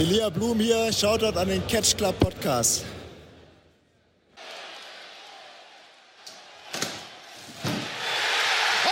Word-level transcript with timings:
Elia 0.00 0.30
Blum 0.30 0.58
hier, 0.58 0.90
Shoutout 0.94 1.38
an 1.38 1.46
den 1.46 1.66
Catch 1.66 1.94
Club 1.94 2.18
Podcast. 2.18 2.86
Oh! 8.86 8.90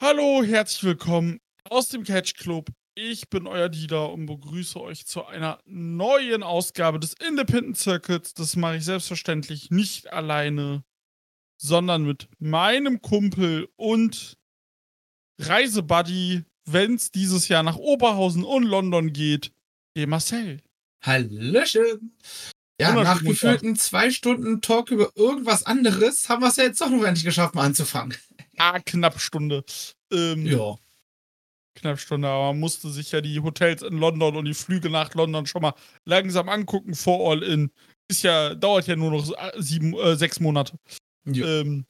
Hallo, 0.00 0.42
herzlich 0.44 0.82
willkommen 0.84 1.40
aus 1.68 1.88
dem 1.88 2.04
Catch 2.04 2.36
Club. 2.38 2.70
Ich 2.94 3.28
bin 3.28 3.46
euer 3.46 3.68
Dieter 3.68 4.10
und 4.10 4.24
begrüße 4.24 4.80
euch 4.80 5.04
zu 5.04 5.26
einer 5.26 5.58
neuen 5.66 6.42
Ausgabe 6.42 6.98
des 6.98 7.12
Independent 7.12 7.76
Circuits. 7.76 8.32
Das 8.32 8.56
mache 8.56 8.76
ich 8.78 8.86
selbstverständlich 8.86 9.70
nicht 9.70 10.10
alleine, 10.10 10.84
sondern 11.58 12.04
mit 12.04 12.30
meinem 12.38 13.02
Kumpel 13.02 13.68
und 13.76 14.38
Reisebuddy, 15.38 16.44
wenn 16.66 16.94
es 16.94 17.10
dieses 17.10 17.48
Jahr 17.48 17.62
nach 17.62 17.76
Oberhausen 17.76 18.44
und 18.44 18.64
London 18.64 19.12
geht, 19.12 19.52
dem 19.96 20.10
Marcel. 20.10 20.60
Hallöchen. 21.02 22.16
Ja, 22.80 22.94
nach 22.94 23.22
gefühlten 23.22 23.76
zwei 23.76 24.10
Stunden 24.10 24.60
Talk 24.60 24.90
über 24.90 25.10
irgendwas 25.14 25.64
anderes 25.66 26.28
haben 26.28 26.42
wir 26.42 26.48
es 26.48 26.56
ja 26.56 26.64
jetzt 26.64 26.80
doch 26.80 26.90
noch 26.90 27.04
endlich 27.04 27.24
geschafft, 27.24 27.54
mal 27.54 27.64
anzufangen. 27.64 28.16
Ah, 28.58 28.80
knapp 28.80 29.20
Stunde. 29.20 29.64
Ähm, 30.12 30.46
Ja. 30.46 30.76
Knapp 31.74 31.98
Stunde, 31.98 32.28
aber 32.28 32.48
man 32.52 32.60
musste 32.60 32.90
sich 32.90 33.12
ja 33.12 33.20
die 33.20 33.40
Hotels 33.40 33.82
in 33.82 33.96
London 33.96 34.36
und 34.36 34.44
die 34.44 34.52
Flüge 34.54 34.90
nach 34.90 35.14
London 35.14 35.46
schon 35.46 35.62
mal 35.62 35.74
langsam 36.04 36.48
angucken 36.48 36.94
vor 36.94 37.30
All-In. 37.30 37.70
Ist 38.08 38.22
ja, 38.22 38.54
dauert 38.54 38.86
ja 38.88 38.96
nur 38.96 39.10
noch 39.10 39.32
sieben, 39.56 39.94
äh, 39.94 40.14
sechs 40.16 40.38
Monate. 40.38 40.76
ja. 41.24 41.46
Ähm, 41.60 41.86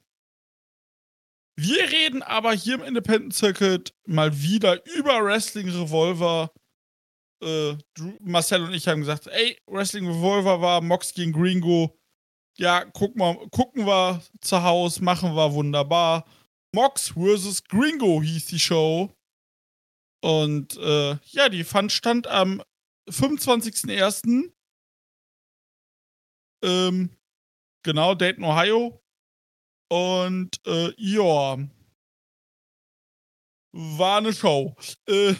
wir 1.56 1.90
reden 1.90 2.22
aber 2.22 2.52
hier 2.52 2.76
im 2.76 2.82
Independent 2.82 3.34
Circuit 3.34 3.94
mal 4.06 4.40
wieder 4.40 4.84
über 4.96 5.24
Wrestling 5.24 5.68
Revolver. 5.68 6.50
Äh, 7.42 7.76
Marcel 8.20 8.62
und 8.62 8.72
ich 8.72 8.88
haben 8.88 9.00
gesagt, 9.00 9.26
ey, 9.26 9.58
Wrestling 9.66 10.06
Revolver 10.06 10.60
war 10.60 10.80
Mox 10.80 11.12
gegen 11.12 11.32
Gringo. 11.32 11.98
Ja, 12.56 12.84
guck 12.84 13.16
mal, 13.16 13.34
gucken 13.50 13.86
wir 13.86 14.22
zu 14.40 14.62
Hause, 14.62 15.02
machen 15.02 15.34
wir 15.34 15.52
wunderbar. 15.52 16.24
Mox 16.74 17.10
vs. 17.10 17.64
Gringo 17.64 18.22
hieß 18.22 18.46
die 18.46 18.58
Show. 18.58 19.12
Und 20.22 20.76
äh, 20.76 21.16
ja, 21.24 21.48
die 21.48 21.64
fand 21.64 21.92
stand 21.92 22.26
am 22.28 22.62
25.01. 23.10 24.52
Ähm, 26.64 27.10
genau, 27.82 28.14
Dayton, 28.14 28.44
Ohio. 28.44 29.01
Und 29.92 30.58
äh, 30.66 30.90
ja, 30.96 31.58
war 33.72 34.16
eine 34.16 34.32
Show. 34.32 34.74
Äh, 35.06 35.34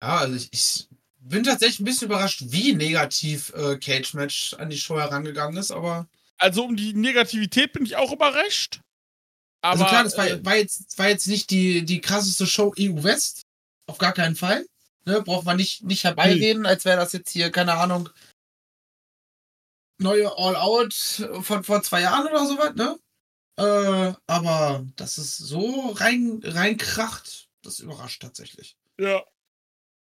ja, 0.00 0.18
also 0.18 0.36
ich, 0.36 0.48
ich 0.52 0.88
bin 1.18 1.42
tatsächlich 1.42 1.80
ein 1.80 1.84
bisschen 1.84 2.06
überrascht, 2.06 2.44
wie 2.46 2.74
negativ 2.74 3.52
äh, 3.56 3.76
Cage 3.76 4.14
Match 4.14 4.54
an 4.54 4.70
die 4.70 4.78
Show 4.78 5.00
herangegangen 5.00 5.56
ist, 5.56 5.72
aber. 5.72 6.08
also 6.36 6.64
um 6.64 6.76
die 6.76 6.94
Negativität 6.94 7.72
bin 7.72 7.84
ich 7.84 7.96
auch 7.96 8.12
überrascht. 8.12 8.82
Aber 9.62 9.72
also 9.72 9.84
klar, 9.86 10.04
das 10.04 10.16
war, 10.16 10.28
äh, 10.28 10.44
war, 10.44 10.54
jetzt, 10.54 10.96
war 10.96 11.08
jetzt 11.08 11.26
nicht 11.26 11.50
die, 11.50 11.84
die 11.84 12.00
krasseste 12.00 12.46
Show 12.46 12.72
EU 12.78 13.02
West. 13.02 13.42
Auf 13.88 13.98
gar 13.98 14.12
keinen 14.12 14.36
Fall. 14.36 14.64
Ne, 15.06 15.22
braucht 15.22 15.44
man 15.44 15.56
nicht, 15.56 15.82
nicht 15.82 16.04
herbeireden, 16.04 16.66
als 16.66 16.84
wäre 16.84 16.98
das 16.98 17.12
jetzt 17.14 17.30
hier, 17.30 17.50
keine 17.50 17.74
Ahnung, 17.74 18.10
neue 20.00 20.30
All-Out 20.38 20.94
von 21.42 21.64
vor 21.64 21.82
zwei 21.82 22.02
Jahren 22.02 22.28
oder 22.28 22.46
sowas, 22.46 22.76
ne? 22.76 22.96
Äh, 23.58 24.14
aber 24.28 24.86
dass 24.94 25.18
es 25.18 25.36
so 25.36 25.90
rein, 25.96 26.40
reinkracht, 26.44 27.48
das 27.62 27.80
überrascht 27.80 28.22
tatsächlich. 28.22 28.76
Ja. 29.00 29.24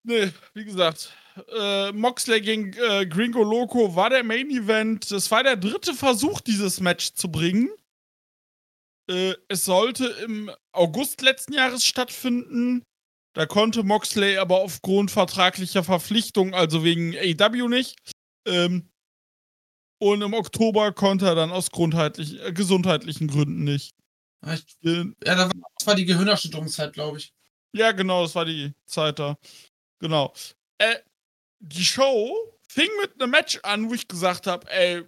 Nee, 0.05 0.31
wie 0.53 0.65
gesagt, 0.67 1.15
äh, 1.57 1.93
Moxley 1.93 2.43
gegen 2.43 2.75
äh, 2.75 3.07
Gringo 3.07 3.43
Loco 3.43 3.97
war 3.97 4.11
der 4.11 4.23
Main 4.23 4.51
Event. 4.51 5.11
Das 5.11 5.31
war 5.31 5.43
der 5.43 5.57
dritte 5.57 5.95
Versuch, 5.95 6.43
dieses 6.43 6.81
Match 6.81 7.15
zu 7.15 7.31
bringen. 7.31 7.71
Äh, 9.09 9.35
es 9.49 9.65
sollte 9.65 10.07
im 10.25 10.51
August 10.73 11.23
letzten 11.23 11.55
Jahres 11.55 11.87
stattfinden. 11.87 12.83
Da 13.35 13.47
konnte 13.47 13.83
Moxley 13.83 14.37
aber 14.37 14.61
aufgrund 14.61 15.11
vertraglicher 15.11 15.85
Verpflichtungen, 15.85 16.53
also 16.53 16.85
wegen 16.85 17.15
AW 17.17 17.69
nicht. 17.69 17.97
Ähm, 18.47 18.91
und 19.99 20.23
im 20.23 20.35
Oktober 20.35 20.93
konnte 20.93 21.27
er 21.27 21.35
dann 21.35 21.51
aus 21.51 21.71
grundheitlich, 21.71 22.41
äh, 22.41 22.53
gesundheitlichen 22.53 23.29
Gründen 23.29 23.65
nicht. 23.65 23.95
Ja, 24.45 24.55
ich, 24.55 24.65
ja 24.83 25.05
das 25.25 25.87
war 25.87 25.95
die 25.95 26.05
Gehirnerschütterungszeit, 26.05 26.93
glaube 26.93 27.19
ich. 27.19 27.33
Ja, 27.73 27.93
genau, 27.93 28.23
das 28.23 28.35
war 28.35 28.45
die 28.45 28.73
Zeit 28.87 29.19
da. 29.19 29.37
Genau. 29.99 30.33
Äh, 30.79 30.97
die 31.61 31.85
Show 31.85 32.35
fing 32.69 32.89
mit 33.01 33.21
einem 33.21 33.31
Match 33.31 33.59
an, 33.63 33.91
wo 33.91 33.95
ich 33.95 34.07
gesagt 34.07 34.47
habe, 34.47 34.71
ey, 34.71 35.05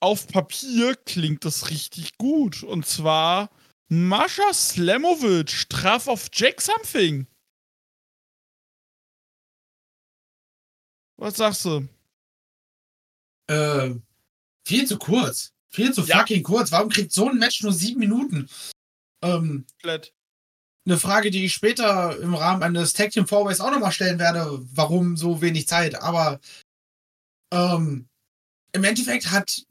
auf 0.00 0.26
Papier 0.28 0.94
klingt 0.96 1.44
das 1.44 1.70
richtig 1.70 2.18
gut. 2.18 2.62
Und 2.62 2.86
zwar 2.86 3.50
Mascha 3.88 4.52
Slamovic 4.52 5.68
traf 5.68 6.08
auf 6.08 6.28
Jack 6.32 6.60
Something. 6.60 7.26
Was 11.16 11.36
sagst 11.36 11.64
du? 11.64 11.88
Äh, 13.48 13.94
viel 14.66 14.86
zu 14.86 14.98
kurz. 14.98 15.52
Viel 15.70 15.92
zu 15.92 16.02
Ja. 16.02 16.18
fucking 16.20 16.42
kurz. 16.42 16.72
Warum 16.72 16.88
kriegt 16.88 17.12
so 17.12 17.28
ein 17.28 17.38
Match 17.38 17.62
nur 17.62 17.72
sieben 17.72 18.00
Minuten? 18.00 18.48
Ähm, 19.22 19.66
Komplett. 19.82 20.14
eine 20.86 20.98
Frage, 20.98 21.30
die 21.30 21.44
ich 21.44 21.52
später 21.52 22.18
im 22.20 22.34
Rahmen 22.34 22.62
eines 22.62 22.92
Tag 22.94 23.10
Team 23.10 23.26
Fourways 23.26 23.60
auch 23.60 23.70
nochmal 23.70 23.92
stellen 23.92 24.18
werde, 24.18 24.58
warum 24.74 25.16
so 25.16 25.42
wenig 25.42 25.66
Zeit. 25.68 25.96
Aber 26.00 26.40
ähm, 27.52 28.08
im 28.72 28.84
Endeffekt 28.84 29.30
hat 29.30 29.64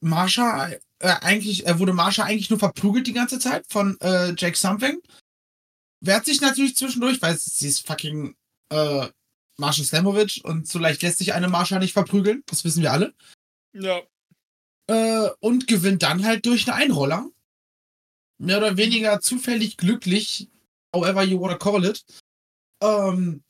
Marsha 0.00 0.70
äh, 0.70 0.78
eigentlich, 1.20 1.66
äh, 1.66 1.78
wurde 1.78 1.92
Marsha 1.92 2.24
eigentlich 2.24 2.50
nur 2.50 2.58
verprügelt 2.58 3.06
die 3.06 3.12
ganze 3.12 3.38
Zeit 3.38 3.66
von 3.68 3.98
äh, 4.00 4.32
Jack 4.36 4.56
Something. 4.56 5.00
Wehrt 6.00 6.24
sich 6.24 6.40
natürlich 6.40 6.76
zwischendurch, 6.76 7.20
weil 7.22 7.36
sie 7.38 7.68
ist 7.68 7.86
fucking 7.86 8.36
äh, 8.72 9.08
Marsha 9.58 9.84
Slamovic 9.84 10.40
und 10.44 10.68
so 10.68 10.78
leicht 10.78 11.02
lässt 11.02 11.18
sich 11.18 11.32
eine 11.32 11.48
Marsha 11.48 11.78
nicht 11.78 11.92
verprügeln. 11.92 12.42
Das 12.46 12.64
wissen 12.64 12.82
wir 12.82 12.92
alle. 12.92 13.14
Ja. 13.72 14.02
Äh, 14.88 15.30
und 15.40 15.66
gewinnt 15.66 16.02
dann 16.02 16.24
halt 16.24 16.46
durch 16.46 16.68
einen 16.68 16.82
Einroller. 16.82 17.30
Mehr 18.38 18.58
oder 18.58 18.76
weniger 18.76 19.20
zufällig 19.20 19.76
glücklich, 19.78 20.50
however 20.94 21.22
you 21.22 21.40
wanna 21.40 21.56
call 21.56 21.84
it. 21.84 22.04
Ähm, 22.82 23.42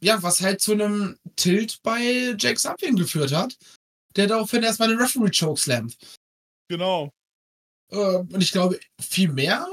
ja, 0.00 0.22
was 0.22 0.40
halt 0.40 0.60
zu 0.60 0.72
einem 0.72 1.18
Tilt 1.36 1.80
bei 1.82 2.34
Jack 2.38 2.58
Something 2.58 2.96
geführt 2.96 3.32
hat, 3.32 3.56
der 4.16 4.26
daraufhin 4.26 4.62
erstmal 4.62 4.88
den 4.88 4.98
Referee 4.98 5.30
Choke 5.30 5.60
slammt. 5.60 5.96
Genau. 6.68 7.12
Ähm, 7.90 8.28
und 8.32 8.42
ich 8.42 8.52
glaube, 8.52 8.80
viel 9.00 9.28
mehr 9.32 9.66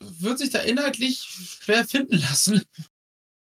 wird 0.00 0.38
sich 0.38 0.50
da 0.50 0.60
inhaltlich 0.60 1.20
schwer 1.20 1.84
finden 1.84 2.18
lassen. 2.18 2.62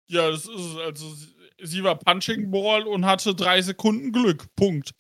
Ja, 0.10 0.30
das 0.30 0.46
ist 0.46 0.56
es. 0.56 0.78
Also, 0.78 1.16
sie- 1.62 1.84
war 1.84 1.98
Punching 2.00 2.50
Ball 2.52 2.88
und 2.88 3.06
hatte 3.06 3.36
drei 3.36 3.62
Sekunden 3.62 4.12
Glück. 4.12 4.46
Punkt. 4.56 4.92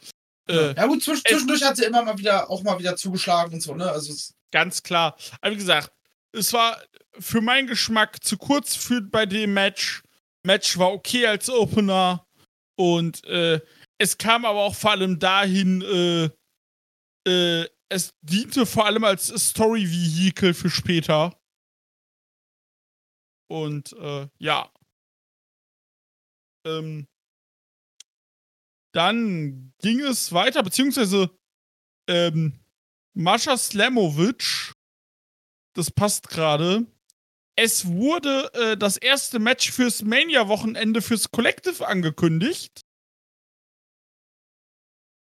Äh, 0.50 0.74
ja 0.76 0.86
gut, 0.88 1.04
zwisch 1.04 1.24
zwischendurch 1.24 1.64
hat 1.64 1.76
sie 1.78 1.84
immer 1.86 2.04
mal 2.04 2.18
wieder 2.18 2.50
auch 2.50 2.64
mal 2.64 2.80
wieder 2.80 2.96
zugeschlagen 2.96 3.54
und 3.54 3.62
so, 3.62 3.76
ne? 3.76 3.90
Also 3.92 4.14
es, 4.14 4.34
Ganz 4.52 4.82
klar. 4.82 5.18
Aber 5.42 5.52
wie 5.52 5.58
gesagt, 5.58 5.92
es 6.32 6.54
war 6.54 6.82
für 7.20 7.42
meinen 7.42 7.68
Geschmack 7.68 8.24
zu 8.24 8.38
kurz 8.38 8.76
für 8.76 9.02
bei 9.02 9.26
dem 9.26 9.54
Match. 9.54 10.04
Match 10.46 10.78
war 10.78 10.94
okay 10.94 11.28
als 11.28 11.50
Opener. 11.50 12.26
Und 12.80 13.26
äh, 13.26 13.60
es 13.98 14.18
kam 14.18 14.46
aber 14.46 14.60
auch 14.60 14.76
vor 14.76 14.92
allem 14.92 15.20
dahin, 15.20 15.82
äh, 15.82 16.30
äh, 17.30 17.68
es 17.90 18.14
diente 18.22 18.66
vor 18.66 18.86
allem 18.86 19.04
als 19.04 19.28
Story-Vehikel 19.28 20.54
für 20.54 20.70
später. 20.70 21.38
Und 23.50 23.94
äh, 23.94 24.28
ja. 24.40 24.72
Ähm, 26.68 27.08
dann 28.94 29.74
ging 29.80 30.00
es 30.02 30.32
weiter, 30.34 30.64
beziehungsweise 30.64 31.30
ähm, 32.10 32.60
Mascha 33.14 33.58
Slamovic, 33.58 34.74
das 35.76 35.92
passt 35.92 36.30
gerade. 36.30 36.86
Es 37.56 37.88
wurde 37.88 38.52
äh, 38.54 38.78
das 38.78 38.98
erste 38.98 39.40
Match 39.40 39.72
fürs 39.72 40.04
Mania-Wochenende 40.04 41.02
fürs 41.02 41.32
Collective 41.32 41.88
angekündigt. 41.88 42.82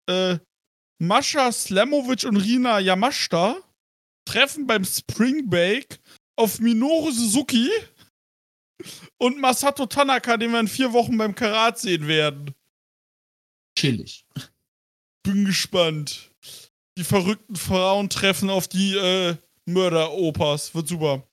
Äh, 0.08 0.40
Mascha 1.00 1.52
Slamovic 1.52 2.26
und 2.26 2.38
Rina 2.38 2.80
Yamashita 2.80 3.58
treffen 4.26 4.68
beim 4.68 4.86
Spring 4.86 5.50
Break 5.50 6.00
auf 6.36 6.60
Minoru 6.60 7.12
Suzuki 7.12 7.70
und 9.18 9.40
Masato 9.40 9.86
Tanaka, 9.86 10.38
den 10.38 10.52
wir 10.52 10.60
in 10.60 10.68
vier 10.68 10.94
Wochen 10.94 11.18
beim 11.18 11.36
Karat 11.36 11.80
sehen 11.80 12.08
werden. 12.08 12.54
chillig. 13.78 14.26
Bin 15.24 15.46
gespannt. 15.46 16.32
die 16.98 17.04
verrückten 17.04 17.56
Frauen 17.56 18.10
treffen 18.10 18.50
auf 18.50 18.68
die 18.68 18.96
äh, 18.98 19.36
Mörder-Opas. 19.66 20.74
Wird 20.76 20.88
super. 20.88 21.28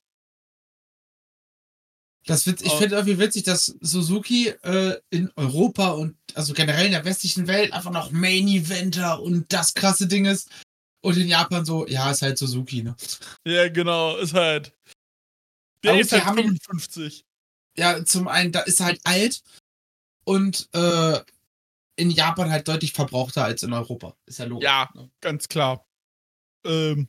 Das 2.25 2.45
wird, 2.45 2.61
ich 2.61 2.71
finde 2.73 2.95
irgendwie 2.95 3.17
witzig, 3.17 3.43
dass 3.43 3.65
Suzuki 3.81 4.49
äh, 4.49 4.99
in 5.09 5.31
Europa 5.35 5.89
und 5.91 6.15
also 6.35 6.53
generell 6.53 6.85
in 6.85 6.91
der 6.91 7.05
westlichen 7.05 7.47
Welt 7.47 7.73
einfach 7.73 7.91
noch 7.91 8.11
Main 8.11 8.47
Eventer 8.47 9.19
und 9.21 9.51
das 9.51 9.73
krasse 9.73 10.07
Ding 10.07 10.25
ist. 10.25 10.49
Und 11.01 11.17
in 11.17 11.27
Japan 11.29 11.65
so, 11.65 11.87
ja, 11.87 12.11
ist 12.11 12.21
halt 12.21 12.37
Suzuki, 12.37 12.83
ne? 12.83 12.95
Ja, 13.45 13.69
genau, 13.69 14.17
ist 14.17 14.33
halt. 14.33 14.73
Der 15.83 15.91
Aber 15.93 16.01
ist 16.01 16.11
halt 16.11 16.25
haben- 16.25 16.37
55. 16.37 17.25
Ja, 17.79 18.03
zum 18.03 18.27
einen, 18.27 18.51
da 18.51 18.61
ist 18.61 18.79
er 18.79 18.87
halt 18.87 19.01
alt 19.03 19.41
und 20.25 20.69
äh, 20.73 21.19
in 21.95 22.11
Japan 22.11 22.51
halt 22.51 22.67
deutlich 22.67 22.93
verbrauchter 22.93 23.43
als 23.43 23.63
in 23.63 23.73
Europa. 23.73 24.15
Ist 24.25 24.39
ja 24.39 24.45
logisch. 24.45 24.65
Ja. 24.65 24.89
Ne? 24.93 25.09
Ganz 25.21 25.47
klar. 25.47 25.85
Ähm, 26.65 27.07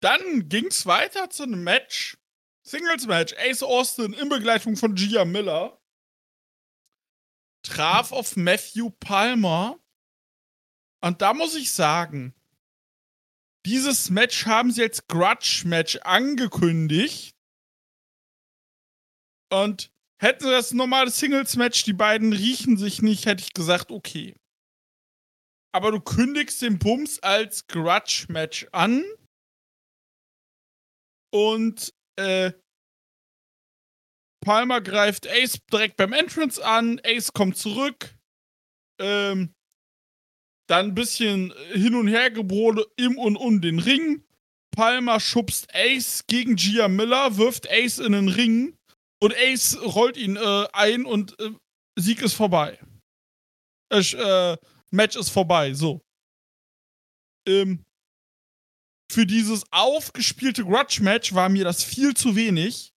dann 0.00 0.48
ging's 0.48 0.86
weiter 0.86 1.30
zu 1.30 1.44
einem 1.44 1.62
Match. 1.64 2.18
Singles-Match. 2.62 3.34
Ace 3.38 3.62
Austin 3.62 4.12
in 4.14 4.28
Begleitung 4.28 4.76
von 4.76 4.94
Gia 4.94 5.24
Miller 5.24 5.78
traf 7.62 8.12
auf 8.12 8.36
Matthew 8.36 8.90
Palmer. 9.00 9.78
Und 11.00 11.20
da 11.20 11.34
muss 11.34 11.54
ich 11.54 11.72
sagen, 11.72 12.34
dieses 13.66 14.10
Match 14.10 14.46
haben 14.46 14.70
sie 14.70 14.82
als 14.82 15.06
Grudge-Match 15.06 15.96
angekündigt. 16.02 17.33
Und 19.54 19.92
hätten 20.20 20.44
sie 20.44 20.50
das 20.50 20.72
normale 20.72 21.10
Singles-Match, 21.10 21.84
die 21.84 21.92
beiden 21.92 22.32
riechen 22.32 22.76
sich 22.76 23.02
nicht, 23.02 23.26
hätte 23.26 23.44
ich 23.44 23.52
gesagt, 23.52 23.92
okay. 23.92 24.34
Aber 25.72 25.92
du 25.92 26.00
kündigst 26.00 26.60
den 26.60 26.80
Bums 26.80 27.20
als 27.20 27.68
Grudge-Match 27.68 28.66
an. 28.72 29.04
Und 31.32 31.94
äh, 32.16 32.52
Palmer 34.44 34.80
greift 34.80 35.28
Ace 35.28 35.60
direkt 35.72 35.98
beim 35.98 36.12
Entrance 36.12 36.64
an. 36.64 37.00
Ace 37.04 37.32
kommt 37.32 37.56
zurück. 37.56 38.16
Ähm, 39.00 39.54
dann 40.68 40.86
ein 40.86 40.94
bisschen 40.94 41.54
hin 41.72 41.94
und 41.94 42.08
her 42.08 42.30
gebrode 42.30 42.86
im 42.96 43.18
und 43.18 43.36
um 43.36 43.60
den 43.60 43.78
Ring. 43.78 44.24
Palmer 44.72 45.20
schubst 45.20 45.72
Ace 45.72 46.24
gegen 46.26 46.56
Gia 46.56 46.88
Miller, 46.88 47.36
wirft 47.36 47.70
Ace 47.70 47.98
in 47.98 48.12
den 48.12 48.28
Ring 48.28 48.76
und 49.22 49.34
Ace 49.34 49.78
rollt 49.80 50.16
ihn 50.16 50.36
äh, 50.36 50.66
ein 50.72 51.04
und 51.06 51.38
äh, 51.40 51.50
Sieg 51.98 52.22
ist 52.22 52.34
vorbei. 52.34 52.78
Äh, 53.92 54.00
äh, 54.00 54.56
Match 54.90 55.16
ist 55.16 55.30
vorbei, 55.30 55.74
so. 55.74 56.02
Ähm, 57.46 57.84
für 59.10 59.26
dieses 59.26 59.64
aufgespielte 59.70 60.64
Grudge-Match 60.64 61.34
war 61.34 61.48
mir 61.48 61.64
das 61.64 61.84
viel 61.84 62.14
zu 62.14 62.36
wenig. 62.36 62.92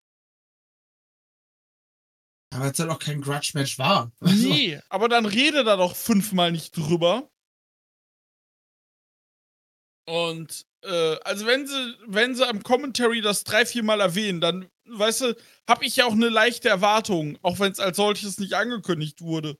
Aber 2.54 2.70
es 2.70 2.78
halt 2.78 2.90
auch 2.90 2.98
kein 2.98 3.20
Grudge-Match 3.20 3.78
war. 3.78 4.10
Also, 4.20 4.48
Nee, 4.48 4.80
aber 4.88 5.08
dann 5.08 5.26
rede 5.26 5.64
da 5.64 5.76
doch 5.76 5.94
fünfmal 5.94 6.50
nicht 6.50 6.76
drüber. 6.76 7.30
Und, 10.08 10.64
äh, 10.84 11.16
also 11.22 11.44
wenn 11.44 11.66
sie, 11.66 11.94
wenn 12.06 12.34
sie 12.34 12.48
am 12.48 12.62
Commentary 12.62 13.20
das 13.20 13.44
drei, 13.44 13.66
viermal 13.66 14.00
erwähnen, 14.00 14.40
dann, 14.40 14.70
weißt 14.86 15.20
du, 15.20 15.36
hab 15.68 15.82
ich 15.82 15.96
ja 15.96 16.06
auch 16.06 16.12
eine 16.12 16.30
leichte 16.30 16.70
Erwartung, 16.70 17.38
auch 17.42 17.58
wenn 17.58 17.72
es 17.72 17.78
als 17.78 17.98
solches 17.98 18.38
nicht 18.38 18.54
angekündigt 18.54 19.20
wurde. 19.20 19.58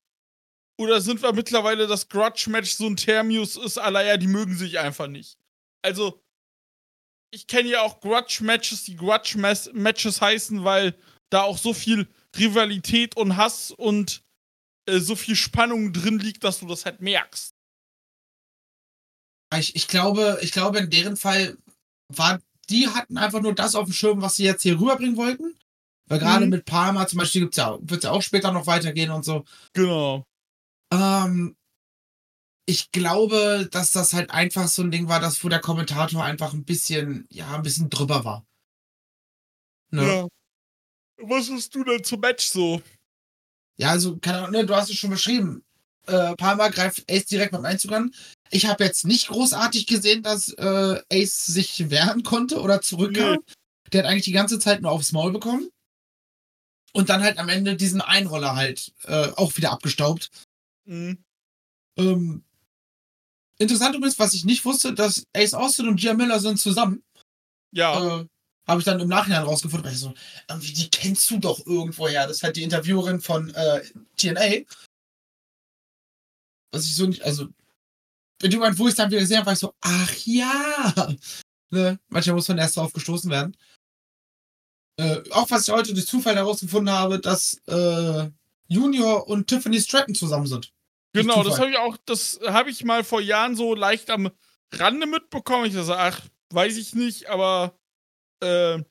Oder 0.80 1.02
sind 1.02 1.20
wir 1.20 1.34
mittlerweile 1.34 1.86
das 1.86 2.08
Grudge-Match 2.08 2.70
so 2.70 2.86
ein 2.86 2.96
Terminus 2.96 3.56
ist, 3.56 3.76
aller 3.76 4.02
ja, 4.06 4.16
die 4.16 4.26
mögen 4.26 4.56
sich 4.56 4.78
einfach 4.78 5.06
nicht. 5.06 5.36
Also, 5.82 6.24
ich 7.30 7.46
kenne 7.46 7.68
ja 7.68 7.82
auch 7.82 8.00
Grudge-Matches, 8.00 8.84
die 8.84 8.96
Grudge-Matches 8.96 10.22
heißen, 10.22 10.64
weil 10.64 10.94
da 11.28 11.42
auch 11.42 11.58
so 11.58 11.74
viel 11.74 12.08
Rivalität 12.38 13.18
und 13.18 13.36
Hass 13.36 13.70
und 13.70 14.22
äh, 14.86 14.98
so 14.98 15.14
viel 15.14 15.36
Spannung 15.36 15.92
drin 15.92 16.18
liegt, 16.18 16.42
dass 16.42 16.60
du 16.60 16.66
das 16.66 16.86
halt 16.86 17.02
merkst. 17.02 17.57
Ich, 19.56 19.74
ich 19.76 19.88
glaube, 19.88 20.38
ich 20.42 20.52
glaube, 20.52 20.78
in 20.78 20.90
deren 20.90 21.16
Fall 21.16 21.56
war, 22.08 22.38
die 22.68 22.88
hatten 22.88 23.16
einfach 23.16 23.40
nur 23.40 23.54
das 23.54 23.74
auf 23.74 23.86
dem 23.86 23.92
Schirm, 23.94 24.20
was 24.22 24.36
sie 24.36 24.44
jetzt 24.44 24.62
hier 24.62 24.78
rüberbringen 24.78 25.16
wollten. 25.16 25.54
Weil 26.06 26.18
gerade 26.18 26.44
Mhm. 26.46 26.50
mit 26.50 26.64
Palmer 26.64 27.06
zum 27.06 27.18
Beispiel 27.18 27.42
gibt's 27.42 27.56
ja, 27.58 27.78
wird 27.80 27.98
es 27.98 28.04
ja 28.04 28.10
auch 28.12 28.22
später 28.22 28.52
noch 28.52 28.66
weitergehen 28.66 29.10
und 29.10 29.24
so. 29.24 29.44
Genau. 29.74 30.24
Ähm, 30.92 31.54
ich 32.66 32.90
glaube, 32.92 33.68
dass 33.70 33.92
das 33.92 34.12
halt 34.12 34.30
einfach 34.30 34.68
so 34.68 34.82
ein 34.82 34.90
Ding 34.90 35.08
war, 35.08 35.20
dass 35.20 35.42
wo 35.42 35.48
der 35.48 35.60
Kommentator 35.60 36.22
einfach 36.22 36.52
ein 36.52 36.64
bisschen, 36.64 37.26
ja, 37.30 37.54
ein 37.54 37.62
bisschen 37.62 37.88
drüber 37.90 38.24
war. 38.24 38.46
Ne? 39.90 40.02
Ja, 40.02 40.14
Ja. 40.22 40.28
Was 41.20 41.50
hast 41.50 41.74
du 41.74 41.82
denn 41.82 42.04
zum 42.04 42.20
Match 42.20 42.46
so? 42.46 42.80
also, 43.82 44.18
keine 44.18 44.38
Ahnung, 44.38 44.50
ne, 44.52 44.66
du 44.66 44.74
hast 44.74 44.88
es 44.90 44.96
schon 44.96 45.10
beschrieben. 45.10 45.64
Äh, 46.06 46.34
Palmer 46.36 46.70
greift 46.70 47.04
Ace 47.10 47.26
direkt 47.26 47.52
beim 47.52 47.64
Einzug 47.64 47.92
an. 47.92 48.14
Ich 48.50 48.66
habe 48.66 48.84
jetzt 48.84 49.04
nicht 49.04 49.28
großartig 49.28 49.86
gesehen, 49.86 50.22
dass 50.22 50.48
äh, 50.54 51.02
Ace 51.12 51.46
sich 51.46 51.90
wehren 51.90 52.22
konnte 52.22 52.60
oder 52.60 52.80
zurückkam. 52.80 53.38
Der 53.92 54.02
hat 54.02 54.10
eigentlich 54.10 54.24
die 54.24 54.32
ganze 54.32 54.58
Zeit 54.58 54.82
nur 54.82 54.90
aufs 54.90 55.12
Maul 55.12 55.32
bekommen. 55.32 55.70
Und 56.92 57.10
dann 57.10 57.22
halt 57.22 57.38
am 57.38 57.48
Ende 57.48 57.76
diesen 57.76 58.00
Einroller 58.00 58.56
halt 58.56 58.92
äh, 59.04 59.28
auch 59.36 59.56
wieder 59.56 59.72
abgestaubt. 59.72 60.30
Mhm. 60.86 61.22
Ähm, 61.96 62.44
interessant 63.58 63.94
übrigens, 63.94 64.18
was 64.18 64.34
ich 64.34 64.44
nicht 64.44 64.64
wusste, 64.64 64.94
dass 64.94 65.24
Ace 65.34 65.54
Austin 65.54 65.88
und 65.88 66.00
Gia 66.00 66.14
Miller 66.14 66.40
sind 66.40 66.58
zusammen. 66.58 67.02
Ja. 67.72 68.20
Äh, 68.20 68.26
Habe 68.66 68.80
ich 68.80 68.84
dann 68.84 69.00
im 69.00 69.08
Nachhinein 69.08 69.42
rausgefunden, 69.42 69.84
weil 69.84 69.92
ich 69.92 70.00
so, 70.00 70.14
irgendwie, 70.48 70.72
die 70.72 70.90
kennst 70.90 71.30
du 71.30 71.38
doch 71.38 71.64
irgendwoher. 71.66 72.26
Das 72.26 72.38
ist 72.38 72.42
halt 72.42 72.56
die 72.56 72.62
Interviewerin 72.62 73.20
von 73.20 73.50
äh, 73.54 73.82
TNA. 74.16 74.64
Was 76.72 76.84
ich 76.84 76.94
so 76.94 77.06
nicht, 77.06 77.22
also, 77.22 77.48
in 78.42 78.50
dem 78.50 78.60
Moment, 78.60 78.78
wo 78.78 78.86
ich 78.86 78.90
es 78.90 78.96
dann 78.96 79.10
wieder 79.10 79.20
gesehen 79.20 79.38
habe, 79.38 79.46
war 79.46 79.52
ich 79.52 79.58
so, 79.58 79.74
ach 79.80 80.14
ja. 80.24 81.14
Ne? 81.70 81.98
Manchmal 82.08 82.36
muss 82.36 82.48
man 82.48 82.58
erst 82.58 82.76
darauf 82.76 82.92
gestoßen 82.92 83.30
werden. 83.30 83.56
Äh, 84.98 85.22
auch 85.30 85.50
was 85.50 85.68
ich 85.68 85.74
heute 85.74 85.92
durch 85.92 86.06
Zufall 86.06 86.34
herausgefunden 86.34 86.92
habe, 86.92 87.20
dass 87.20 87.60
äh, 87.66 88.30
Junior 88.68 89.28
und 89.28 89.46
Tiffany 89.46 89.80
Stratton 89.80 90.14
zusammen 90.14 90.46
sind. 90.46 90.72
Genau, 91.12 91.42
das 91.42 91.58
habe 91.58 91.70
ich 91.70 91.78
auch, 91.78 91.96
das 92.04 92.40
habe 92.46 92.70
ich 92.70 92.84
mal 92.84 93.04
vor 93.04 93.20
Jahren 93.20 93.56
so 93.56 93.74
leicht 93.74 94.10
am 94.10 94.30
Rande 94.72 95.06
mitbekommen. 95.06 95.66
Ich 95.66 95.74
dachte, 95.74 95.98
ach, 95.98 96.20
weiß 96.50 96.76
ich 96.76 96.94
nicht, 96.94 97.28
aber 97.28 97.78
äh, 98.40 98.82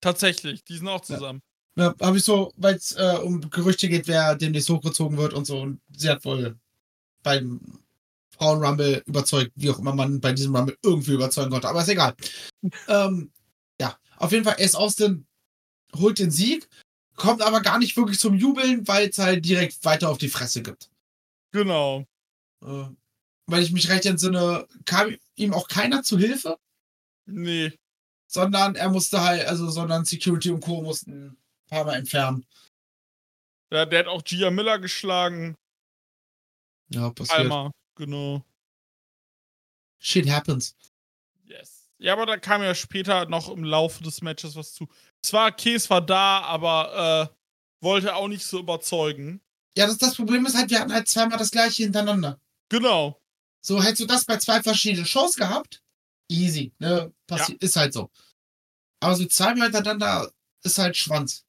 tatsächlich, 0.00 0.64
die 0.64 0.76
sind 0.76 0.88
auch 0.88 1.00
zusammen. 1.00 1.42
Ja, 1.76 1.94
habe 2.00 2.18
ich 2.18 2.24
so, 2.24 2.52
weil 2.56 2.74
es 2.74 2.92
äh, 2.92 3.18
um 3.22 3.48
Gerüchte 3.50 3.88
geht, 3.88 4.06
wer 4.08 4.34
demnächst 4.34 4.68
hochgezogen 4.68 5.16
wird 5.16 5.32
und 5.32 5.46
so. 5.46 5.60
Und 5.60 5.80
sie 5.96 6.10
hat 6.10 6.24
wohl 6.24 6.58
beim 7.22 7.81
Frauen-Rumble 8.36 9.02
überzeugt, 9.06 9.52
wie 9.54 9.70
auch 9.70 9.78
immer 9.78 9.94
man 9.94 10.20
bei 10.20 10.32
diesem 10.32 10.54
Rumble 10.56 10.76
irgendwie 10.82 11.12
überzeugen 11.12 11.50
konnte. 11.50 11.68
Aber 11.68 11.82
ist 11.82 11.88
egal. 11.88 12.14
ähm, 12.88 13.32
ja, 13.80 13.98
auf 14.16 14.32
jeden 14.32 14.44
Fall, 14.44 14.56
Ace 14.58 14.74
Austin 14.74 15.26
holt 15.94 16.18
den 16.18 16.30
Sieg, 16.30 16.68
kommt 17.16 17.42
aber 17.42 17.60
gar 17.60 17.78
nicht 17.78 17.96
wirklich 17.96 18.18
zum 18.18 18.34
Jubeln, 18.34 18.86
weil 18.88 19.08
es 19.10 19.18
halt 19.18 19.44
direkt 19.44 19.84
weiter 19.84 20.08
auf 20.08 20.18
die 20.18 20.28
Fresse 20.30 20.62
gibt. 20.62 20.90
Genau. 21.52 22.06
Äh, 22.64 22.86
weil 23.46 23.62
ich 23.62 23.72
mich 23.72 23.88
recht 23.90 24.06
entsinne, 24.06 24.66
kam 24.86 25.14
ihm 25.36 25.52
auch 25.52 25.68
keiner 25.68 26.02
zu 26.02 26.16
Hilfe, 26.18 26.58
Nee. 27.26 27.78
sondern 28.26 28.74
er 28.76 28.88
musste 28.88 29.20
halt, 29.20 29.46
also, 29.46 29.68
sondern 29.70 30.04
Security 30.04 30.50
und 30.50 30.60
Co. 30.60 30.80
mussten 30.82 31.26
ein 31.26 31.36
paar 31.68 31.84
Mal 31.84 31.96
entfernen. 31.96 32.46
Ja, 33.70 33.84
der 33.84 34.00
hat 34.00 34.06
auch 34.06 34.22
Gia 34.22 34.50
Miller 34.50 34.78
geschlagen. 34.78 35.54
Ja, 36.88 37.10
passiert. 37.10 37.48
Palmer. 37.48 37.70
Genau. 37.94 38.44
Shit 39.98 40.28
happens. 40.28 40.74
Yes. 41.44 41.90
Ja, 41.98 42.14
aber 42.14 42.26
da 42.26 42.36
kam 42.36 42.62
ja 42.62 42.74
später 42.74 43.26
noch 43.26 43.48
im 43.48 43.62
Laufe 43.62 44.02
des 44.02 44.22
Matches 44.22 44.56
was 44.56 44.72
zu. 44.72 44.88
Zwar, 45.22 45.52
Käse 45.52 45.88
war 45.90 46.00
da, 46.00 46.40
aber 46.40 47.30
äh, 47.30 47.84
wollte 47.84 48.14
auch 48.14 48.28
nicht 48.28 48.44
so 48.44 48.58
überzeugen. 48.58 49.40
Ja, 49.76 49.86
das, 49.86 49.98
das 49.98 50.16
Problem 50.16 50.44
ist 50.46 50.56
halt, 50.56 50.70
wir 50.70 50.80
hatten 50.80 50.92
halt 50.92 51.08
zweimal 51.08 51.38
das 51.38 51.50
gleiche 51.50 51.84
hintereinander. 51.84 52.40
Genau. 52.68 53.20
So, 53.60 53.82
hättest 53.82 54.00
du 54.00 54.06
das 54.06 54.24
bei 54.24 54.38
zwei 54.38 54.60
verschiedenen 54.62 55.06
Shows 55.06 55.36
gehabt, 55.36 55.82
easy, 56.28 56.72
ne? 56.78 57.12
Passi 57.26 57.56
Ist 57.60 57.76
halt 57.76 57.92
so. 57.92 58.10
Aber 59.00 59.14
so 59.14 59.24
zweimal 59.26 59.70
hintereinander 59.70 60.32
ist 60.64 60.78
halt 60.78 60.96
Schwanz. 60.96 61.44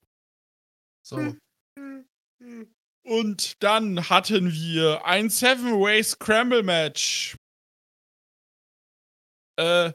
So. 1.02 1.36
Und 3.06 3.62
dann 3.62 4.10
hatten 4.10 4.52
wir 4.54 5.06
ein 5.06 5.30
Seven-Way 5.30 6.04
Scramble-Match. 6.04 7.36
Äh, 9.60 9.94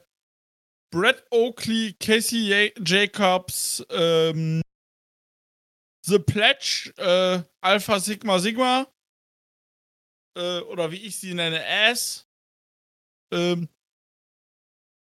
Brett 0.93 1.27
Oakley, 1.31 1.95
Casey 1.99 2.49
Ja- 2.49 2.73
Jacobs, 2.85 3.85
ähm, 3.91 4.63
The 6.07 6.19
Pledge, 6.19 6.93
äh, 6.97 7.43
Alpha 7.63 7.99
Sigma 8.01 8.39
Sigma, 8.39 8.87
äh, 10.37 10.61
oder 10.61 10.91
wie 10.91 11.05
ich 11.05 11.19
sie 11.19 11.35
nenne, 11.35 11.63
Ass, 11.67 12.27
ähm, 13.33 13.69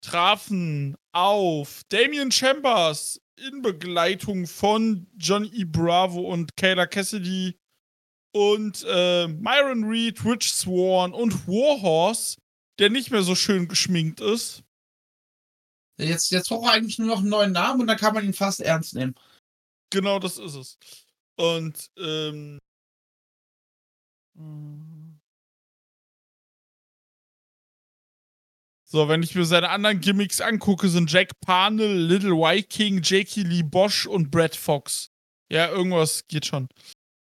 trafen 0.03 0.97
auf 1.13 1.83
Damian 1.89 2.31
Chambers 2.31 3.21
in 3.39 3.61
Begleitung 3.61 4.45
von 4.45 5.07
John 5.17 5.45
E. 5.45 5.63
Bravo 5.63 6.21
und 6.31 6.55
Kayla 6.57 6.85
Cassidy 6.85 7.57
und 8.33 8.85
äh, 8.87 9.27
Myron 9.27 9.83
Reed, 9.83 10.23
Rich 10.23 10.53
Swan 10.53 11.13
und 11.13 11.47
Warhorse, 11.47 12.37
der 12.79 12.89
nicht 12.89 13.11
mehr 13.11 13.23
so 13.23 13.35
schön 13.35 13.67
geschminkt 13.67 14.21
ist. 14.21 14.63
Jetzt, 15.97 16.31
jetzt 16.31 16.49
braucht 16.49 16.67
er 16.67 16.73
eigentlich 16.73 16.97
nur 16.97 17.09
noch 17.09 17.19
einen 17.19 17.29
neuen 17.29 17.51
Namen 17.51 17.81
und 17.81 17.87
dann 17.87 17.97
kann 17.97 18.13
man 18.13 18.25
ihn 18.25 18.33
fast 18.33 18.61
ernst 18.61 18.95
nehmen. 18.95 19.13
Genau, 19.91 20.19
das 20.19 20.37
ist 20.37 20.55
es. 20.55 20.77
Und 21.37 21.91
ähm, 21.97 22.59
so, 28.85 29.07
wenn 29.07 29.21
ich 29.21 29.35
mir 29.35 29.45
seine 29.45 29.69
anderen 29.69 30.01
Gimmicks 30.01 30.41
angucke, 30.41 30.89
sind 30.89 31.11
Jack 31.11 31.39
Parnell, 31.41 32.05
Little 32.05 32.31
Viking, 32.31 33.01
Jakey 33.03 33.43
Lee 33.43 33.63
Bosch 33.63 34.05
und 34.05 34.31
Brad 34.31 34.55
Fox. 34.55 35.11
Ja, 35.51 35.69
irgendwas 35.69 36.25
geht 36.27 36.45
schon. 36.45 36.67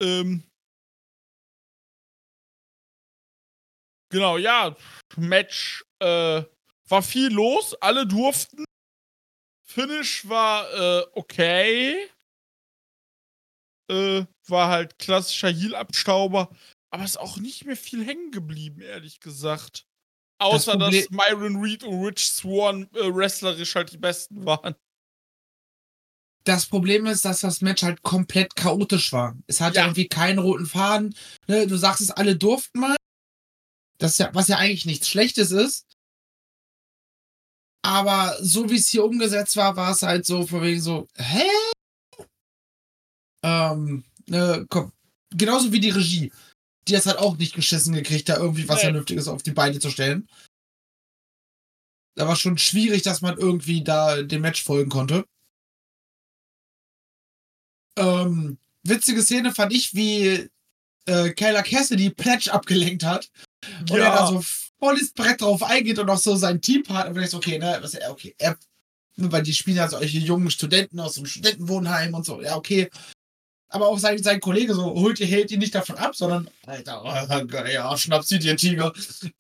Ähm, 0.02 0.44
genau, 4.10 4.38
ja, 4.38 4.76
Match 5.16 5.86
äh, 6.00 6.44
war 6.88 7.04
viel 7.04 7.32
los, 7.32 7.76
alle 7.82 8.06
durften. 8.06 8.66
Finish 9.66 10.28
war 10.28 10.72
äh, 10.74 11.06
okay. 11.14 12.10
Äh, 13.90 14.26
war 14.48 14.70
halt 14.70 15.00
klassischer 15.00 15.50
Heal-Abstauber, 15.50 16.50
aber 16.92 17.04
ist 17.04 17.20
auch 17.20 17.38
nicht 17.38 17.66
mehr 17.66 17.78
viel 17.78 18.06
hängen 18.06 18.32
geblieben, 18.32 18.82
ehrlich 18.82 19.20
gesagt. 19.20 19.86
Außer, 20.40 20.78
das 20.78 20.94
dass 20.94 21.10
Myron 21.10 21.62
Reed 21.62 21.84
und 21.84 22.04
Rich 22.06 22.32
Swan 22.32 22.90
äh, 22.94 23.14
wrestlerisch 23.14 23.76
halt 23.76 23.92
die 23.92 23.98
besten 23.98 24.46
waren. 24.46 24.76
Das 26.46 26.66
Problem 26.66 27.06
ist, 27.06 27.26
dass 27.26 27.42
das 27.42 27.62
Match 27.62 27.84
halt 27.84 28.02
komplett 28.02 28.56
chaotisch 28.56 29.12
war. 29.12 29.38
Es 29.48 29.60
hat 29.60 29.76
ja. 29.76 29.84
irgendwie 29.84 30.08
keinen 30.08 30.40
roten 30.40 30.66
Faden. 30.66 31.14
Ne, 31.48 31.68
du 31.68 31.76
sagst 31.76 32.02
es, 32.02 32.12
alle 32.12 32.36
durften 32.36 32.80
mal. 32.80 32.96
Das 34.00 34.18
ja, 34.18 34.34
was 34.34 34.48
ja 34.48 34.58
eigentlich 34.58 34.86
nichts 34.86 35.10
Schlechtes 35.10 35.52
ist. 35.52 35.86
Aber 37.82 38.36
so 38.42 38.70
wie 38.70 38.76
es 38.76 38.90
hier 38.90 39.06
umgesetzt 39.06 39.56
war, 39.56 39.76
war 39.76 39.92
es 39.92 40.02
halt 40.02 40.26
so 40.26 40.46
von 40.48 40.62
wegen 40.62 40.82
so, 40.82 41.08
hä? 41.16 41.48
Ähm, 43.44 44.04
ne, 44.28 44.66
komm, 44.70 44.92
genauso 45.32 45.72
wie 45.72 45.80
die 45.80 45.90
Regie. 45.90 46.32
Die 46.88 46.98
hat 46.98 47.06
halt 47.06 47.20
auch 47.20 47.38
nicht 47.38 47.54
geschissen 47.54 47.94
gekriegt, 47.94 48.28
da 48.30 48.38
irgendwie 48.38 48.68
was. 48.68 48.82
Vernünftiges 48.82 49.28
auf 49.28 49.44
die 49.44 49.52
Beine 49.52 49.80
zu 49.80 49.90
stellen. 49.90 50.28
Da 52.16 52.28
war 52.28 52.36
schon 52.36 52.58
schwierig, 52.58 53.04
dass 53.04 53.22
man 53.22 53.38
irgendwie 53.38 53.84
da 53.84 54.22
dem 54.22 54.42
Match 54.42 54.64
folgen 54.64 54.90
konnte. 54.90 55.26
Ähm, 57.98 58.58
witzige 58.84 59.22
Szene 59.24 59.54
fand 59.54 59.74
ich, 59.74 59.94
wie 59.94 60.50
äh, 61.06 61.32
Kayla 61.32 61.64
Cassidy 61.64 62.10
Pledge 62.10 62.52
abgelenkt 62.52 63.04
hat. 63.04 63.30
Und 63.82 63.92
ja. 63.92 63.98
er 63.98 64.12
da 64.12 64.28
so 64.28 64.44
volles 64.80 65.12
Brett 65.12 65.42
drauf 65.42 65.64
eingeht 65.64 66.00
und 66.00 66.10
auch 66.10 66.18
so 66.18 66.36
sein 66.36 66.62
Teampartner. 66.62 67.16
Und 67.16 67.22
ich 67.22 67.30
so, 67.30 67.38
okay, 67.38 67.60
ne, 67.60 67.80
was, 67.82 68.00
okay, 68.10 68.36
er, 68.38 68.58
weil 69.18 69.44
die 69.44 69.54
spielen 69.54 69.78
ja 69.78 69.90
solche 69.90 70.20
jungen 70.20 70.50
Studenten 70.50 71.00
aus 71.00 71.16
dem 71.16 71.26
Studentenwohnheim 71.26 72.14
und 72.14 72.26
so, 72.26 72.42
ja, 72.42 72.56
okay. 72.56 72.90
Aber 73.68 73.88
auch 73.88 74.00
sein, 74.00 74.22
sein 74.24 74.40
Kollege 74.40 74.74
so, 74.74 74.84
holt 74.84 75.20
ihr, 75.20 75.28
hält 75.28 75.52
ihn 75.52 75.60
nicht 75.60 75.76
davon 75.76 75.98
ab, 75.98 76.16
sondern, 76.16 76.50
Alter, 76.66 77.04
oh, 77.04 77.68
ja, 77.68 77.98
schnapp 77.98 78.24
sie 78.24 78.40
dir, 78.40 78.58
Tiger. 78.58 78.94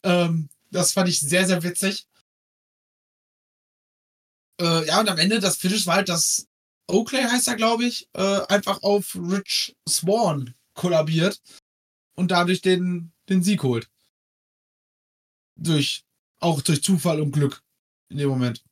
Ähm, 0.03 0.49
das 0.69 0.91
fand 0.91 1.09
ich 1.09 1.19
sehr, 1.19 1.47
sehr 1.47 1.63
witzig. 1.63 2.05
Äh, 4.61 4.85
ja, 4.85 4.99
und 4.99 5.09
am 5.09 5.17
Ende, 5.17 5.39
das 5.39 5.57
Finish 5.57 5.87
war 5.87 5.95
halt, 5.95 6.09
dass 6.09 6.47
Oakley 6.87 7.23
heißt 7.23 7.47
er, 7.47 7.55
glaube 7.55 7.85
ich, 7.85 8.07
äh, 8.13 8.41
einfach 8.49 8.83
auf 8.83 9.15
Rich 9.15 9.75
Swan 9.87 10.53
kollabiert 10.73 11.41
und 12.15 12.29
dadurch 12.29 12.61
den, 12.61 13.11
den 13.29 13.41
Sieg 13.41 13.63
holt 13.63 13.89
durch, 15.63 16.05
auch 16.39 16.61
durch 16.61 16.83
Zufall 16.83 17.21
und 17.21 17.31
Glück 17.31 17.63
in 18.09 18.17
dem 18.17 18.29
Moment. 18.29 18.63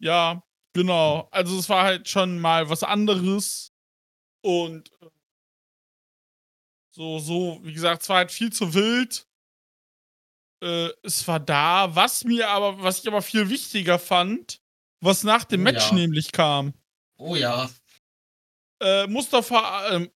Ja, 0.00 0.42
genau. 0.72 1.28
Also 1.30 1.58
es 1.58 1.68
war 1.68 1.84
halt 1.84 2.08
schon 2.08 2.38
mal 2.38 2.68
was 2.68 2.82
anderes. 2.82 3.72
Und 4.42 4.90
äh, 5.00 5.10
so, 6.90 7.18
so, 7.18 7.60
wie 7.62 7.72
gesagt, 7.72 8.02
es 8.02 8.08
war 8.08 8.18
halt 8.18 8.30
viel 8.30 8.52
zu 8.52 8.74
wild. 8.74 9.26
Äh, 10.62 10.90
es 11.02 11.26
war 11.26 11.40
da, 11.40 11.94
was 11.94 12.24
mir 12.24 12.48
aber, 12.50 12.82
was 12.82 13.00
ich 13.00 13.08
aber 13.08 13.22
viel 13.22 13.48
wichtiger 13.48 13.98
fand, 13.98 14.60
was 15.00 15.24
nach 15.24 15.44
dem 15.44 15.60
oh, 15.60 15.64
Match 15.64 15.88
ja. 15.88 15.94
nämlich 15.94 16.32
kam. 16.32 16.74
Oh 17.16 17.34
ja. 17.34 17.70
Äh, 18.80 19.06
Mustafa, 19.06 19.88
äh, 19.88 20.10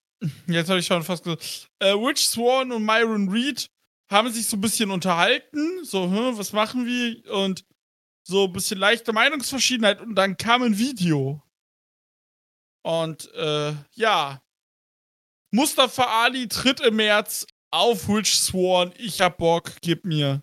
Jetzt 0.46 0.68
habe 0.68 0.80
ich 0.80 0.86
schon 0.86 1.04
fast 1.04 1.24
gesagt. 1.24 1.68
Äh, 1.78 1.90
Rich 1.90 2.28
Swan 2.28 2.72
und 2.72 2.84
Myron 2.84 3.28
Reed 3.28 3.70
haben 4.10 4.32
sich 4.32 4.46
so 4.46 4.56
ein 4.56 4.60
bisschen 4.60 4.90
unterhalten. 4.90 5.84
So, 5.84 6.04
hm, 6.04 6.38
was 6.38 6.52
machen 6.52 6.86
wir? 6.86 7.30
Und 7.32 7.64
so 8.26 8.44
ein 8.44 8.52
bisschen 8.52 8.78
leichte 8.78 9.12
Meinungsverschiedenheit. 9.12 10.00
Und 10.00 10.14
dann 10.14 10.36
kam 10.36 10.62
ein 10.62 10.78
Video. 10.78 11.42
Und 12.82 13.32
äh, 13.34 13.74
ja. 13.94 14.42
Mustafa 15.50 16.24
Ali 16.24 16.48
tritt 16.48 16.80
im 16.80 16.96
März 16.96 17.46
auf 17.70 18.08
Rich 18.08 18.38
Swan. 18.38 18.92
Ich 18.96 19.20
hab 19.20 19.38
Bock, 19.38 19.72
gib 19.80 20.04
mir. 20.04 20.42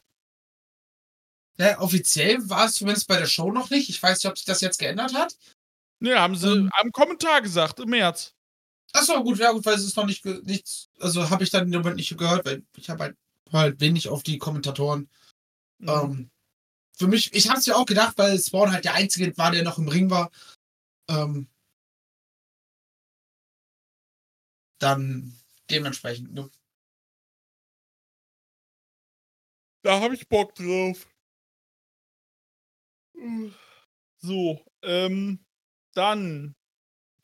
Ja, 1.58 1.79
offiziell 1.79 2.50
war 2.50 2.65
es 2.65 2.74
zumindest 2.74 3.08
bei 3.08 3.17
der 3.17 3.27
Show 3.27 3.51
noch 3.51 3.70
nicht. 3.70 3.89
Ich 3.89 4.01
weiß 4.01 4.24
nicht, 4.24 4.29
ob 4.29 4.38
sich 4.38 4.46
das 4.46 4.62
jetzt 4.62 4.77
geändert 4.77 5.13
hat. 5.13 5.36
Ne, 6.00 6.20
haben 6.20 6.36
sie 6.36 6.51
ähm, 6.51 6.70
am 6.74 6.91
Kommentar 6.91 7.41
gesagt, 7.41 7.79
im 7.79 7.89
März. 7.89 8.34
Achso, 8.96 9.22
gut, 9.24 9.38
ja 9.40 9.52
gut, 9.52 9.66
weil 9.66 9.75
es 9.75 9.84
ist 9.84 9.98
noch 9.98 10.06
nicht 10.06 10.24
nichts, 10.24 10.90
also 11.00 11.30
habe 11.30 11.44
ich 11.44 11.50
dann 11.50 11.72
im 11.72 11.80
Moment 11.80 11.98
nicht 11.98 12.18
gehört, 12.18 12.46
weil 12.46 12.64
ich 12.78 12.90
habe 12.90 13.04
halt, 13.04 13.18
halt 13.52 13.82
wenig 13.82 14.08
auf 14.08 14.24
die 14.24 14.38
Kommentatoren. 14.38 15.10
Mhm. 15.80 15.90
Ähm, 15.90 16.32
für 16.98 17.08
mich, 17.08 17.34
ich 17.34 17.50
habe 17.50 17.60
es 17.60 17.66
ja 17.66 17.75
auch 17.75 17.86
gedacht, 17.86 18.18
weil 18.18 18.40
Spawn 18.40 18.72
halt 18.72 18.86
der 18.86 18.94
einzige 18.94 19.38
war, 19.38 19.52
der 19.52 19.64
noch 19.64 19.78
im 19.78 19.90
Ring 19.90 20.10
war. 20.10 20.32
Ähm, 21.10 21.50
dann 24.80 25.36
dementsprechend. 25.70 26.34
Ne? 26.34 26.50
Da 29.84 30.00
habe 30.00 30.16
ich 30.16 30.30
Bock 30.30 30.56
drauf. 30.56 31.06
So, 34.20 34.66
ähm, 34.84 35.46
dann 35.94 36.56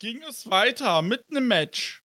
ging 0.02 0.20
es 0.24 0.50
weiter 0.50 1.00
mit 1.00 1.24
einem 1.30 1.46
Match. 1.46 2.02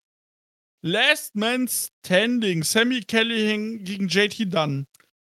Last 0.83 1.35
Man 1.35 1.67
Standing, 1.67 2.63
Sammy 2.63 3.01
Callahan 3.01 3.85
gegen 3.85 4.09
JT 4.09 4.53
Dunn. 4.53 4.87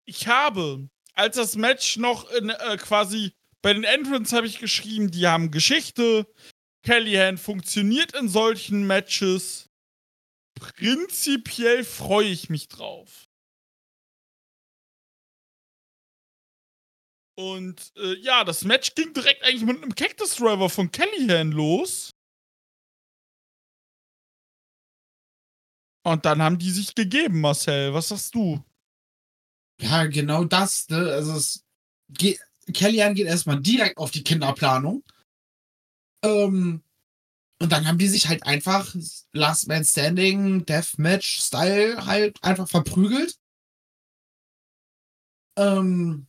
Ich 0.05 0.27
habe, 0.27 0.89
als 1.13 1.35
das 1.35 1.55
Match 1.55 1.97
noch 1.97 2.27
in, 2.31 2.49
äh, 2.49 2.77
quasi 2.77 3.31
bei 3.61 3.73
den 3.73 3.83
Entrants 3.83 4.33
habe 4.33 4.47
ich 4.47 4.57
geschrieben, 4.57 5.11
die 5.11 5.27
haben 5.27 5.51
Geschichte. 5.51 6.25
Callahan 6.83 7.37
funktioniert 7.37 8.15
in 8.15 8.27
solchen 8.27 8.87
Matches. 8.87 9.69
Prinzipiell 10.59 11.83
freue 11.83 12.29
ich 12.29 12.49
mich 12.49 12.69
drauf. 12.69 13.27
Und 17.35 17.93
äh, 17.97 18.15
ja, 18.15 18.43
das 18.43 18.63
Match 18.63 18.95
ging 18.95 19.13
direkt 19.13 19.43
eigentlich 19.43 19.63
mit 19.63 19.83
einem 19.83 19.93
Cactus 19.93 20.37
Driver 20.37 20.71
von 20.71 20.91
Callahan 20.91 21.51
los. 21.51 22.16
Und 26.07 26.23
dann 26.23 26.41
haben 26.41 26.57
die 26.57 26.71
sich 26.71 26.95
gegeben, 26.95 27.41
Marcel. 27.41 27.93
Was 27.93 28.07
sagst 28.07 28.33
du? 28.33 28.63
Ja, 29.81 30.05
genau 30.05 30.45
das. 30.45 30.87
Ne? 30.87 30.95
Also 31.11 31.33
es 31.33 31.65
geht, 32.07 32.39
Kellyanne 32.73 33.13
geht 33.13 33.27
erstmal 33.27 33.59
direkt 33.59 33.97
auf 33.97 34.11
die 34.11 34.23
Kinderplanung. 34.23 35.03
Ähm, 36.23 36.81
und 37.61 37.71
dann 37.73 37.85
haben 37.85 37.97
die 37.97 38.07
sich 38.07 38.29
halt 38.29 38.43
einfach 38.43 38.95
Last 39.33 39.67
Man 39.67 39.83
Standing, 39.83 40.65
Deathmatch 40.65 41.41
Style 41.41 42.05
halt 42.05 42.41
einfach 42.41 42.69
verprügelt. 42.69 43.37
Ähm, 45.59 46.25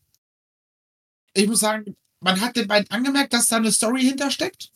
ich 1.34 1.46
muss 1.46 1.60
sagen, 1.60 1.96
man 2.20 2.40
hat 2.40 2.56
den 2.56 2.66
beiden 2.66 2.90
angemerkt, 2.90 3.32
dass 3.32 3.46
da 3.46 3.58
eine 3.58 3.70
Story 3.70 4.02
hintersteckt. 4.02 4.72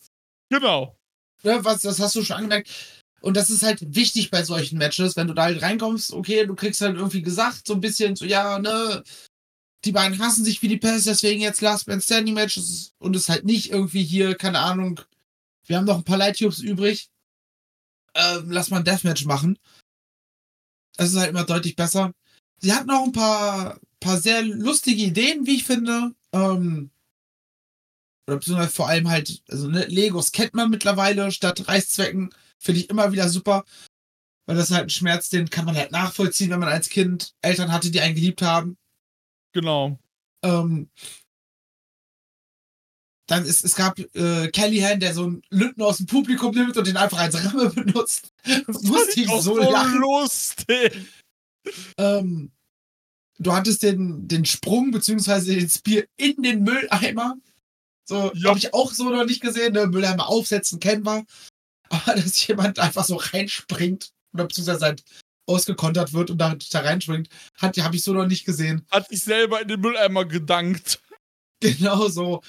Genau. 0.49 0.97
Ja, 1.41 1.61
was, 1.65 1.81
das 1.81 1.99
hast 1.99 2.15
du 2.15 2.23
schon 2.23 2.37
angemerkt. 2.37 3.02
Und 3.23 3.37
das 3.37 3.49
ist 3.49 3.63
halt 3.63 3.95
wichtig 3.95 4.31
bei 4.31 4.43
solchen 4.43 4.77
Matches, 4.77 5.15
wenn 5.15 5.27
du 5.27 5.33
da 5.33 5.43
halt 5.43 5.61
reinkommst, 5.61 6.11
okay, 6.11 6.45
du 6.45 6.55
kriegst 6.55 6.81
halt 6.81 6.97
irgendwie 6.97 7.21
gesagt, 7.21 7.65
so 7.65 7.73
ein 7.73 7.79
bisschen 7.79 8.17
so, 8.17 8.25
ja, 8.25 8.59
ne, 8.59 9.01
die 9.85 9.93
beiden 9.93 10.19
hassen 10.19 10.43
sich 10.43 10.61
wie 10.61 10.67
die 10.67 10.77
Pest, 10.77 11.07
deswegen 11.07 11.41
jetzt 11.41 11.61
Last 11.61 11.87
Man 11.87 12.01
Standing 12.01 12.33
Matches 12.33 12.93
und 12.99 13.15
es 13.15 13.29
halt 13.29 13.45
nicht 13.45 13.71
irgendwie 13.71 14.03
hier, 14.03 14.35
keine 14.35 14.59
Ahnung, 14.59 14.99
wir 15.65 15.77
haben 15.77 15.85
noch 15.85 15.95
ein 15.95 16.03
paar 16.03 16.17
Light-Tubes 16.17 16.59
übrig, 16.59 17.09
ähm, 18.13 18.51
lass 18.51 18.69
mal 18.69 18.79
ein 18.79 18.83
Deathmatch 18.83 19.23
machen. 19.23 19.57
Das 20.97 21.11
ist 21.11 21.17
halt 21.17 21.29
immer 21.29 21.45
deutlich 21.45 21.77
besser. 21.77 22.11
sie 22.59 22.73
hatten 22.73 22.91
auch 22.91 23.05
ein 23.05 23.13
paar, 23.13 23.79
paar 24.01 24.19
sehr 24.19 24.41
lustige 24.41 25.01
Ideen, 25.01 25.47
wie 25.47 25.55
ich 25.55 25.63
finde. 25.63 26.13
Ähm, 26.33 26.91
oder 28.27 28.37
beziehungsweise 28.37 28.71
vor 28.71 28.89
allem 28.89 29.07
halt, 29.07 29.43
also 29.49 29.69
ne, 29.69 29.85
Legos 29.85 30.33
kennt 30.33 30.53
man 30.55 30.69
mittlerweile 30.69 31.31
statt 31.31 31.69
Reißzwecken. 31.69 32.33
Finde 32.63 32.79
ich 32.81 32.89
immer 32.89 33.11
wieder 33.11 33.27
super. 33.29 33.65
Weil 34.45 34.55
das 34.55 34.69
ist 34.69 34.75
halt 34.75 34.87
ein 34.87 34.89
Schmerz, 34.89 35.29
den 35.29 35.49
kann 35.49 35.65
man 35.65 35.75
halt 35.75 35.91
nachvollziehen, 35.91 36.49
wenn 36.49 36.59
man 36.59 36.69
als 36.69 36.89
Kind 36.89 37.33
Eltern 37.41 37.71
hatte, 37.71 37.91
die 37.91 38.01
einen 38.01 38.15
geliebt 38.15 38.41
haben. 38.41 38.77
Genau. 39.53 39.97
Ähm, 40.43 40.89
dann 43.27 43.45
ist, 43.45 43.63
es 43.63 43.75
gab 43.75 43.97
äh, 43.99 44.49
Callahan, 44.49 44.99
der 44.99 45.13
so 45.13 45.23
einen 45.23 45.41
Lütten 45.49 45.81
aus 45.81 45.97
dem 45.97 46.07
Publikum 46.07 46.53
nimmt 46.53 46.75
und 46.75 46.85
den 46.85 46.97
einfach 46.97 47.19
als 47.19 47.35
Ramme 47.45 47.69
benutzt. 47.75 48.33
Das 48.67 48.81
musste 48.83 49.21
ich 49.21 49.29
so 49.41 49.57
lachen. 49.57 49.99
lustig. 50.01 50.93
Ähm, 51.97 52.51
du 53.39 53.53
hattest 53.53 53.83
den, 53.83 54.27
den 54.27 54.43
Sprung 54.45 54.91
beziehungsweise 54.91 55.55
den 55.55 55.69
Spear 55.69 56.03
in 56.17 56.41
den 56.43 56.63
Mülleimer. 56.63 57.35
So, 58.05 58.33
Ja. 58.35 58.49
habe 58.49 58.59
ich 58.59 58.73
auch 58.73 58.91
so 58.91 59.09
noch 59.09 59.25
nicht 59.25 59.41
gesehen. 59.41 59.71
Ne? 59.73 59.87
Mülleimer 59.87 60.27
aufsetzen 60.27 60.81
kennen 60.81 61.05
wir. 61.05 61.25
Aber 61.93 62.15
dass 62.15 62.45
jemand 62.47 62.79
einfach 62.79 63.05
so 63.05 63.15
reinspringt 63.17 64.11
oder 64.33 64.45
beziehungsweise 64.45 64.85
halt 64.85 65.03
ausgekontert 65.45 66.13
wird 66.13 66.31
und 66.31 66.37
da, 66.37 66.55
da 66.55 66.79
reinspringt, 66.79 67.29
hat 67.57 67.77
habe 67.77 67.95
ich 67.95 68.03
so 68.03 68.13
noch 68.13 68.25
nicht 68.25 68.45
gesehen. 68.45 68.85
Hat 68.89 69.09
sich 69.09 69.23
selber 69.23 69.61
in 69.61 69.67
den 69.67 69.81
Mülleimer 69.81 70.25
gedankt. 70.25 70.99
Genau 71.59 72.09
so. 72.09 72.41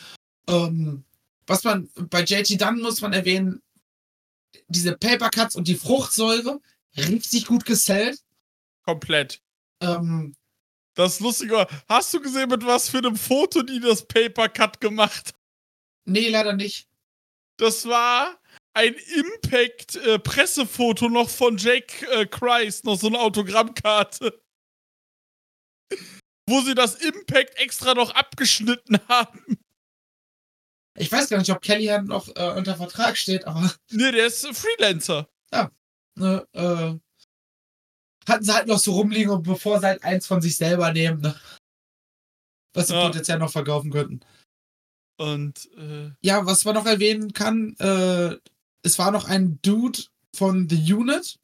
Ähm, 0.48 1.04
was 1.46 1.62
man 1.62 1.88
bei 2.10 2.24
JT 2.24 2.60
Dunn 2.60 2.80
muss 2.80 3.00
man 3.00 3.12
erwähnen, 3.12 3.62
diese 4.66 4.96
Paper 4.96 5.30
Cuts 5.30 5.54
und 5.54 5.68
die 5.68 5.76
Fruchtsäure 5.76 6.60
richtig 6.96 7.46
gut 7.46 7.64
gesellt. 7.64 8.18
Komplett. 8.82 9.40
Ähm, 9.80 10.34
Das 10.94 11.20
Lustige 11.20 11.54
war, 11.54 11.68
hast 11.88 12.12
du 12.12 12.20
gesehen, 12.20 12.48
mit 12.50 12.66
was 12.66 12.88
für 12.88 12.98
einem 12.98 13.14
Foto 13.14 13.62
die 13.62 13.78
das 13.78 14.04
Paper 14.04 14.48
Cut 14.48 14.80
gemacht 14.80 15.32
nee, 16.04 16.28
leider 16.28 16.52
nicht. 16.52 16.88
Das 17.56 17.86
war 17.86 18.38
ein 18.74 18.94
Impact-Pressefoto 18.94 21.08
noch 21.08 21.30
von 21.30 21.56
Jake 21.56 22.06
äh, 22.10 22.26
Christ, 22.26 22.84
noch 22.84 22.98
so 22.98 23.06
eine 23.06 23.20
Autogrammkarte. 23.20 24.42
Wo 26.48 26.60
sie 26.60 26.74
das 26.74 26.96
Impact 26.96 27.56
extra 27.58 27.94
noch 27.94 28.10
abgeschnitten 28.10 28.98
haben. 29.08 29.58
Ich 30.98 31.10
weiß 31.10 31.28
gar 31.30 31.38
nicht, 31.38 31.50
ob 31.50 31.62
Kellyanne 31.62 32.06
noch 32.06 32.28
äh, 32.36 32.52
unter 32.56 32.76
Vertrag 32.76 33.16
steht, 33.16 33.46
aber 33.46 33.72
Nee, 33.90 34.12
der 34.12 34.26
ist 34.26 34.46
Freelancer. 34.46 35.28
ne, 36.16 36.46
äh, 36.52 36.94
hatten 38.28 38.44
sie 38.44 38.54
halt 38.54 38.68
noch 38.68 38.78
so 38.78 38.92
rumliegen, 38.92 39.30
und 39.32 39.42
bevor 39.42 39.80
sie 39.80 39.86
halt 39.86 40.04
eins 40.04 40.26
von 40.26 40.40
sich 40.40 40.56
selber 40.56 40.92
nehmen, 40.92 41.20
ne? 41.20 41.38
Was 42.74 42.88
sie 42.88 42.94
Ja. 42.94 43.06
potenziell 43.06 43.38
noch 43.38 43.50
verkaufen 43.52 43.90
könnten. 43.90 44.20
Und, 45.18 45.70
äh, 45.76 46.10
Ja, 46.22 46.44
was 46.46 46.64
man 46.64 46.74
noch 46.74 46.86
erwähnen 46.86 47.32
kann, 47.32 47.74
äh, 47.78 48.36
es 48.84 48.98
war 48.98 49.10
noch 49.10 49.24
ein 49.24 49.58
Dude 49.62 49.98
von 50.32 50.68
The 50.68 50.92
Unit, 50.92 51.38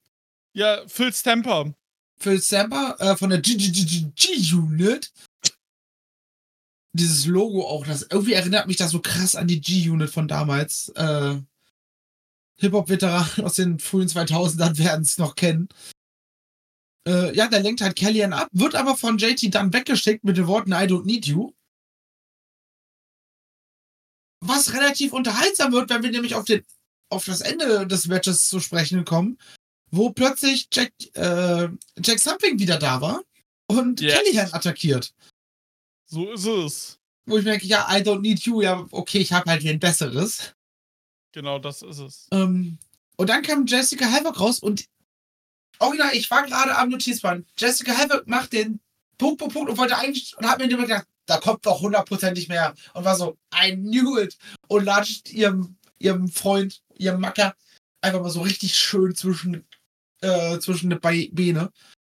ja, 0.52 0.87
Phil 0.88 1.12
Stamper. 1.12 1.75
Phil 2.18 2.40
Samper, 2.40 2.97
äh, 2.99 3.16
von 3.16 3.30
der 3.30 3.40
G-Unit. 3.40 5.12
Dieses 6.92 7.26
Logo 7.26 7.66
auch, 7.66 7.87
das 7.87 8.02
irgendwie 8.11 8.32
erinnert 8.32 8.66
mich 8.66 8.76
das 8.76 8.90
so 8.90 9.00
krass 9.00 9.37
an 9.37 9.47
die 9.47 9.61
G-Unit 9.61 10.11
von 10.11 10.26
damals. 10.26 10.88
Äh, 10.97 11.40
Hip-Hop-Veteranen 12.59 13.44
aus 13.44 13.54
den 13.54 13.78
frühen 13.78 14.09
2000ern 14.09 14.76
werden 14.78 15.02
es 15.02 15.18
noch 15.18 15.35
kennen. 15.35 15.68
Äh, 17.06 17.35
ja, 17.35 17.47
der 17.47 17.61
lenkt 17.61 17.80
halt 17.80 17.97
Kellyanne 17.97 18.37
ab, 18.37 18.49
wird 18.52 18.75
aber 18.75 18.97
von 18.97 19.16
JT 19.16 19.54
dann 19.54 19.73
weggeschickt 19.73 20.25
mit 20.25 20.37
den 20.37 20.47
Worten 20.47 20.73
I 20.73 20.85
don't 20.85 21.06
need 21.06 21.26
you. 21.26 21.54
Was 24.42 24.75
relativ 24.75 25.12
unterhaltsam 25.12 25.73
wird, 25.73 25.88
wenn 25.91 26.02
wir 26.02 26.10
nämlich 26.10 26.34
auf, 26.34 26.45
den, 26.45 26.64
auf 27.10 27.25
das 27.25 27.40
Ende 27.40 27.86
des 27.86 28.06
Matches 28.06 28.49
zu 28.49 28.60
sprechen 28.60 29.04
kommen, 29.04 29.38
wo 29.90 30.10
plötzlich 30.10 30.68
Jack, 30.73 30.92
äh, 31.14 31.68
Jack 32.02 32.18
Something 32.18 32.58
wieder 32.58 32.78
da 32.78 33.00
war 33.00 33.23
und 33.66 34.00
Yes. 34.00 34.14
Kellyanne 34.14 34.54
attackiert. 34.54 35.12
So 36.06 36.32
ist 36.32 36.46
es. 36.46 36.99
Wo 37.26 37.38
ich 37.38 37.44
merke, 37.44 37.66
ja, 37.66 37.86
I 37.90 38.00
don't 38.00 38.20
need 38.20 38.40
you, 38.40 38.62
ja, 38.62 38.86
okay, 38.90 39.18
ich 39.18 39.32
habe 39.32 39.50
halt 39.50 39.62
hier 39.62 39.73
ein 39.73 39.80
besseres. 39.80 40.54
Genau, 41.32 41.58
das 41.58 41.82
ist 41.82 41.99
es. 41.99 42.26
Ähm, 42.32 42.78
und 43.16 43.28
dann 43.28 43.42
kam 43.42 43.66
Jessica 43.66 44.10
Havoc 44.10 44.40
raus 44.40 44.58
und 44.60 44.86
original, 45.78 46.14
ich 46.14 46.30
war 46.30 46.44
gerade 46.44 46.76
am 46.76 46.88
Notizband. 46.88 47.46
Jessica 47.56 47.92
Havoc 47.96 48.26
macht 48.26 48.52
den 48.52 48.80
Punkt, 49.18 49.38
Punkt, 49.38 49.54
Punkt 49.54 49.70
und 49.70 49.78
wollte 49.78 49.96
eigentlich 49.96 50.36
und 50.38 50.49
hat 50.49 50.58
mir 50.58 50.68
gedacht, 50.68 51.06
da 51.26 51.38
kommt 51.38 51.64
doch 51.64 51.80
hundertprozentig 51.80 52.49
mehr. 52.49 52.75
Und 52.94 53.04
war 53.04 53.16
so, 53.16 53.36
I 53.54 53.76
knew 53.76 54.18
it. 54.18 54.36
Und 54.66 54.84
latscht 54.84 55.30
ihrem, 55.30 55.76
ihrem 56.00 56.28
Freund, 56.28 56.82
ihrem 56.97 57.21
Macker, 57.21 57.54
einfach 58.02 58.21
mal 58.21 58.30
so 58.30 58.41
richtig 58.41 58.76
schön 58.76 59.15
zwischen, 59.15 59.67
äh, 60.23 60.58
zwischen 60.58 60.89
Be- 60.89 61.28
Beine. 61.32 61.71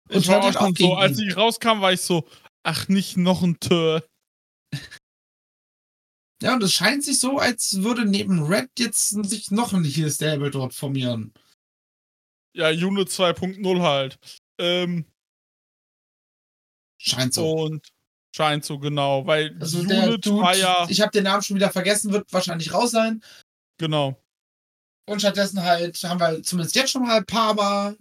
Und 0.09 0.17
Ich 0.21 0.29
war 0.29 0.43
auch 0.45 0.53
schon 0.53 0.75
so, 0.75 0.95
als 0.95 1.19
ich 1.19 1.37
rauskam, 1.37 1.81
war 1.81 1.93
ich 1.93 2.01
so, 2.01 2.29
ach, 2.63 2.89
nicht 2.89 3.17
noch 3.17 3.43
ein 3.43 3.59
Tör. 3.61 4.05
Ja, 6.43 6.55
und 6.55 6.63
es 6.63 6.73
scheint 6.73 7.05
sich 7.05 7.21
so, 7.21 7.39
als 7.39 7.83
würde 7.83 8.05
neben 8.05 8.43
Red 8.43 8.71
jetzt 8.79 9.11
sich 9.11 9.51
noch 9.53 9.73
ein 9.73 9.85
Heel 9.85 10.11
Stable 10.11 10.51
dort 10.51 10.75
formieren. 10.75 11.33
Ja, 12.55 12.69
Unit 12.71 13.09
2.0 13.09 13.81
halt. 13.83 14.19
Ähm, 14.61 15.07
Scheint 17.01 17.35
so. 17.35 17.51
und 17.65 17.89
scheint 18.35 18.65
so 18.65 18.79
genau, 18.79 19.27
weil 19.27 19.57
Also 19.61 19.85
der 19.85 20.09
Unit 20.09 20.27
Dude, 20.27 20.43
war 20.43 20.57
ja, 20.57 20.87
ich 20.89 21.01
habe 21.01 21.11
den 21.13 21.25
Namen 21.25 21.43
schon 21.43 21.57
wieder 21.57 21.71
vergessen, 21.71 22.13
wird 22.13 22.33
wahrscheinlich 22.33 22.73
raus 22.73 22.91
sein. 22.91 23.23
Genau. 23.79 24.23
Und 25.07 25.21
stattdessen 25.21 25.63
halt 25.63 26.03
haben 26.05 26.21
wir 26.21 26.43
zumindest 26.43 26.77
jetzt 26.77 26.91
schon 26.91 27.03
mal 27.03 27.25
Palmer, 27.25 27.97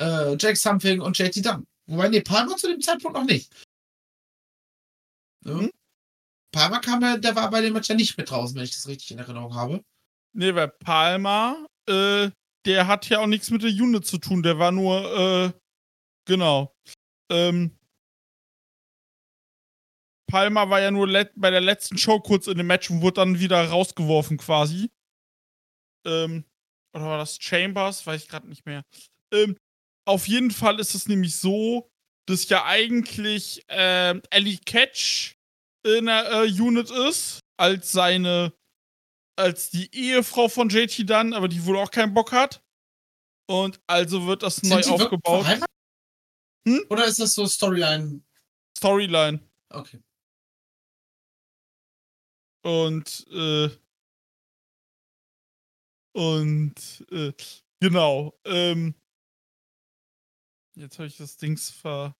äh, 0.00 0.36
Jack 0.38 0.56
Something 0.56 1.00
und 1.00 1.18
JT 1.18 1.44
Dunn. 1.44 1.66
Wobei, 1.86 2.08
nee, 2.08 2.20
Palmer 2.20 2.56
zu 2.56 2.68
dem 2.68 2.80
Zeitpunkt 2.80 3.16
noch 3.16 3.24
nicht. 3.24 3.52
Ja. 5.44 5.58
Hm? 5.58 5.70
Palmer 6.52 6.80
kam 6.80 7.00
ja, 7.00 7.16
der 7.16 7.34
war 7.34 7.50
bei 7.50 7.62
dem 7.62 7.72
Match 7.72 7.88
ja 7.88 7.94
nicht 7.94 8.18
mit 8.18 8.30
draußen, 8.30 8.54
wenn 8.54 8.64
ich 8.64 8.72
das 8.72 8.86
richtig 8.86 9.10
in 9.10 9.18
Erinnerung 9.18 9.54
habe. 9.54 9.82
Nee, 10.34 10.54
weil 10.54 10.68
Palmer, 10.68 11.66
äh, 11.88 12.30
der 12.66 12.86
hat 12.86 13.08
ja 13.08 13.20
auch 13.20 13.26
nichts 13.26 13.50
mit 13.50 13.62
der 13.62 13.70
Unit 13.70 14.06
zu 14.06 14.18
tun, 14.18 14.42
der 14.42 14.58
war 14.58 14.70
nur, 14.70 15.18
äh, 15.18 15.52
genau. 16.26 16.74
Ähm, 17.30 17.76
Palmer 20.32 20.70
war 20.70 20.80
ja 20.80 20.90
nur 20.90 21.06
bei 21.36 21.50
der 21.50 21.60
letzten 21.60 21.98
Show 21.98 22.18
kurz 22.18 22.46
in 22.46 22.56
dem 22.56 22.66
Match 22.66 22.88
und 22.88 23.02
wurde 23.02 23.20
dann 23.20 23.38
wieder 23.38 23.68
rausgeworfen 23.68 24.38
quasi. 24.38 24.90
Ähm, 26.06 26.46
oder 26.94 27.04
war 27.04 27.18
das 27.18 27.36
Chambers? 27.38 28.06
Weiß 28.06 28.22
ich 28.22 28.28
gerade 28.30 28.48
nicht 28.48 28.64
mehr. 28.64 28.82
Ähm, 29.30 29.58
auf 30.06 30.26
jeden 30.26 30.50
Fall 30.50 30.80
ist 30.80 30.94
es 30.94 31.06
nämlich 31.06 31.36
so, 31.36 31.90
dass 32.26 32.48
ja 32.48 32.64
eigentlich 32.64 33.62
ähm, 33.68 34.22
Ellie 34.30 34.56
Catch 34.64 35.34
in 35.84 36.06
der 36.06 36.32
äh, 36.32 36.50
Unit 36.50 36.90
ist, 36.90 37.40
als 37.58 37.92
seine, 37.92 38.54
als 39.36 39.68
die 39.68 39.94
Ehefrau 39.94 40.48
von 40.48 40.70
JT 40.70 41.10
Dunn, 41.10 41.34
aber 41.34 41.48
die 41.48 41.66
wohl 41.66 41.76
auch 41.76 41.90
keinen 41.90 42.14
Bock 42.14 42.32
hat. 42.32 42.62
Und 43.50 43.82
also 43.86 44.26
wird 44.26 44.42
das 44.44 44.62
neu 44.62 44.82
Sind 44.82 44.98
wirklich 44.98 45.02
aufgebaut. 45.02 45.46
Hm? 46.66 46.86
Oder 46.88 47.04
ist 47.04 47.20
das 47.20 47.34
so 47.34 47.46
Storyline? 47.46 48.22
Storyline. 48.78 49.40
Okay. 49.68 50.00
Und, 52.62 53.26
äh, 53.32 53.70
und, 56.14 57.04
äh, 57.10 57.32
genau, 57.80 58.38
ähm, 58.44 58.94
jetzt 60.76 60.98
habe 60.98 61.08
ich 61.08 61.16
das 61.16 61.36
Dings 61.36 61.70
verloren. 61.70 62.14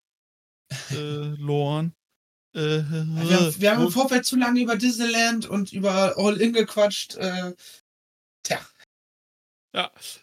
Äh, 2.55 2.59
Wir 2.83 3.41
haben, 3.41 3.61
wir 3.61 3.71
haben 3.71 3.83
im 3.85 3.91
Vorfeld 3.91 4.27
zu 4.27 4.37
lange 4.37 4.61
über 4.61 4.77
Disneyland 4.77 5.47
und 5.47 5.73
über 5.73 6.19
All 6.19 6.39
In 6.39 6.53
gequatscht. 6.53 7.17
Äh, 7.17 7.55
tja. 8.43 8.61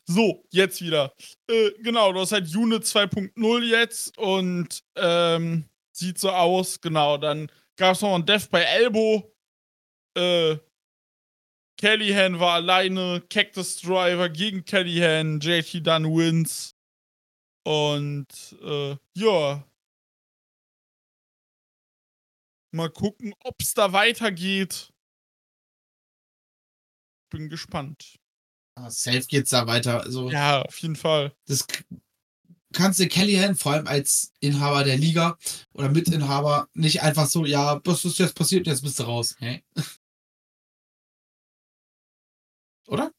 So, 0.06 0.46
jetzt 0.52 0.82
wieder. 0.82 1.16
Äh, 1.48 1.72
genau, 1.80 2.14
du 2.14 2.20
hast 2.20 2.32
halt 2.32 2.56
Unit 2.56 2.84
2.0 2.84 3.64
jetzt 3.64 4.16
und 4.18 4.84
ähm, 4.96 5.66
sieht 5.92 6.20
so 6.20 6.30
aus, 6.30 6.82
genau. 6.82 7.18
Dann 7.18 7.52
gab 7.76 7.96
es 7.96 8.02
noch 8.02 8.14
ein 8.14 8.26
Death 8.26 8.50
bei 8.52 8.62
Elbow. 8.62 9.36
Äh, 10.16 10.58
Callahan 11.80 12.40
war 12.40 12.56
alleine, 12.56 13.22
Cactus 13.30 13.78
Driver 13.78 14.28
gegen 14.30 14.66
Callahan, 14.66 15.40
JT 15.40 15.86
Dunn 15.86 16.06
wins. 16.06 16.76
Und 17.66 18.28
äh, 18.62 18.98
ja. 19.16 19.66
Mal 22.72 22.90
gucken, 22.90 23.34
ob 23.44 23.56
es 23.62 23.74
da 23.74 23.94
weitergeht. 23.94 24.92
Bin 27.32 27.50
gespannt. 27.50 28.20
Aber 28.76 28.92
safe 28.92 29.26
geht's 29.28 29.52
da 29.52 29.66
weiter. 29.68 30.02
Also, 30.02 30.30
Ja, 30.30 30.62
auf 30.64 30.78
jeden 30.80 30.96
Fall. 30.96 31.34
das, 31.46 31.66
kannst 32.74 33.00
du 33.00 33.08
Kellyanne, 33.08 33.56
vor 33.56 33.74
allem 33.74 33.88
als 33.88 34.32
Inhaber 34.40 34.84
der 34.84 34.98
Liga 34.98 35.38
oder 35.74 35.90
Mitinhaber, 35.90 36.68
nicht 36.74 37.02
einfach 37.02 37.28
so, 37.28 37.46
ja, 37.46 37.82
was 37.84 38.06
ist 38.06 38.20
jetzt 38.20 38.36
passiert, 38.36 38.68
jetzt 38.68 38.82
bist 38.84 39.00
du 39.00 39.04
raus. 39.04 39.36
Hä? 39.40 39.64
Oder? 42.88 43.12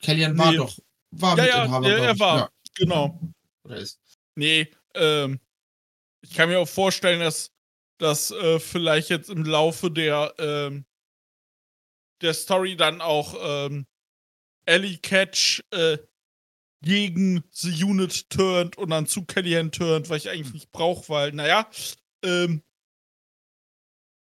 Kellyanne 0.00 0.38
war 0.38 0.50
Nee. 0.50 0.56
doch, 0.56 0.78
war 1.10 1.36
Ja, 1.38 1.44
ja, 1.46 1.56
Mitinhaber. 1.58 1.88
er, 1.88 1.96
glaub 1.96 2.06
er 2.08 2.18
war. 2.18 2.38
Ja, 2.38 2.50
Genau. 2.76 3.20
oder 3.64 3.76
ist. 3.76 4.00
Nee, 4.36 4.70
ähm, 4.94 5.40
ich 6.22 6.32
kann 6.34 6.48
mir 6.48 6.58
auch 6.60 6.68
vorstellen, 6.68 7.20
dass 7.20 7.52
dass 7.98 8.30
äh, 8.30 8.58
vielleicht 8.58 9.10
jetzt 9.10 9.28
im 9.28 9.44
Laufe 9.44 9.90
der, 9.90 10.32
ähm, 10.38 10.86
der 12.22 12.32
Story 12.32 12.74
dann 12.74 13.02
auch 13.02 13.34
ähm, 13.66 13.86
Ellie 14.64 14.96
Catch 14.96 15.60
äh, 15.70 15.98
gegen 16.82 17.44
The 17.52 17.84
Unit 17.84 18.30
turnt 18.30 18.78
und 18.78 18.90
dann 18.90 19.06
zu 19.06 19.24
Kellyanne 19.24 19.70
turnt, 19.70 20.08
weil 20.08 20.18
ich 20.18 20.30
eigentlich 20.30 20.52
nicht 20.54 20.72
brauche, 20.72 21.08
weil, 21.08 21.32
naja, 21.32 21.68
ähm, 22.24 22.62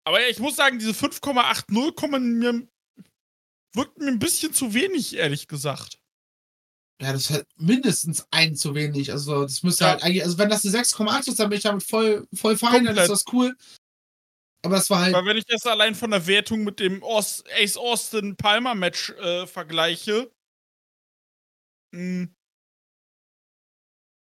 aber 0.05 0.21
ja, 0.21 0.27
ich 0.27 0.39
muss 0.39 0.55
sagen, 0.57 0.79
diese 0.79 0.91
5,80 0.93 1.95
kommen 1.95 2.39
mir, 2.39 2.67
wirkten 3.73 4.05
mir 4.05 4.11
ein 4.11 4.19
bisschen 4.19 4.53
zu 4.53 4.73
wenig, 4.73 5.15
ehrlich 5.15 5.47
gesagt. 5.47 5.99
Ja, 7.01 7.11
das 7.13 7.23
ist 7.23 7.29
halt 7.31 7.47
mindestens 7.55 8.25
ein 8.31 8.55
zu 8.55 8.75
wenig. 8.75 9.11
Also, 9.11 9.43
das 9.43 9.63
müsste 9.63 9.85
Ja. 9.85 9.89
halt 9.91 10.03
eigentlich, 10.03 10.23
also 10.23 10.37
wenn 10.37 10.49
das 10.49 10.63
eine 10.63 10.71
6,8 10.73 11.27
ist, 11.29 11.39
dann 11.39 11.49
bin 11.49 11.57
ich 11.57 11.63
damit 11.63 11.83
voll, 11.83 12.27
voll 12.33 12.57
fein, 12.57 12.85
dann 12.85 12.95
ist 12.97 13.07
Komplett. 13.07 13.09
das 13.09 13.25
cool. 13.33 13.57
Aber 14.65 14.75
das 14.75 14.89
war 14.89 14.99
halt, 14.99 15.13
Weil 15.13 15.25
wenn 15.25 15.37
ich 15.37 15.45
das 15.45 15.65
allein 15.65 15.95
von 15.95 16.11
der 16.11 16.27
Wertung 16.27 16.63
mit 16.63 16.79
dem 16.79 17.03
Ace 17.03 17.43
Austin 17.77 18.35
Palmer 18.37 18.75
Match 18.75 19.09
äh, 19.09 19.45
vergleiche, 19.47 20.31
mh, 21.93 22.27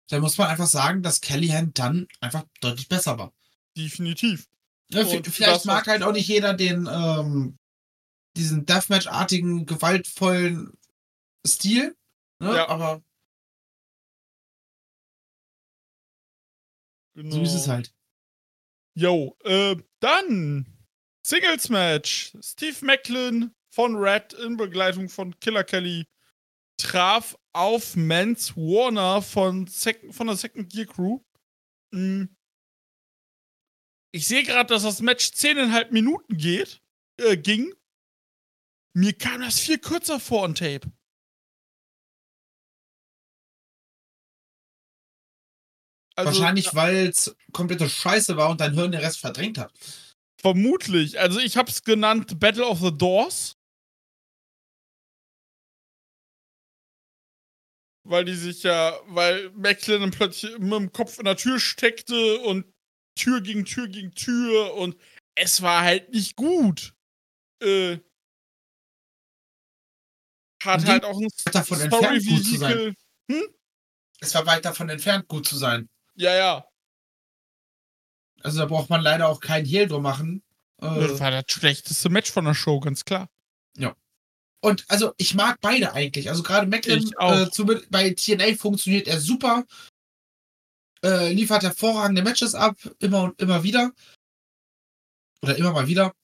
da 0.09 0.19
muss 0.19 0.37
man 0.37 0.47
einfach 0.49 0.67
sagen, 0.67 1.01
dass 1.01 1.21
Kellyanne 1.21 1.71
dann 1.73 2.07
einfach 2.19 2.43
deutlich 2.61 2.87
besser 2.87 3.17
war. 3.17 3.33
definitiv. 3.75 4.47
Ja, 4.89 5.05
vielleicht 5.05 5.65
mag 5.65 5.87
halt 5.87 6.03
auch 6.03 6.11
nicht 6.11 6.27
jeder 6.27 6.53
den, 6.53 6.87
ähm, 6.91 7.57
diesen 8.37 8.65
Deathmatch-artigen, 8.65 9.65
gewaltvollen 9.65 10.77
Stil. 11.45 11.95
Ne? 12.39 12.55
Ja. 12.55 12.69
Aber 12.69 13.01
Genau. 17.15 17.35
so 17.35 17.41
ist 17.41 17.53
es 17.53 17.67
halt. 17.67 17.93
Yo, 18.95 19.35
äh, 19.43 19.75
dann 19.99 20.65
Singles 21.25 21.69
Match. 21.69 22.33
Steve 22.41 22.85
Macklin 22.85 23.53
von 23.69 23.95
Red 23.95 24.33
in 24.33 24.57
Begleitung 24.57 25.09
von 25.09 25.39
Killer 25.39 25.63
Kelly 25.63 26.05
traf 26.77 27.37
auf 27.53 27.95
Mans 27.95 28.55
Warner 28.55 29.21
von, 29.21 29.67
Sec 29.67 30.13
von 30.13 30.27
der 30.27 30.35
Second 30.35 30.71
Gear 30.71 30.87
Crew. 30.87 31.19
Mm. 31.91 32.25
Ich 34.11 34.27
sehe 34.27 34.43
gerade, 34.43 34.73
dass 34.73 34.83
das 34.83 35.01
Match 35.01 35.27
10,5 35.27 35.91
Minuten 35.91 36.37
geht, 36.37 36.81
äh, 37.17 37.37
ging. 37.37 37.73
Mir 38.95 39.13
kam 39.13 39.41
das 39.41 39.59
viel 39.59 39.79
kürzer 39.79 40.19
vor 40.19 40.43
on 40.43 40.53
Tape. 40.53 40.91
Also, 46.15 46.31
Wahrscheinlich, 46.31 46.75
weil 46.75 47.07
es 47.07 47.35
komplette 47.51 47.89
Scheiße 47.89 48.37
war 48.37 48.51
und 48.51 48.61
dein 48.61 48.73
Hirn 48.73 48.91
den 48.91 49.01
Rest 49.01 49.19
verdrängt 49.19 49.57
hat. 49.57 49.73
Vermutlich. 50.39 51.19
Also 51.19 51.39
ich 51.39 51.57
hab's 51.57 51.83
genannt 51.83 52.39
Battle 52.39 52.67
of 52.67 52.81
the 52.81 52.95
Doors. 52.95 53.57
Weil 58.05 58.25
die 58.25 58.35
sich 58.35 58.63
ja, 58.63 58.99
weil 59.05 59.49
Macklin 59.51 60.01
dann 60.01 60.11
plötzlich 60.11 60.57
mit 60.59 60.73
dem 60.73 60.91
Kopf 60.91 61.19
in 61.19 61.25
der 61.25 61.37
Tür 61.37 61.59
steckte 61.59 62.39
und 62.39 62.65
Tür 63.15 63.41
gegen 63.41 63.63
Tür 63.63 63.87
gegen 63.87 64.13
Tür 64.13 64.73
und 64.73 64.97
es 65.35 65.61
war 65.61 65.83
halt 65.83 66.09
nicht 66.11 66.35
gut. 66.35 66.93
Äh, 67.61 67.99
hat 70.63 70.85
halt 70.85 71.05
auch 71.05 71.17
ein 71.17 71.27
weit 71.45 71.55
davon 71.55 71.79
entfernt, 71.79 72.25
gut 72.25 72.43
zu 72.43 72.57
sein. 72.57 72.71
Story-Vehikel. 72.71 72.95
Es 74.19 74.35
war 74.35 74.45
weit 74.45 74.65
davon 74.65 74.89
entfernt, 74.89 75.27
gut 75.27 75.47
zu 75.47 75.57
sein. 75.57 75.89
Ja, 76.15 76.33
ja. 76.35 76.67
Also 78.41 78.59
da 78.59 78.65
braucht 78.65 78.89
man 78.89 79.01
leider 79.01 79.29
auch 79.29 79.39
keinen 79.39 79.65
Hehl 79.65 79.87
drum 79.87 80.03
machen. 80.03 80.43
Äh, 80.81 81.07
Das 81.07 81.19
war 81.19 81.31
das 81.31 81.45
schlechteste 81.47 82.09
Match 82.09 82.31
von 82.31 82.45
der 82.45 82.53
Show, 82.53 82.79
ganz 82.79 83.05
klar. 83.05 83.29
Und 84.63 84.85
also 84.87 85.13
ich 85.17 85.35
mag 85.35 85.59
beide 85.59 85.93
eigentlich. 85.93 86.29
Also 86.29 86.41
gerade 86.41 86.67
Macklin 86.67 87.11
äh, 87.19 87.49
zu, 87.49 87.65
bei 87.65 88.11
TNA 88.11 88.55
funktioniert 88.55 89.09
er 89.09 89.19
super. 89.19 89.65
Äh, 91.03 91.33
liefert 91.33 91.63
hervorragende 91.63 92.23
Matches 92.23 92.55
ab, 92.55 92.77
immer 92.99 93.23
und 93.23 93.41
immer 93.41 93.63
wieder. 93.63 93.91
Oder 95.41 95.57
immer 95.57 95.73
mal 95.73 95.87
wieder. 95.87 96.15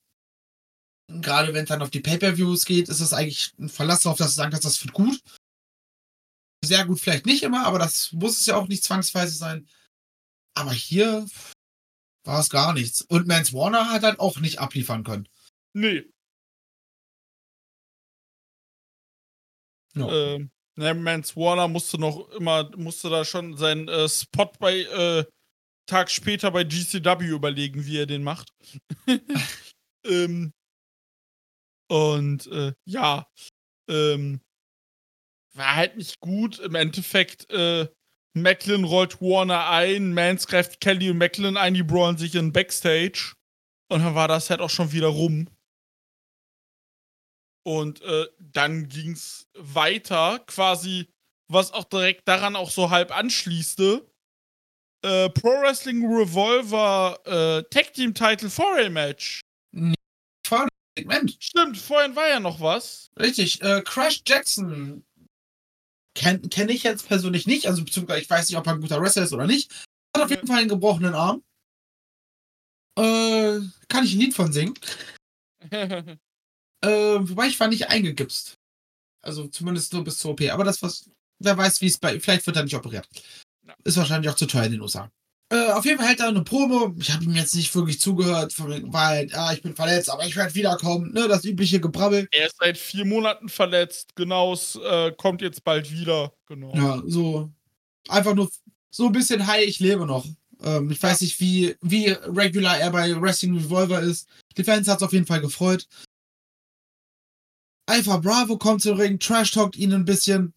Gerade 1.10 1.54
wenn 1.54 1.63
es 1.63 1.69
dann 1.69 1.82
auf 1.82 1.89
die 1.89 1.99
Pay-Per-Views 1.99 2.63
geht, 2.63 2.88
ist 2.88 3.02
es 3.02 3.12
eigentlich 3.12 3.52
ein 3.60 3.67
Verlass 3.67 4.04
darauf, 4.04 4.17
dass 4.17 4.30
du 4.30 4.36
sagen 4.36 4.52
kannst, 4.52 4.65
das 4.65 4.82
wird 4.82 4.93
gut. 4.93 5.21
Sehr 6.63 6.86
gut 6.86 7.02
vielleicht 7.02 7.25
nicht 7.25 7.43
immer, 7.43 7.65
aber 7.65 7.80
das 7.80 8.13
muss 8.13 8.39
es 8.39 8.45
ja 8.45 8.56
auch 8.56 8.69
nicht 8.69 8.86
zwangsweise 8.86 9.36
sein. 9.36 9.67
Aber 10.56 10.71
hier 10.71 11.28
war 12.23 12.39
es 12.39 12.49
gar 12.49 12.73
nichts. 12.73 13.02
Und 13.02 13.28
Mans 13.28 13.52
Warner 13.52 13.89
hat 13.89 14.04
halt 14.04 14.21
auch 14.21 14.39
nicht 14.39 14.60
abliefern 14.60 15.04
können. 15.04 15.28
Nee. 15.73 16.10
Ja. 19.95 20.38
Ne, 20.80 20.93
Mans 20.93 21.36
Warner 21.36 21.67
musste 21.67 21.99
noch 21.99 22.30
immer, 22.30 22.71
musste 22.78 23.10
da 23.10 23.25
schon 23.25 23.58
seinen 23.58 23.89
äh, 23.89 24.08
Spot 24.08 24.49
bei 24.60 24.80
äh, 24.80 25.25
Tag 25.88 26.10
später 26.10 26.52
bei 26.52 26.63
GCW 26.63 27.25
überlegen, 27.25 27.86
wie 27.86 27.97
er 27.97 28.06
den 28.06 28.23
macht. 28.23 28.54
ähm, 30.06 30.54
und 31.89 32.47
äh, 32.47 32.73
ja, 32.86 33.28
ähm, 33.89 34.39
war 35.54 35.75
halt 35.75 35.97
nicht 35.97 36.21
gut. 36.21 36.60
Im 36.60 36.75
Endeffekt, 36.75 37.49
äh, 37.49 37.89
Macklin 38.34 38.86
rollt 38.86 39.21
Warner 39.21 39.69
ein, 39.69 40.13
Mans 40.13 40.47
greift 40.47 40.80
Kelly 40.80 41.10
und 41.10 41.17
Macklin 41.17 41.58
ein, 41.58 41.73
die 41.73 41.84
brawlen 41.84 42.17
sich 42.17 42.36
in 42.36 42.54
Backstage. 42.54 43.34
Und 43.91 44.04
dann 44.04 44.15
war 44.15 44.28
das 44.28 44.49
halt 44.49 44.62
auch 44.62 44.69
schon 44.69 44.91
wieder 44.91 45.08
rum. 45.08 45.49
Und 47.69 48.01
äh, 48.01 48.25
dann 48.39 48.89
ging's 48.89 49.47
weiter, 49.53 50.39
quasi, 50.47 51.08
was 51.47 51.71
auch 51.71 51.84
direkt 51.84 52.27
daran 52.27 52.55
auch 52.55 52.71
so 52.71 52.89
halb 52.89 53.15
anschließte. 53.15 54.10
Äh, 55.05 55.29
Pro 55.29 55.49
Wrestling 55.49 56.03
Revolver 56.03 57.19
äh, 57.25 57.63
Tag 57.69 57.93
Team 57.93 58.15
Title 58.15 58.49
Foray 58.49 58.89
Match. 58.89 59.41
Segment. 60.97 61.38
Stimmt, 61.39 61.77
vorhin 61.77 62.15
war 62.15 62.27
ja 62.27 62.39
noch 62.39 62.60
was. 62.60 63.12
Richtig, 63.19 63.62
äh, 63.62 63.84
Crash 63.84 64.23
Jackson 64.25 65.05
kenne 66.15 66.39
kenn 66.49 66.69
ich 66.69 66.82
jetzt 66.82 67.08
persönlich 67.08 67.45
nicht, 67.45 67.67
also 67.67 67.86
beziehungsweise 67.86 68.21
ich 68.21 68.29
weiß 68.32 68.49
nicht, 68.49 68.58
ob 68.58 68.65
er 68.65 68.73
ein 68.73 68.82
guter 68.82 68.99
Wrestler 68.99 69.25
ist 69.25 69.34
oder 69.34 69.45
nicht. 69.45 69.71
Hat 70.17 70.23
auf 70.23 70.32
jeden 70.32 70.47
Fall 70.47 70.58
einen 70.58 70.69
gebrochenen 70.69 71.13
Arm. 71.13 71.43
Äh, 72.97 73.60
kann 73.89 74.05
ich 74.05 74.15
ein 74.15 74.19
Lied 74.21 74.34
von 74.34 74.51
singen. 74.51 74.73
Äh, 76.82 76.89
wobei 77.22 77.48
ich 77.48 77.60
war 77.60 77.68
nicht 77.68 77.89
eingegipst. 77.89 78.58
Also 79.22 79.48
zumindest 79.48 79.94
nur 79.94 80.04
bis 80.04 80.18
zur 80.18 80.32
OP. 80.32 80.42
Aber 80.50 80.63
das 80.63 80.82
was, 80.82 81.10
wer 81.39 81.58
weiß, 81.58 81.82
wie 81.82 81.88
es 81.88 81.98
bei, 81.98 82.20
vielleicht 82.20 82.46
wird 82.48 82.58
er 82.58 82.63
nicht 82.63 82.76
operiert. 82.76 83.08
Ja. 83.68 83.74
Ist 83.84 83.98
wahrscheinlich 83.98 84.30
auch 84.30 84.36
zu 84.36 84.46
teuer 84.46 84.65
in 84.65 84.74
den 84.74 84.82
USA. 84.82 85.12
Äh, 85.52 85.72
auf 85.72 85.84
jeden 85.84 85.98
Fall 85.98 86.08
hält 86.08 86.20
er 86.20 86.28
eine 86.28 86.44
Promo. 86.44 86.96
Ich 87.00 87.12
habe 87.12 87.24
ihm 87.24 87.34
jetzt 87.34 87.56
nicht 87.56 87.74
wirklich 87.74 88.00
zugehört, 88.00 88.54
von 88.54 88.70
wegen, 88.70 88.94
weil, 88.94 89.30
ah, 89.34 89.52
ich 89.52 89.63
bin 89.63 89.76
verletzt, 89.76 90.10
aber 90.12 90.26
ich 90.26 90.36
werde 90.36 90.54
wiederkommen. 90.54 91.12
Ne, 91.12 91.28
das 91.28 91.44
übliche 91.44 91.80
Gebrabbel. 91.80 92.28
er 92.32 92.48
ist 92.48 92.58
seit 92.60 92.78
vier 92.78 93.04
Monaten 93.04 93.50
verletzt, 93.50 94.15
genau, 94.15 94.56
äh, 94.84 95.12
kommt 95.12 95.42
jetzt 95.42 95.63
bald 95.63 95.92
wieder. 95.92 96.34
Genau. 96.48 96.74
Ja, 96.76 97.02
so 97.06 97.52
einfach 98.08 98.36
nur 98.36 98.50
so 98.92 99.08
ein 99.08 99.12
bisschen 99.12 99.48
hi, 99.48 99.62
ich 99.62 99.80
lebe 99.80 100.06
noch. 100.06 100.26
Ähm, 100.62 100.92
ich 100.92 101.02
weiß 101.02 101.22
nicht, 101.22 101.39
wie, 101.39 101.76
wie 101.82 102.10
regular 102.10 102.78
er 102.78 102.92
bei 102.92 103.20
Wrestling 103.20 103.58
Revolver 103.58 104.02
ist. 104.02 104.28
Die 104.56 104.63
Fans 104.63 104.88
hat 104.88 104.98
es 104.98 105.04
auf 105.04 105.13
jeden 105.13 105.26
Fall 105.26 105.42
gefreut. 105.42 105.88
Alpha 107.89 108.17
Bravo 108.17 108.58
kommt 108.58 108.84
zum 108.84 108.97
Ring, 108.99 109.17
trash 109.19 109.52
talkt 109.52 109.75
ihn 109.75 109.93
ein 109.93 110.06
bisschen 110.06 110.54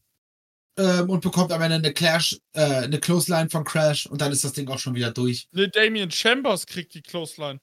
ähm, 0.77 1.09
und 1.09 1.21
bekommt 1.23 1.51
am 1.51 1.62
Ende 1.62 1.77
eine 1.77 1.95
Clash, 1.95 2.38
äh, 2.53 2.61
eine 2.85 3.01
Clothesline 3.01 3.49
von 3.49 3.64
Crash 3.64 4.05
und 4.07 4.21
dann 4.21 4.33
ist 4.33 4.45
das 4.45 4.53
Ding 4.53 4.68
auch 4.68 4.79
schon 4.79 4.95
wieder 4.95 5.11
durch. 5.12 5.49
Ne, 5.53 5.68
Damien 5.68 6.11
Chambers 6.11 6.66
kriegt 6.66 6.92
die 6.92 7.01
Clothesline. 7.01 7.59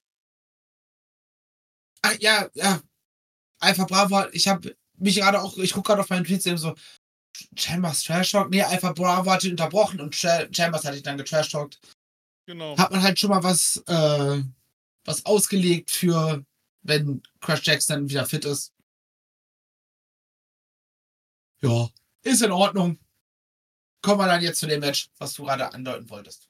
Ah, 2.02 2.14
ja, 2.20 2.50
ja. 2.56 2.82
Alpha 3.60 3.84
Bravo, 3.86 4.26
ich 4.32 4.48
habe 4.48 4.76
mich 4.98 5.18
gerade 5.18 5.42
auch, 5.42 5.56
ich 5.58 5.74
gucke 5.74 5.88
gerade 5.90 6.02
auf 6.02 6.10
meinen 6.10 6.24
Tweets 6.26 6.46
eben 6.48 6.58
so, 6.58 6.74
Chambers 7.56 8.04
Trash 8.04 8.32
Talk? 8.32 8.50
Nee, 8.50 8.64
Alpha 8.64 8.92
Bravo 8.94 9.30
hat 9.30 9.44
ihn 9.44 9.52
unterbrochen 9.52 10.02
und 10.02 10.16
Cha- 10.16 10.48
Chambers 10.52 10.84
hat 10.84 10.96
ihn 10.96 11.04
dann 11.04 11.18
getrash 11.18 11.50
talkt. 11.52 11.80
Genau. 12.48 12.76
hat 12.76 12.90
man 12.92 13.04
halt 13.04 13.20
schon 13.20 13.30
mal 13.30 13.44
was, 13.44 13.78
äh, 13.86 14.42
was 15.06 15.26
ausgelegt 15.26 15.92
für, 15.92 16.44
wenn 16.82 17.22
Crash 17.40 17.62
Jackson 17.64 17.96
dann 17.98 18.10
wieder 18.10 18.26
fit 18.26 18.46
ist. 18.46 18.74
Ja, 21.62 21.90
ist 22.24 22.42
in 22.42 22.52
Ordnung. 22.52 23.00
kommen 24.02 24.20
wir 24.22 24.28
dann 24.28 24.42
jetzt 24.42 24.60
zu 24.60 24.68
dem 24.68 24.80
Match, 24.80 25.10
was 25.18 25.34
du 25.34 25.44
gerade 25.44 25.74
andeuten 25.74 26.10
wolltest. 26.10 26.50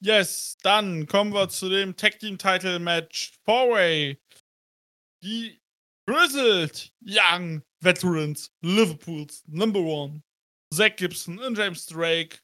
Yes, 0.00 0.56
dann 0.62 1.06
kommen 1.06 1.32
wir 1.32 1.48
zu 1.48 1.68
dem 1.68 1.96
Tag 1.96 2.18
Team 2.18 2.38
Title 2.38 2.78
Match 2.78 3.32
Four-Way. 3.44 4.20
Die 5.22 5.60
Grizzled 6.08 6.92
Young 7.00 7.62
Veterans 7.80 8.50
Liverpools 8.62 9.44
Number 9.46 9.80
One, 9.80 10.22
Zach 10.74 10.96
Gibson 10.96 11.38
und 11.38 11.56
James 11.58 11.86
Drake 11.86 12.38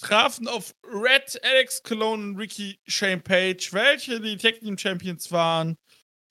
trafen 0.00 0.48
auf 0.48 0.74
Red, 0.84 1.38
Alex 1.44 1.82
Cologne 1.82 2.24
und 2.30 2.36
Ricky 2.36 2.80
Shane 2.86 3.22
Page, 3.22 3.72
welche 3.72 4.20
die 4.20 4.36
Tag 4.36 4.60
Team 4.60 4.78
Champions 4.78 5.30
waren. 5.30 5.76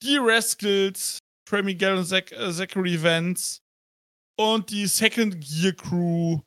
Die 0.01 0.17
Rascals, 0.17 1.19
Trey 1.45 1.61
Miguel 1.61 1.97
und 1.97 2.05
Zach, 2.05 2.31
äh, 2.31 2.51
Zachary 2.51 3.01
Vance 3.01 3.61
und 4.39 4.69
die 4.69 4.87
Second 4.87 5.41
Gear 5.41 5.73
Crew, 5.73 6.39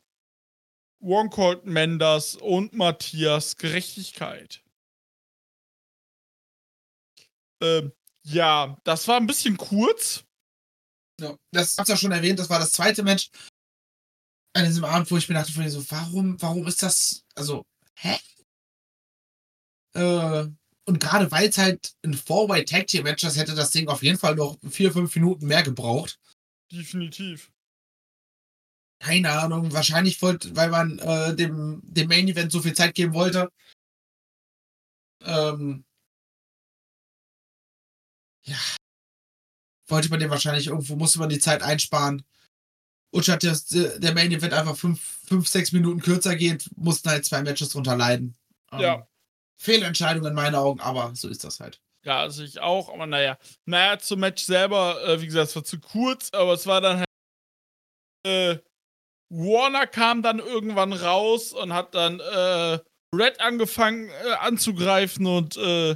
Woncolt 0.99 1.63
Menders 1.65 2.35
und 2.35 2.73
Matthias 2.73 3.55
Gerechtigkeit. 3.55 4.63
Ähm, 7.61 7.93
ja, 8.25 8.79
das 8.83 9.07
war 9.07 9.17
ein 9.17 9.27
bisschen 9.27 9.57
kurz. 9.57 10.25
Ja, 11.21 11.37
das 11.51 11.77
hab's 11.77 11.89
ja 11.89 11.95
schon 11.95 12.11
erwähnt, 12.11 12.39
das 12.39 12.49
war 12.49 12.57
das 12.57 12.71
zweite 12.71 13.03
Match 13.03 13.29
an 14.55 14.65
diesem 14.65 14.85
Abend, 14.85 15.11
wo 15.11 15.17
ich 15.17 15.29
mir 15.29 15.35
dachte, 15.35 15.69
so, 15.69 15.91
warum, 15.91 16.41
warum 16.41 16.65
ist 16.65 16.81
das, 16.81 17.23
also, 17.35 17.63
hä? 17.99 18.17
Äh, 19.93 20.47
und 20.85 20.99
gerade 20.99 21.31
weil 21.31 21.49
es 21.49 21.59
halt 21.59 21.93
ein 22.03 22.15
Four-Way 22.15 22.65
Tag 22.65 22.87
Team 22.87 23.03
Match 23.03 23.23
ist, 23.23 23.37
hätte 23.37 23.53
das 23.53 23.69
Ding 23.69 23.87
auf 23.87 24.01
jeden 24.01 24.17
Fall 24.17 24.35
noch 24.35 24.57
vier, 24.67 24.91
fünf 24.91 25.13
Minuten 25.15 25.45
mehr 25.45 25.61
gebraucht. 25.61 26.19
Definitiv. 26.71 27.52
Keine 29.03 29.31
Ahnung, 29.31 29.73
wahrscheinlich 29.73 30.21
wollte, 30.21 30.55
weil 30.55 30.69
man 30.69 30.97
äh, 30.99 31.35
dem, 31.35 31.81
dem 31.83 32.07
Main 32.07 32.29
Event 32.29 32.53
so 32.53 32.61
viel 32.61 32.73
Zeit 32.73 32.95
geben 32.95 33.13
wollte. 33.13 33.51
Ähm, 35.25 35.83
ja. 38.43 38.55
Wollte 39.87 40.09
man 40.09 40.21
dem 40.21 40.29
wahrscheinlich 40.29 40.67
irgendwo, 40.67 40.95
musste 40.95 41.19
man 41.19 41.27
die 41.27 41.39
Zeit 41.39 41.61
einsparen. 41.61 42.23
Und 43.11 43.23
statt 43.23 43.43
dass 43.43 43.65
der 43.65 44.13
Main 44.13 44.31
Event 44.31 44.53
einfach 44.53 44.77
fünf, 44.77 45.01
fünf, 45.27 45.49
sechs 45.49 45.73
Minuten 45.73 45.99
kürzer 45.99 46.37
geht, 46.37 46.69
mussten 46.77 47.09
halt 47.09 47.25
zwei 47.25 47.41
Matches 47.41 47.69
drunter 47.69 47.97
leiden. 47.97 48.37
Ähm, 48.71 48.79
Ja. 48.79 49.07
Fehlentscheidung 49.57 50.25
in 50.25 50.33
meinen 50.33 50.55
Augen, 50.55 50.79
aber 50.79 51.13
so 51.13 51.27
ist 51.27 51.43
das 51.43 51.59
halt. 51.59 51.81
Ja, 52.03 52.21
also 52.21 52.41
ich 52.41 52.61
auch, 52.61 52.87
aber 52.87 53.05
naja. 53.05 53.37
Naja, 53.65 53.99
zum 53.99 54.21
Match 54.21 54.43
selber, 54.43 55.03
äh, 55.05 55.19
wie 55.21 55.25
gesagt, 55.25 55.49
es 55.49 55.55
war 55.57 55.65
zu 55.65 55.81
kurz, 55.81 56.29
aber 56.31 56.53
es 56.53 56.65
war 56.65 56.79
dann 56.79 56.97
halt. 56.99 57.07
Äh, 58.25 58.59
Warner 59.29 59.87
kam 59.87 60.21
dann 60.21 60.39
irgendwann 60.39 60.93
raus 60.93 61.53
und 61.53 61.73
hat 61.73 61.95
dann 61.95 62.19
äh, 62.19 62.79
Red 63.15 63.39
angefangen 63.39 64.09
äh, 64.09 64.33
anzugreifen 64.39 65.25
und 65.25 65.57
äh, 65.57 65.95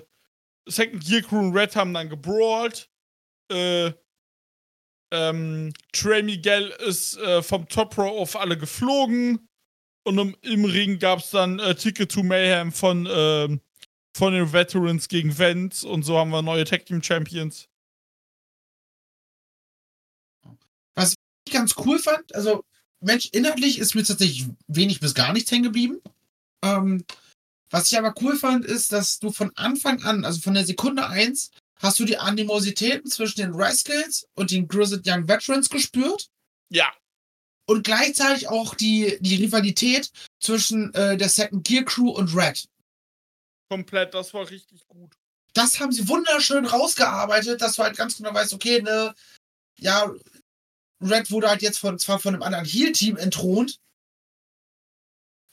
Second 0.67 1.05
Gear 1.05 1.21
Crew 1.21 1.39
und 1.39 1.57
Red 1.57 1.75
haben 1.75 1.93
dann 1.93 2.09
gebrawlt. 2.09 2.89
Äh, 3.51 3.93
ähm, 5.11 5.73
Trey 5.93 6.23
Miguel 6.23 6.69
ist 6.85 7.17
äh, 7.17 7.41
vom 7.41 7.67
Top 7.69 7.97
Row 7.97 8.19
auf 8.19 8.35
alle 8.35 8.57
geflogen. 8.57 9.47
Und 10.03 10.17
im, 10.17 10.37
im 10.41 10.65
Ring 10.65 10.99
gab 10.99 11.19
es 11.19 11.31
dann 11.31 11.59
äh, 11.59 11.75
Ticket 11.75 12.11
to 12.11 12.23
Mayhem 12.23 12.71
von, 12.71 13.07
ähm, 13.09 13.61
von 14.15 14.33
den 14.33 14.51
Veterans 14.51 15.07
gegen 15.07 15.37
Vents. 15.37 15.83
Und 15.83 16.03
so 16.03 16.17
haben 16.17 16.29
wir 16.29 16.41
neue 16.41 16.65
Tag 16.65 16.85
Team 16.85 17.01
Champions. 17.01 17.67
ich 21.47 21.53
ganz 21.53 21.75
cool 21.77 21.99
fand, 21.99 22.33
also 22.35 22.63
Mensch, 22.99 23.29
inhaltlich 23.31 23.79
ist 23.79 23.95
mir 23.95 24.03
tatsächlich 24.03 24.47
wenig 24.67 24.99
bis 24.99 25.13
gar 25.13 25.33
nichts 25.33 25.51
hängen 25.51 25.63
geblieben. 25.63 26.01
Ähm, 26.63 27.03
was 27.69 27.91
ich 27.91 27.97
aber 27.97 28.13
cool 28.21 28.35
fand, 28.37 28.65
ist, 28.65 28.91
dass 28.91 29.19
du 29.19 29.31
von 29.31 29.51
Anfang 29.55 30.03
an, 30.03 30.25
also 30.25 30.39
von 30.39 30.53
der 30.53 30.65
Sekunde 30.65 31.07
eins, 31.07 31.51
hast 31.79 31.99
du 31.99 32.05
die 32.05 32.17
Animositäten 32.17 33.09
zwischen 33.09 33.41
den 33.41 33.53
Rascals 33.53 34.27
und 34.35 34.51
den 34.51 34.67
Grizzled 34.67 35.05
Young 35.05 35.27
Veterans 35.27 35.69
gespürt 35.69 36.29
Ja, 36.69 36.91
und 37.67 37.83
gleichzeitig 37.83 38.47
auch 38.47 38.73
die, 38.73 39.17
die 39.19 39.35
Rivalität 39.35 40.09
zwischen 40.39 40.93
äh, 40.93 41.17
der 41.17 41.29
Second 41.29 41.67
Gear 41.67 41.83
Crew 41.83 42.09
und 42.09 42.33
Red. 42.35 42.67
komplett. 43.69 44.13
Das 44.13 44.33
war 44.33 44.49
richtig 44.49 44.87
gut. 44.87 45.13
Das 45.53 45.79
haben 45.79 45.91
sie 45.91 46.07
wunderschön 46.07 46.65
rausgearbeitet, 46.65 47.61
dass 47.61 47.75
du 47.75 47.83
halt 47.83 47.97
ganz 47.97 48.17
genau 48.17 48.33
weißt, 48.33 48.53
okay, 48.53 48.81
ne, 48.81 49.13
ja, 49.79 50.11
Red 51.01 51.29
wurde 51.31 51.49
halt 51.49 51.61
jetzt 51.61 51.77
von, 51.79 51.99
zwar 51.99 52.19
von 52.19 52.33
einem 52.33 52.43
anderen 52.43 52.65
Heal-Team 52.65 53.17
entthront, 53.17 53.79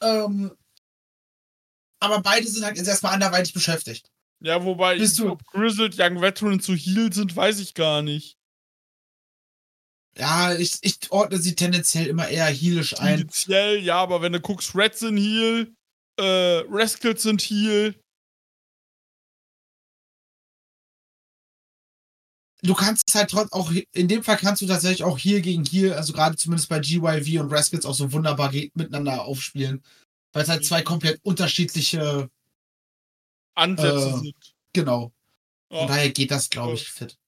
ähm, 0.02 0.56
aber 2.00 2.20
beide 2.20 2.46
sind 2.46 2.64
halt 2.64 2.76
jetzt 2.76 2.88
erstmal 2.88 3.12
anderweitig 3.14 3.52
beschäftigt. 3.52 4.10
Ja, 4.40 4.62
wobei, 4.64 4.98
Bist 4.98 5.18
du- 5.18 5.30
ob 5.30 5.44
Grizzled 5.46 5.96
Young 5.98 6.20
Veterans 6.20 6.64
zu 6.64 6.74
Heal 6.74 7.12
sind, 7.12 7.34
weiß 7.34 7.60
ich 7.60 7.74
gar 7.74 8.02
nicht. 8.02 8.36
Ja, 10.16 10.54
ich, 10.54 10.78
ich 10.82 11.10
ordne 11.10 11.38
sie 11.38 11.54
tendenziell 11.56 12.06
immer 12.06 12.28
eher 12.28 12.46
healisch 12.46 12.98
ein. 12.98 13.16
Tendenziell, 13.16 13.80
ja, 13.82 13.96
aber 13.96 14.22
wenn 14.22 14.32
du 14.32 14.40
guckst, 14.40 14.74
Reds 14.76 15.00
sind 15.00 15.16
Heal, 15.16 15.74
äh, 16.20 16.62
Rascals 16.68 17.22
sind 17.22 17.42
Heal. 17.42 17.94
Du 22.64 22.72
kannst 22.74 23.04
es 23.08 23.14
halt 23.14 23.30
trotz 23.30 23.52
auch, 23.52 23.70
in 23.92 24.08
dem 24.08 24.24
Fall 24.24 24.38
kannst 24.38 24.62
du 24.62 24.66
tatsächlich 24.66 25.04
auch 25.04 25.18
Heal 25.18 25.42
gegen 25.42 25.64
Heal, 25.66 25.92
also 25.92 26.14
gerade 26.14 26.34
zumindest 26.34 26.70
bei 26.70 26.78
GYV 26.80 27.40
und 27.40 27.52
Rascals 27.52 27.84
auch 27.84 27.94
so 27.94 28.10
wunderbar 28.12 28.50
miteinander 28.74 29.22
aufspielen. 29.24 29.84
Weil 30.32 30.42
es 30.44 30.48
halt 30.48 30.64
zwei 30.64 30.80
komplett 30.82 31.20
unterschiedliche, 31.24 32.30
Ansätze 33.54 34.08
Äh, 34.08 34.18
sind. 34.18 34.54
genau. 34.72 35.12
Von 35.68 35.78
Ja, 35.80 35.86
daher 35.86 36.10
geht 36.10 36.30
das, 36.30 36.48
glaube 36.50 36.74
ich, 36.74 36.88
fit. 36.88 37.18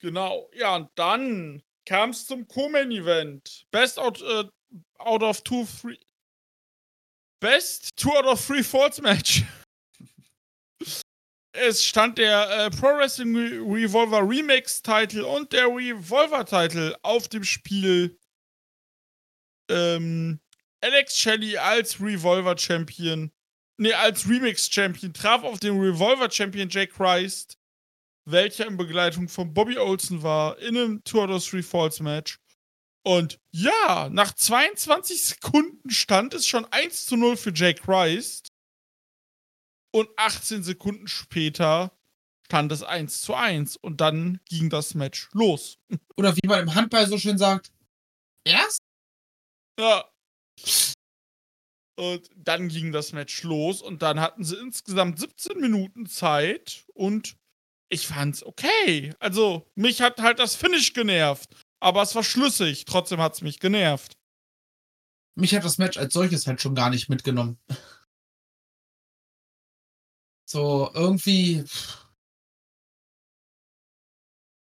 genau. 0.00 0.48
Ja, 0.54 0.76
und 0.76 0.88
dann 0.94 1.62
kam 1.84 2.10
es 2.10 2.26
zum 2.26 2.48
Co-Main-Event. 2.48 3.66
Best 3.70 3.98
out, 3.98 4.20
äh, 4.22 4.44
out 4.98 5.22
of 5.22 5.42
two, 5.42 5.64
three. 5.66 5.98
Best 7.40 7.90
two 7.96 8.10
out 8.10 8.24
of 8.26 8.44
three 8.44 8.62
Falls 8.62 9.00
Match. 9.00 9.42
Es 11.62 11.84
stand 11.84 12.16
der 12.16 12.48
äh, 12.50 12.70
Pro 12.70 12.86
Wrestling 12.86 13.36
Re 13.36 13.60
Revolver 13.60 14.26
Remix 14.26 14.80
Title 14.80 15.26
und 15.26 15.52
der 15.52 15.66
Revolver 15.66 16.46
Title 16.46 16.96
auf 17.02 17.28
dem 17.28 17.44
Spiel. 17.44 18.18
Ähm, 19.70 20.40
Alex 20.80 21.18
Shelley 21.18 21.58
als 21.58 22.00
Revolver 22.00 22.56
Champion, 22.56 23.30
nee, 23.76 23.92
als 23.92 24.26
Remix 24.26 24.72
Champion 24.72 25.12
traf 25.12 25.42
auf 25.42 25.60
den 25.60 25.78
Revolver 25.78 26.30
Champion 26.30 26.70
Jay 26.70 26.86
Christ, 26.86 27.58
welcher 28.24 28.66
in 28.66 28.78
Begleitung 28.78 29.28
von 29.28 29.52
Bobby 29.52 29.76
Olsen 29.76 30.22
war, 30.22 30.58
in 30.60 30.78
einem 30.78 31.04
Two 31.04 31.20
out 31.20 31.28
of 31.28 31.46
Three 31.46 31.62
Falls 31.62 32.00
Match. 32.00 32.38
Und 33.04 33.38
ja, 33.52 34.08
nach 34.10 34.32
22 34.32 35.22
Sekunden 35.22 35.90
stand 35.90 36.32
es 36.32 36.46
schon 36.46 36.64
1 36.70 37.04
zu 37.04 37.16
0 37.16 37.36
für 37.36 37.52
Jay 37.52 37.74
Christ. 37.74 38.49
Und 39.92 40.08
18 40.16 40.62
Sekunden 40.62 41.08
später 41.08 41.92
stand 42.46 42.72
es 42.72 42.82
1 42.82 43.22
zu 43.22 43.34
1. 43.34 43.76
Und 43.76 44.00
dann 44.00 44.40
ging 44.44 44.70
das 44.70 44.94
Match 44.94 45.28
los. 45.32 45.78
Oder 46.16 46.36
wie 46.36 46.46
man 46.46 46.60
im 46.60 46.74
Handball 46.74 47.06
so 47.06 47.18
schön 47.18 47.38
sagt, 47.38 47.72
erst? 48.44 48.80
Ja. 49.78 50.04
Und 51.96 52.30
dann 52.34 52.68
ging 52.68 52.92
das 52.92 53.12
Match 53.12 53.42
los 53.42 53.82
und 53.82 54.00
dann 54.00 54.20
hatten 54.20 54.42
sie 54.42 54.56
insgesamt 54.56 55.18
17 55.18 55.60
Minuten 55.60 56.06
Zeit 56.06 56.86
und 56.94 57.36
ich 57.90 58.06
fand's 58.06 58.42
okay. 58.42 59.12
Also, 59.18 59.66
mich 59.74 60.00
hat 60.00 60.18
halt 60.20 60.38
das 60.38 60.54
Finish 60.54 60.94
genervt. 60.94 61.54
Aber 61.80 62.02
es 62.02 62.14
war 62.14 62.22
schlüssig. 62.22 62.84
Trotzdem 62.84 63.20
hat's 63.20 63.42
mich 63.42 63.58
genervt. 63.58 64.16
Mich 65.34 65.54
hat 65.54 65.64
das 65.64 65.78
Match 65.78 65.96
als 65.96 66.12
solches 66.12 66.46
halt 66.46 66.60
schon 66.60 66.74
gar 66.74 66.90
nicht 66.90 67.08
mitgenommen. 67.08 67.58
So, 70.50 70.90
irgendwie 70.94 71.64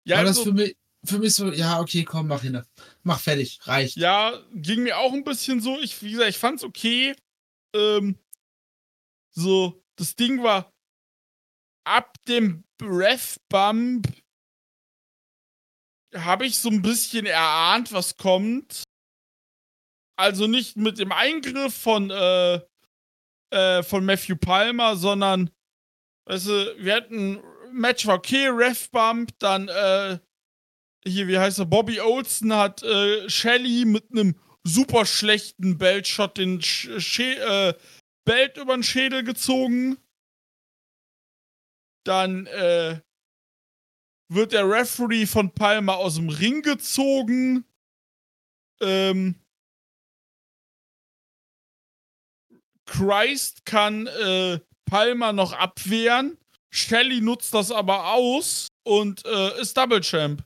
Ja, 0.05 0.17
war 0.17 0.25
das 0.25 0.39
also, 0.39 0.51
für 0.51 0.57
mich, 0.57 0.77
für 1.05 1.19
mich 1.21 1.33
so, 1.33 1.53
ja, 1.53 1.79
okay, 1.79 2.03
komm, 2.03 2.27
mach 2.27 2.43
hin. 2.43 2.61
Mach 3.05 3.21
fertig, 3.21 3.61
reicht. 3.63 3.97
ja, 3.97 4.37
ging 4.53 4.83
mir 4.83 4.99
auch 4.99 5.13
ein 5.13 5.23
bisschen 5.23 5.61
so. 5.61 5.79
Ich, 5.79 6.03
wie 6.03 6.11
gesagt, 6.11 6.31
ich 6.31 6.39
fand's 6.39 6.65
okay. 6.65 7.15
Ähm, 7.73 8.19
so, 9.31 9.81
das 9.95 10.17
Ding 10.17 10.43
war 10.43 10.73
ab 11.85 12.17
dem 12.27 12.65
Breath 12.77 13.37
Bump 13.49 14.09
habe 16.17 16.47
ich 16.47 16.59
so 16.59 16.69
ein 16.69 16.83
bisschen 16.83 17.27
erahnt, 17.27 17.93
was 17.93 18.17
kommt. 18.17 18.83
Also 20.17 20.49
nicht 20.49 20.77
mit 20.77 20.99
dem 20.99 21.13
Eingriff 21.13 21.75
von, 21.75 22.11
äh, 22.11 22.61
äh, 23.53 23.85
von 23.85 24.05
Matthew 24.05 24.35
Palmer, 24.37 24.97
sondern, 24.97 25.51
weißt 26.31 26.47
du, 26.47 26.77
wir 26.79 26.95
hatten 26.95 27.43
Match 27.73 28.07
okay, 28.07 28.47
Ref 28.49 28.89
Bump, 28.91 29.37
dann, 29.41 29.69
äh, 29.69 30.19
hier, 31.05 31.27
wie 31.27 31.39
heißt 31.39 31.59
er, 31.59 31.67
Bobby 31.67 32.01
Olsen 32.01 32.55
hat 32.55 32.83
äh, 32.83 33.29
Shelly 33.29 33.85
mit 33.85 34.11
einem 34.13 34.37
super 34.63 35.07
schlechten 35.07 35.77
Belt-Shot 35.77 36.39
den 36.39 36.63
Sch 36.63 36.89
Schä 36.99 37.35
äh, 37.35 37.75
Belt 38.25 38.59
über 38.59 38.75
den 38.75 38.85
Schädel 38.85 39.25
gezogen. 39.25 39.99
Dann 42.05 42.47
äh, 42.47 43.01
wird 44.29 44.53
der 44.53 44.69
Referee 44.69 45.27
von 45.27 45.53
Palmer 45.53 45.97
aus 45.97 46.15
dem 46.15 46.29
Ring 46.29 46.63
gezogen. 46.63 47.65
Ähm, 48.81 49.35
Christ 52.87 53.65
kann 53.65 54.07
äh, 54.07 54.61
Palmer 54.91 55.33
noch 55.33 55.53
abwehren. 55.53 56.37
Shelly 56.73 57.21
nutzt 57.21 57.55
das 57.55 57.71
aber 57.71 58.13
aus 58.13 58.69
und 58.85 59.25
äh, 59.25 59.61
ist 59.61 59.77
Double 59.77 60.01
Champ. 60.01 60.45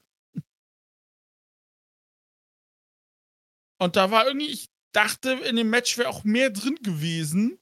Und 3.81 3.97
da 3.97 4.11
war 4.11 4.27
irgendwie, 4.27 4.51
ich 4.51 4.67
dachte, 4.93 5.33
in 5.33 5.57
dem 5.57 5.71
Match 5.71 5.99
wäre 5.99 6.09
auch 6.09 6.25
mehr 6.25 6.51
drin 6.51 6.77
gewesen. 6.77 7.59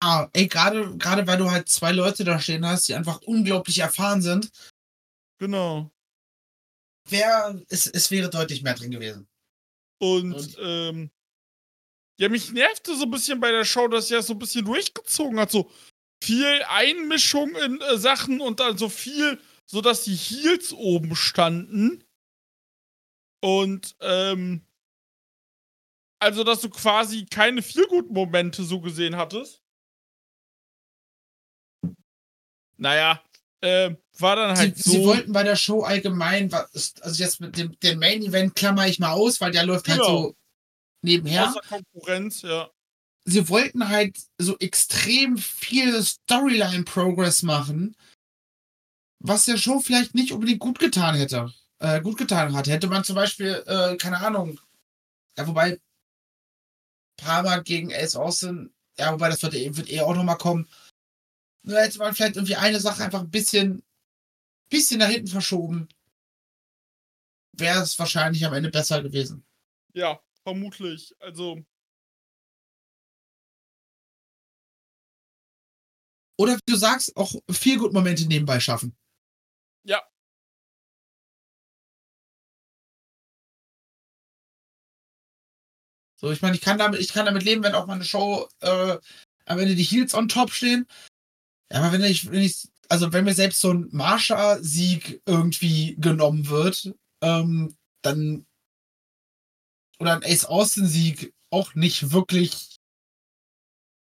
Ah, 0.00 0.28
ey, 0.32 0.46
gerade 0.46 0.96
gerade 0.96 1.26
weil 1.26 1.38
du 1.38 1.50
halt 1.50 1.68
zwei 1.68 1.90
Leute 1.90 2.22
da 2.24 2.38
stehen 2.38 2.64
hast, 2.64 2.86
die 2.88 2.94
einfach 2.94 3.20
unglaublich 3.22 3.78
erfahren 3.78 4.22
sind, 4.22 4.50
Genau. 5.40 5.90
wär, 7.08 7.60
es, 7.68 7.86
es 7.86 8.10
wäre 8.10 8.30
deutlich 8.30 8.62
mehr 8.62 8.74
drin 8.74 8.90
gewesen. 8.90 9.28
Und, 10.00 10.34
Und? 10.34 10.56
ähm, 10.60 11.10
ja, 12.18 12.28
mich 12.28 12.52
nervte 12.52 12.96
so 12.96 13.04
ein 13.04 13.10
bisschen 13.10 13.40
bei 13.40 13.50
der 13.50 13.64
Show, 13.64 13.88
dass 13.88 14.10
er 14.10 14.22
so 14.22 14.34
ein 14.34 14.38
bisschen 14.38 14.64
durchgezogen 14.64 15.38
hat. 15.38 15.50
So 15.50 15.70
viel 16.22 16.62
Einmischung 16.68 17.54
in 17.56 17.80
äh, 17.80 17.96
Sachen 17.96 18.40
und 18.40 18.58
dann 18.60 18.76
so 18.76 18.88
viel, 18.88 19.40
so 19.66 19.80
dass 19.80 20.02
die 20.02 20.16
Heels 20.16 20.72
oben 20.72 21.14
standen. 21.14 22.02
Und, 23.40 23.94
ähm, 24.00 24.62
also, 26.20 26.42
dass 26.42 26.60
du 26.60 26.68
quasi 26.70 27.26
keine 27.26 27.62
Feelgood-Momente 27.62 28.64
so 28.64 28.80
gesehen 28.80 29.14
hattest. 29.14 29.62
Naja, 32.76 33.22
äh, 33.60 33.94
war 34.18 34.34
dann 34.36 34.56
Sie, 34.56 34.62
halt 34.62 34.78
so. 34.78 34.90
sie 34.90 35.04
wollten 35.04 35.32
bei 35.32 35.44
der 35.44 35.54
Show 35.56 35.82
allgemein, 35.82 36.52
also 36.52 37.22
jetzt 37.22 37.40
mit 37.40 37.56
dem, 37.56 37.78
dem 37.80 37.98
Main 38.00 38.22
Event 38.22 38.56
klammer 38.56 38.88
ich 38.88 38.98
mal 38.98 39.12
aus, 39.12 39.40
weil 39.40 39.52
der 39.52 39.64
läuft 39.64 39.88
halt 39.88 40.00
Genau. 40.00 40.22
so 40.22 40.36
nebenher. 41.02 41.48
Außer 41.48 41.60
Konkurrenz, 41.68 42.42
ja. 42.42 42.70
sie 43.24 43.48
wollten 43.48 43.88
halt 43.88 44.18
so 44.38 44.56
extrem 44.58 45.36
viel 45.38 46.02
Storyline-Progress 46.02 47.42
machen, 47.42 47.96
was 49.20 49.44
der 49.44 49.56
Show 49.56 49.80
vielleicht 49.80 50.14
nicht 50.14 50.32
unbedingt 50.32 50.60
gut 50.60 50.78
getan 50.78 51.14
hätte. 51.14 51.52
Äh, 51.80 52.00
gut 52.00 52.18
getan 52.18 52.54
hat. 52.56 52.66
Hätte 52.66 52.88
man 52.88 53.04
zum 53.04 53.14
Beispiel, 53.16 53.62
äh, 53.66 53.96
keine 53.96 54.18
Ahnung, 54.18 54.60
ja, 55.36 55.46
wobei 55.46 55.80
Palmer 57.16 57.62
gegen 57.62 57.92
Ace 57.92 58.16
Austin, 58.16 58.72
ja, 58.98 59.12
wobei 59.12 59.28
das 59.28 59.42
wird, 59.42 59.54
eh- 59.54 59.76
wird 59.76 59.90
eh 59.90 60.00
auch 60.00 60.14
nochmal 60.14 60.38
kommen. 60.38 60.68
Nur 61.64 61.78
hätte 61.80 61.98
man 61.98 62.14
vielleicht 62.14 62.36
irgendwie 62.36 62.56
eine 62.56 62.80
Sache 62.80 63.04
einfach 63.04 63.20
ein 63.20 63.30
bisschen, 63.30 63.82
bisschen 64.70 64.98
nach 64.98 65.08
hinten 65.08 65.28
verschoben. 65.28 65.88
Wäre 67.56 67.82
es 67.82 67.98
wahrscheinlich 67.98 68.44
am 68.44 68.54
Ende 68.54 68.70
besser 68.70 69.02
gewesen. 69.02 69.44
Ja, 69.94 70.20
vermutlich. 70.48 71.14
Also, 71.20 71.62
Oder 76.40 76.54
wie 76.54 76.72
du 76.72 76.76
sagst, 76.76 77.16
auch 77.16 77.34
viel 77.50 77.78
gut 77.78 77.92
Momente 77.92 78.24
nebenbei 78.26 78.60
schaffen. 78.60 78.96
Ja. 79.84 80.02
So, 86.16 86.30
ich 86.30 86.42
meine, 86.42 86.54
ich 86.54 86.60
kann 86.62 86.78
damit, 86.78 87.00
ich 87.00 87.12
kann 87.12 87.26
damit 87.26 87.42
leben, 87.42 87.62
wenn 87.64 87.74
auch 87.74 87.86
mal 87.86 87.94
eine 87.94 88.04
Show 88.04 88.48
äh, 88.60 88.98
am 89.46 89.58
Ende 89.58 89.74
die 89.74 89.82
Heels 89.82 90.14
on 90.14 90.28
top 90.28 90.52
stehen. 90.52 90.86
Ja, 91.72 91.80
aber 91.80 91.92
wenn 91.92 92.04
ich, 92.04 92.30
wenn 92.30 92.42
ich, 92.42 92.68
also 92.88 93.12
wenn 93.12 93.24
mir 93.24 93.34
selbst 93.34 93.60
so 93.60 93.72
ein 93.72 93.88
Marsha-Sieg 93.90 95.22
irgendwie 95.26 95.96
genommen 95.98 96.48
wird, 96.48 96.92
ähm, 97.20 97.76
dann 98.02 98.46
oder 100.00 100.14
ein 100.14 100.24
Ace 100.24 100.44
Austin-Sieg 100.44 101.34
auch 101.50 101.74
nicht 101.74 102.12
wirklich 102.12 102.78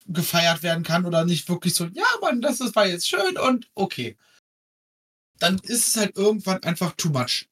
gefeiert 0.08 0.63
werden 0.63 0.84
kann 0.84 1.05
oder 1.05 1.25
nicht 1.25 1.49
wirklich 1.49 1.73
so, 1.73 1.86
ja, 1.86 2.05
Mann, 2.21 2.41
das 2.41 2.60
war 2.75 2.88
jetzt 2.88 3.08
schön 3.08 3.38
und 3.38 3.69
okay. 3.75 4.17
Dann 5.39 5.58
ist 5.60 5.88
es 5.88 5.97
halt 5.97 6.15
irgendwann 6.15 6.63
einfach 6.63 6.93
too 6.95 7.10
much. 7.10 7.49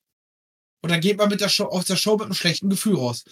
Und 0.81 0.91
dann 0.91 1.01
geht 1.01 1.17
man 1.17 1.29
mit 1.29 1.41
der 1.41 1.49
Show, 1.49 1.65
aus 1.65 1.85
der 1.85 1.95
Show 1.95 2.13
mit 2.13 2.25
einem 2.25 2.33
schlechten 2.33 2.69
Gefühl 2.69 2.95
raus. 2.95 3.25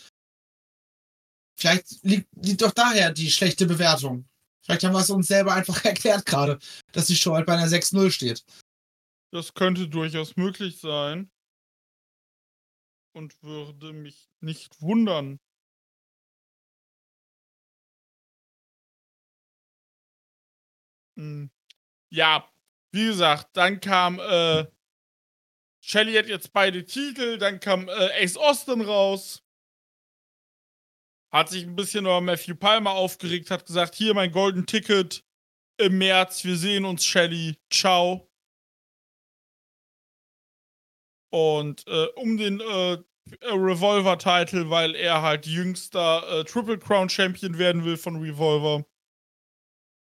Vielleicht 1.58 2.04
liegt, 2.04 2.28
liegt 2.36 2.62
doch 2.62 2.72
daher 2.72 3.12
die 3.12 3.30
schlechte 3.30 3.66
Bewertung. 3.66 4.26
Vielleicht 4.64 4.84
haben 4.84 4.94
wir 4.94 5.00
es 5.00 5.10
uns 5.10 5.28
selber 5.28 5.54
einfach 5.54 5.84
erklärt 5.86 6.26
gerade, 6.26 6.60
dass 6.92 7.08
die 7.08 7.16
Show 7.16 7.34
halt 7.34 7.46
bei 7.46 7.54
einer 7.54 7.68
6-0 7.68 8.12
steht. 8.12 8.44
das 9.32 9.54
könnte 9.54 9.88
durchaus 9.88 10.36
möglich 10.36 10.80
sein. 10.80 11.30
Und 13.14 13.42
würde 13.44 13.94
mich 13.94 14.30
nicht 14.40 14.82
wundern. 14.82 15.40
Hm. 21.18 21.52
Ja, 22.10 22.50
wie 22.94 23.06
gesagt, 23.06 23.56
dann 23.58 23.80
kam 23.80 24.20
äh, 24.20 24.66
Shelly 25.84 26.14
hat 26.14 26.28
jetzt 26.28 26.54
beide 26.54 26.86
Titel, 26.86 27.38
dann 27.38 27.60
kam 27.60 27.90
äh, 27.90 28.24
Ace 28.24 28.38
Austin 28.38 28.82
raus. 28.82 29.44
Hat 31.34 31.50
sich 31.50 31.64
ein 31.64 31.76
bisschen 31.76 32.06
über 32.06 32.22
Matthew 32.22 32.56
Palmer 32.56 32.92
aufgeregt, 32.92 33.52
hat 33.52 33.66
gesagt, 33.66 33.96
hier 33.96 34.14
mein 34.14 34.32
Golden 34.32 34.66
Ticket 34.66 35.24
im 35.78 35.98
März, 35.98 36.44
wir 36.44 36.58
sehen 36.58 36.86
uns, 36.86 37.06
Shelly, 37.06 37.58
ciao. 37.72 38.31
Und 41.32 41.88
äh, 41.88 42.08
um 42.16 42.38
den 42.38 42.60
äh, 42.60 42.98
Revolver-Title, 43.44 44.70
weil 44.70 44.96
er 44.96 45.22
halt 45.22 45.46
jüngster 45.46 46.28
äh, 46.28 46.44
Triple 46.44 46.80
Crown 46.80 47.10
Champion 47.10 47.58
werden 47.58 47.86
will 47.86 47.98
von 47.98 48.18
Revolver. 48.18 48.86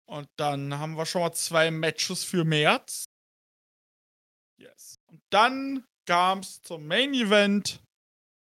Und 0.10 0.30
dann 0.38 0.78
haben 0.80 0.96
wir 0.96 1.06
schon 1.06 1.22
mal 1.22 1.34
zwei 1.34 1.70
Matches 1.70 2.24
für 2.24 2.46
März. 2.46 3.06
Yes. 4.58 4.96
Und 5.08 5.22
dann 5.30 5.86
kam 6.08 6.40
es 6.40 6.62
zum 6.62 6.88
Main 6.88 7.13
Event. 7.13 7.82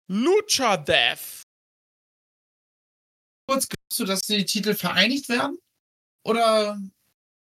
Lucha 0.09 0.77
Death. 0.77 1.43
Kurz, 3.49 3.67
glaubst 3.67 3.99
du, 3.99 4.05
dass 4.05 4.21
die 4.21 4.45
Titel 4.45 4.73
vereinigt 4.73 5.29
werden? 5.29 5.57
Oder 6.25 6.79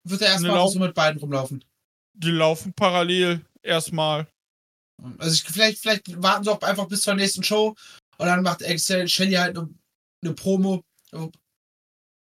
wird 0.08 0.22
er 0.22 0.30
erstmal 0.30 0.68
so 0.70 0.80
mit 0.80 0.94
beiden 0.94 1.20
rumlaufen? 1.20 1.66
Die 2.14 2.32
laufen 2.32 2.74
parallel 2.74 3.46
erstmal. 3.62 4.28
Also 5.18 5.34
ich, 5.34 5.44
vielleicht, 5.44 5.80
vielleicht 5.80 6.22
warten 6.22 6.44
sie 6.44 6.52
auch 6.52 6.62
einfach 6.62 6.88
bis 6.88 7.02
zur 7.02 7.16
nächsten 7.16 7.44
Show 7.44 7.76
und 8.18 8.26
dann 8.26 8.44
macht 8.44 8.62
Excel 8.62 9.08
Shelly 9.08 9.34
halt 9.34 9.58
eine, 9.58 9.70
eine 10.24 10.34
Promo. 10.34 10.84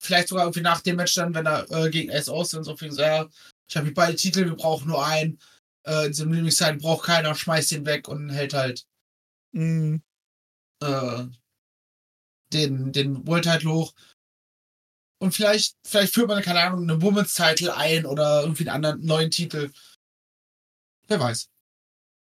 Vielleicht 0.02 0.28
sogar 0.28 0.46
irgendwie 0.46 0.62
nach 0.62 0.82
dem 0.82 0.98
Match 0.98 1.14
dann, 1.16 1.34
wenn 1.34 1.46
er 1.46 1.70
äh, 1.72 1.90
gegen 1.90 2.12
Ace 2.12 2.30
Austin 2.30 2.64
so 2.64 2.76
viel 2.76 2.92
so, 2.92 3.02
ja, 3.02 3.28
ich 3.70 3.78
habe 3.78 3.86
hier 3.86 3.94
beide 3.94 4.16
Titel, 4.16 4.46
wir 4.46 4.56
brauchen 4.56 4.88
nur 4.88 5.06
einen. 5.06 5.40
Äh, 5.86 6.06
in 6.06 6.12
diesem 6.12 6.34
Lieblingszeit 6.34 6.80
braucht 6.80 7.06
keiner, 7.06 7.36
schmeißt 7.36 7.72
ihn 7.74 7.86
weg 7.86 8.08
und 8.08 8.30
hält 8.30 8.54
halt 8.54 8.86
Mm, 9.54 10.02
äh, 10.82 11.26
den, 12.52 12.92
den 12.92 13.26
World 13.28 13.46
Title 13.46 13.72
hoch. 13.72 13.94
Und 15.20 15.32
vielleicht, 15.34 15.78
vielleicht 15.86 16.14
führt 16.14 16.28
man, 16.28 16.44
keine 16.44 16.62
Ahnung, 16.62 16.90
einen 16.90 17.02
Women's 17.02 17.36
Title 17.36 17.76
ein 17.76 18.06
oder 18.06 18.42
irgendwie 18.42 18.68
einen 18.68 18.76
anderen 18.76 19.06
neuen 19.06 19.32
Titel. 19.32 19.72
Wer 21.08 21.20
weiß. 21.20 21.50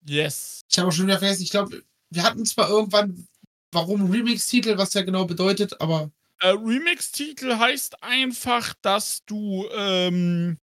Yes. 0.06 0.62
Ich 0.70 0.80
habe 0.80 0.92
schon 0.92 1.08
wieder 1.08 1.20
vergessen, 1.20 1.44
ich 1.44 1.52
glaube, 1.52 1.84
wir 2.10 2.24
hatten 2.24 2.46
zwar 2.46 2.70
irgendwann, 2.70 3.28
warum 3.72 4.10
Remix-Titel, 4.10 4.78
was 4.78 4.92
der 4.92 5.04
genau 5.04 5.26
bedeutet, 5.26 5.80
aber 5.82 6.12
Äh, 6.42 6.50
Remix-Titel 6.50 7.58
heißt 7.58 8.02
einfach, 8.04 8.74
dass 8.82 9.24
du, 9.26 9.68
ähm, 9.72 10.58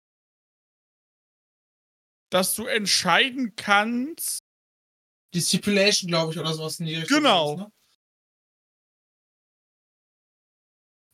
dass 2.30 2.56
du 2.56 2.66
entscheiden 2.66 3.56
kannst. 3.56 4.40
die 5.34 5.42
Stipulation, 5.42 6.08
glaube 6.10 6.32
ich, 6.32 6.40
oder 6.40 6.54
sowas 6.54 6.80
in 6.80 6.86
die 6.86 6.96
Richtung. 6.96 7.18
Genau. 7.18 7.54
ist, 7.54 7.60
ne? 7.60 7.72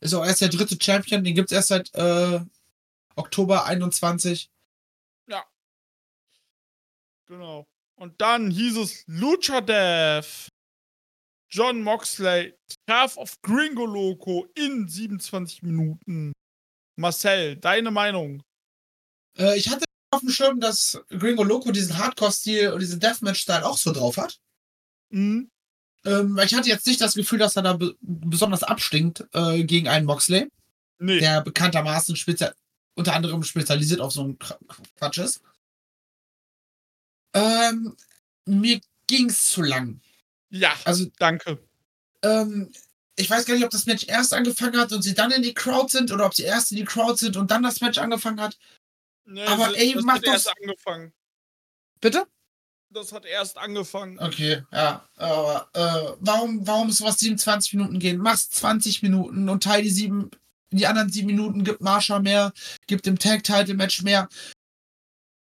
Ist 0.02 0.14
auch 0.14 0.26
erst 0.26 0.42
der 0.42 0.50
dritte 0.50 0.78
Champion, 0.82 1.24
den 1.24 1.36
gibt 1.36 1.52
es 1.52 1.56
erst 1.56 1.70
seit 1.70 1.94
äh, 1.96 2.40
Oktober 3.16 3.66
21. 3.66 4.50
Genau. 7.30 7.68
Und 8.00 8.20
dann 8.22 8.50
hieß 8.50 8.78
es 8.78 9.04
Lucha 9.08 9.62
Death. 9.62 10.48
John 11.52 11.82
Moxley 11.82 12.54
traf 12.88 13.18
auf 13.18 13.42
Gringo 13.42 13.86
Loco 13.86 14.48
in 14.56 14.88
27 14.88 15.64
Minuten. 15.64 16.32
Marcel, 16.96 17.56
deine 17.58 17.92
Meinung? 17.92 18.44
Äh, 19.38 19.58
ich 19.58 19.70
hatte 19.70 19.84
auf 20.12 20.22
dem 20.22 20.30
Schirm, 20.30 20.60
dass 20.60 21.02
Gringo 21.10 21.44
Loco 21.44 21.72
diesen 21.72 21.98
Hardcore-Stil 21.98 22.72
und 22.72 22.80
diesen 22.82 23.00
Deathmatch-Style 23.00 23.66
auch 23.66 23.78
so 23.78 23.92
drauf 23.92 24.18
hat. 24.18 24.38
Hm? 25.12 25.50
Ähm, 26.06 26.40
ich 26.44 26.54
hatte 26.54 26.70
jetzt 26.70 26.86
nicht 26.88 27.02
das 27.02 27.16
Gefühl, 27.16 27.40
dass 27.40 27.56
er 27.56 27.64
da 27.64 27.74
be 27.74 27.96
besonders 28.02 28.64
abstinkt 28.64 29.26
äh, 29.34 29.64
gegen 29.64 29.88
einen 29.88 30.06
Moxley, 30.06 30.48
Nee. 31.00 31.20
der 31.20 31.42
bekanntermaßen 31.42 32.16
unter 32.96 33.14
anderem 33.14 33.44
spezialisiert 33.44 34.02
auf 34.02 34.12
so 34.12 34.22
einen 34.24 34.38
Qu- 34.38 34.58
Quatsch 34.98 35.18
ist. 35.18 35.42
Ähm, 37.34 37.96
mir 38.46 38.80
ging's 39.08 39.46
zu 39.50 39.62
lang. 39.62 40.02
ja, 40.50 40.74
Also, 40.86 41.06
danke. 41.20 41.60
ähm, 42.24 42.72
ich 43.16 43.30
weiß 43.30 43.46
gar 43.46 43.54
nicht, 43.56 43.64
ob 43.66 43.70
das 43.72 43.86
Match 43.86 44.06
erst 44.08 44.34
angefangen 44.34 44.80
hat 44.80 44.92
und 44.94 45.02
sie 45.02 45.14
dann 45.14 45.32
in 45.32 45.42
die 45.44 45.54
Crowd 45.54 45.92
sind 45.92 46.12
oder 46.12 46.26
ob 46.26 46.34
sie 46.34 46.44
erst 46.44 46.72
in 46.72 46.78
die 46.78 46.86
Crowd 46.86 47.18
sind 47.18 47.36
und 47.38 47.52
dann 47.52 47.64
das 47.64 47.82
Match 47.82 47.98
angefangen 47.98 48.40
hat. 48.40 48.58
Nee, 49.26 49.44
Aber 49.46 49.68
das, 49.68 49.76
ey, 49.76 49.94
das 49.94 50.04
mach 50.04 50.16
hat 50.16 50.26
doch- 50.26 50.34
erst 50.34 50.54
angefangen. 50.62 51.14
Bitte? 52.02 52.26
Das 52.92 53.12
hat 53.12 53.26
erst 53.26 53.58
angefangen. 53.60 54.18
Okay, 54.20 54.64
ja, 54.72 55.08
aber 55.16 55.70
äh, 55.74 56.16
warum, 56.22 56.66
warum 56.66 56.90
sowas 56.92 57.20
27 57.20 57.74
Minuten 57.76 58.00
gehen? 58.00 58.18
Mach's 58.18 58.50
20 58.50 59.04
Minuten 59.04 59.48
und 59.48 59.62
teile 59.64 59.84
die 59.84 59.92
sieben, 59.92 60.32
die 60.72 60.88
anderen 60.88 61.12
sieben 61.12 61.28
Minuten, 61.28 61.64
gibt 61.64 61.82
Marsha 61.82 62.18
mehr, 62.20 62.52
gibt 62.88 63.06
dem 63.06 63.20
Tag-Title-Match 63.20 64.02
mehr. 64.02 64.28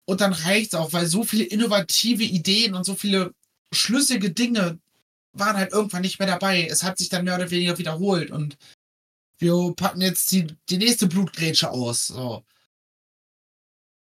Und 0.08 0.22
dann 0.22 0.32
reicht's 0.32 0.74
auch, 0.74 0.94
weil 0.94 1.04
so 1.04 1.22
viele 1.22 1.44
innovative 1.44 2.22
Ideen 2.24 2.74
und 2.74 2.84
so 2.84 2.94
viele 2.94 3.34
schlüssige 3.74 4.30
Dinge 4.30 4.80
waren 5.34 5.58
halt 5.58 5.72
irgendwann 5.72 6.00
nicht 6.00 6.18
mehr 6.18 6.26
dabei. 6.26 6.66
Es 6.66 6.82
hat 6.82 6.96
sich 6.96 7.10
dann 7.10 7.26
mehr 7.26 7.34
oder 7.34 7.50
weniger 7.50 7.76
wiederholt 7.76 8.30
und 8.30 8.56
wir 9.38 9.74
packen 9.76 10.00
jetzt 10.00 10.32
die, 10.32 10.46
die 10.70 10.78
nächste 10.78 11.08
Blutgrätsche 11.08 11.70
aus. 11.70 12.06
So. 12.06 12.42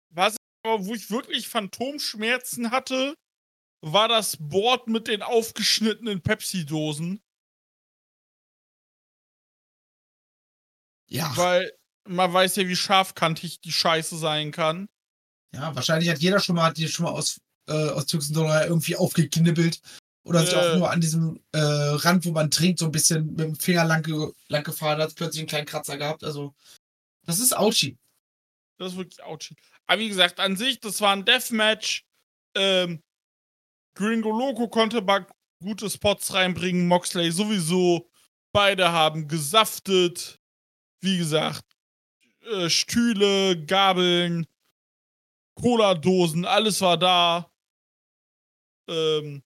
Was 0.09 0.35
aber, 0.65 0.85
wo 0.85 0.93
ich 0.93 1.09
wirklich 1.09 1.47
Phantomschmerzen 1.47 2.71
hatte, 2.71 3.15
war 3.79 4.09
das 4.09 4.35
Board 4.37 4.89
mit 4.89 5.07
den 5.07 5.21
aufgeschnittenen 5.21 6.21
Pepsi-Dosen. 6.21 7.23
Ja, 11.07 11.31
Weil 11.37 11.71
man 12.05 12.33
weiß 12.33 12.57
ja, 12.57 12.67
wie 12.67 12.75
scharfkantig 12.75 13.61
die 13.61 13.71
Scheiße 13.71 14.17
sein 14.17 14.51
kann. 14.51 14.89
Ja, 15.53 15.75
wahrscheinlich 15.75 16.09
hat 16.09 16.19
jeder 16.19 16.39
schon 16.39 16.55
mal, 16.55 16.65
hat 16.65 16.77
die 16.77 16.87
schon 16.87 17.05
mal 17.05 17.11
aus, 17.11 17.39
äh, 17.67 17.89
aus 17.89 18.05
Tüxendollar 18.05 18.65
irgendwie 18.67 18.95
aufgeknibbelt. 18.95 19.81
Oder 20.25 20.45
sich 20.45 20.53
Äh. 20.53 20.57
auch 20.57 20.77
nur 20.77 20.89
an 20.89 21.01
diesem 21.01 21.39
äh, 21.51 21.59
Rand, 21.59 22.25
wo 22.25 22.31
man 22.31 22.49
trinkt, 22.49 22.79
so 22.79 22.85
ein 22.85 22.91
bisschen 22.91 23.25
mit 23.27 23.39
dem 23.39 23.55
Finger 23.55 23.83
lang, 23.83 24.03
ge 24.03 24.31
lang 24.47 24.63
gefahren 24.63 25.01
hat, 25.01 25.13
plötzlich 25.15 25.41
einen 25.41 25.49
kleinen 25.49 25.65
Kratzer 25.67 25.97
gehabt. 25.97 26.23
Also, 26.23 26.53
das 27.25 27.39
ist 27.39 27.55
Ouchi. 27.57 27.97
Das 28.77 28.93
ist 28.93 28.97
wirklich 28.97 29.21
ouchie. 29.23 29.55
Aber 29.85 29.99
wie 29.99 30.07
gesagt, 30.09 30.39
an 30.39 30.55
sich, 30.55 30.79
das 30.79 30.99
war 31.01 31.13
ein 31.13 31.25
Deathmatch. 31.25 32.05
Ähm, 32.55 33.03
Gringo 33.95 34.31
Loco 34.31 34.67
konnte 34.67 35.01
mal 35.01 35.27
gute 35.61 35.89
Spots 35.89 36.33
reinbringen. 36.33 36.87
Moxley 36.87 37.31
sowieso. 37.31 38.09
Beide 38.51 38.91
haben 38.91 39.27
gesaftet. 39.27 40.39
Wie 41.01 41.17
gesagt, 41.17 41.65
äh, 42.49 42.69
Stühle, 42.69 43.61
Gabeln, 43.65 44.47
Cola-Dosen, 45.55 46.45
alles 46.45 46.81
war 46.81 46.97
da. 46.97 47.51
Ähm, 48.89 49.43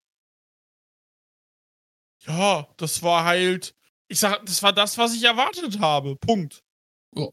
ja, 2.26 2.68
das 2.78 3.04
war 3.04 3.24
halt. 3.26 3.76
Ich 4.10 4.20
sag, 4.20 4.46
das 4.46 4.64
war 4.64 4.74
das, 4.74 4.98
was 4.98 5.14
ich 5.14 5.24
erwartet 5.24 5.80
habe. 5.80 6.16
Punkt. 6.16 6.64
Ja. 7.16 7.28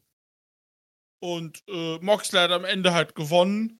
Und 1.21 1.63
äh, 1.67 1.97
Moxley 1.99 2.39
hat 2.39 2.51
am 2.51 2.65
Ende 2.65 2.93
halt 2.93 3.15
gewonnen. 3.15 3.79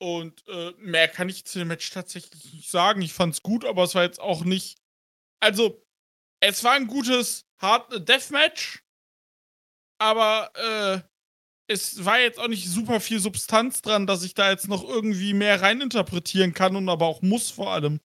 Und 0.00 0.46
äh, 0.48 0.72
mehr 0.78 1.08
kann 1.08 1.28
ich 1.28 1.46
zu 1.46 1.58
dem 1.60 1.68
Match 1.68 1.90
tatsächlich 1.90 2.52
nicht 2.52 2.70
sagen. 2.70 3.00
Ich 3.00 3.14
fand's 3.14 3.42
gut, 3.42 3.64
aber 3.64 3.84
es 3.84 3.94
war 3.94 4.02
jetzt 4.02 4.20
auch 4.20 4.44
nicht. 4.44 4.78
Also, 5.40 5.82
es 6.40 6.62
war 6.62 6.72
ein 6.72 6.86
gutes 6.86 7.46
Hard 7.58 8.06
Deathmatch. 8.08 8.84
Aber 9.98 10.52
äh, 10.56 11.00
es 11.66 12.04
war 12.04 12.20
jetzt 12.20 12.38
auch 12.38 12.48
nicht 12.48 12.68
super 12.68 13.00
viel 13.00 13.20
Substanz 13.20 13.82
dran, 13.82 14.06
dass 14.06 14.22
ich 14.22 14.34
da 14.34 14.50
jetzt 14.50 14.68
noch 14.68 14.86
irgendwie 14.86 15.34
mehr 15.34 15.62
reininterpretieren 15.62 16.52
kann 16.52 16.76
und 16.76 16.88
aber 16.88 17.06
auch 17.06 17.22
muss 17.22 17.50
vor 17.50 17.72
allem. 17.72 18.00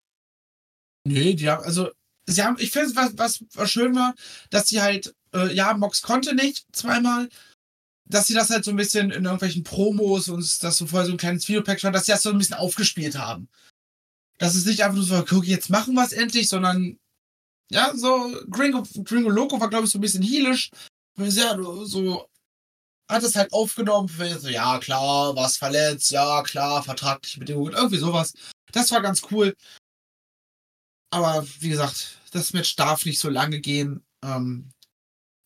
Nee, 1.05 1.35
die 1.35 1.49
haben, 1.49 1.65
also, 1.65 1.91
sie 2.27 2.43
haben, 2.43 2.57
ich 2.59 2.71
finde, 2.71 2.95
was, 2.95 3.43
was, 3.55 3.71
schön 3.71 3.95
war, 3.95 4.15
dass 4.51 4.69
sie 4.69 4.81
halt, 4.81 5.15
äh, 5.35 5.53
ja, 5.55 5.75
Mox 5.75 6.03
konnte 6.03 6.35
nicht 6.35 6.67
zweimal, 6.73 7.29
dass 8.05 8.27
sie 8.27 8.35
das 8.35 8.51
halt 8.51 8.65
so 8.65 8.71
ein 8.71 8.77
bisschen 8.77 9.11
in 9.11 9.25
irgendwelchen 9.25 9.65
Promos 9.65 10.29
und 10.29 10.63
das 10.63 10.77
so 10.77 10.87
vorher 10.87 11.07
so 11.07 11.13
ein 11.13 11.19
kleines 11.19 11.49
Videopack 11.49 11.83
war, 11.83 11.93
dass 11.93 12.07
sie 12.07 12.13
das 12.13 12.23
so 12.23 12.31
ein 12.31 12.39
bisschen 12.39 12.57
aufgespielt 12.57 13.19
haben. 13.19 13.49
Dass 14.39 14.55
es 14.55 14.67
nicht 14.67 14.83
einfach 14.83 14.97
nur 14.97 15.05
so, 15.05 15.25
guck, 15.25 15.47
jetzt 15.47 15.69
machen 15.69 15.95
wir 15.95 16.05
es 16.05 16.13
endlich, 16.13 16.49
sondern, 16.49 16.99
ja, 17.71 17.93
so, 17.97 18.35
Gringo, 18.49 18.85
Gringo 19.05 19.31
Loco 19.31 19.61
war, 19.61 19.69
glaube 19.69 19.87
ich, 19.87 19.91
so 19.91 19.99
ein 19.99 20.03
bisschen 20.03 20.23
heelisch. 20.23 20.71
Ja, 21.19 21.59
so, 21.85 22.29
hat 23.09 23.23
es 23.23 23.37
halt 23.37 23.53
aufgenommen, 23.53 24.09
so, 24.09 24.49
ja, 24.49 24.79
klar, 24.79 25.35
was 25.35 25.57
verletzt, 25.57 26.11
ja, 26.11 26.43
klar, 26.43 26.83
vertragliche 26.83 27.41
Bedingungen, 27.41 27.75
irgendwie 27.75 27.99
sowas. 27.99 28.35
Das 28.73 28.91
war 28.91 29.01
ganz 29.01 29.23
cool. 29.31 29.57
Aber 31.11 31.47
wie 31.61 31.71
gesagt, 31.71 32.19
das 32.33 32.53
Match 32.53 32.77
darf 32.77 33.07
nicht 33.07 33.19
so 33.19 33.31
lange 33.31 33.61
gehen. 33.61 34.05
Ähm, 34.23 34.71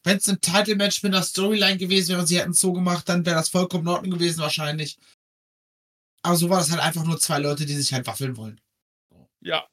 Wenn 0.04 0.16
es 0.16 0.28
ein 0.28 0.40
Title-Match 0.40 1.04
mit 1.04 1.14
einer 1.14 1.22
Storyline 1.22 1.76
gewesen 1.76 2.10
wäre 2.10 2.20
und 2.20 2.26
sie 2.26 2.40
hätten 2.40 2.50
es 2.50 2.58
so 2.58 2.72
gemacht, 2.72 3.08
dann 3.08 3.24
wäre 3.24 3.36
das 3.36 3.50
vollkommen 3.50 3.84
in 3.84 3.92
Ordnung 3.92 4.10
gewesen 4.18 4.40
wahrscheinlich. 4.40 4.98
Aber 6.24 6.36
so 6.36 6.50
war 6.50 6.58
das 6.58 6.70
halt 6.70 6.80
einfach 6.80 7.04
nur 7.04 7.20
zwei 7.20 7.38
Leute, 7.38 7.66
die 7.66 7.74
sich 7.74 7.92
halt 7.92 8.06
waffeln 8.06 8.36
wollen. 8.36 8.60
Ja. 9.40 9.68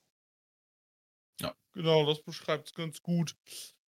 Ja. 1.42 1.56
Genau, 1.74 2.06
das 2.06 2.22
beschreibt 2.22 2.68
es 2.68 2.74
ganz 2.74 3.02
gut. 3.02 3.36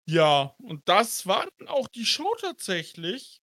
Ja, 0.08 0.54
und 0.62 0.88
das 0.88 1.26
war 1.26 1.48
dann 1.58 1.68
auch 1.68 1.88
die 1.88 2.06
Show 2.06 2.34
tatsächlich. 2.40 3.42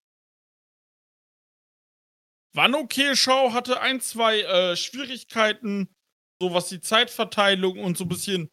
Eine 2.58 2.78
okay 2.78 3.16
Show, 3.16 3.54
hatte 3.54 3.82
ein, 3.82 4.00
zwei 4.02 4.42
äh, 4.42 4.76
Schwierigkeiten, 4.76 5.94
so 6.42 6.54
was 6.54 6.70
die 6.70 6.80
Zeitverteilung 6.80 7.80
und 7.80 7.98
so 7.98 8.06
ein 8.06 8.10
bisschen 8.10 8.52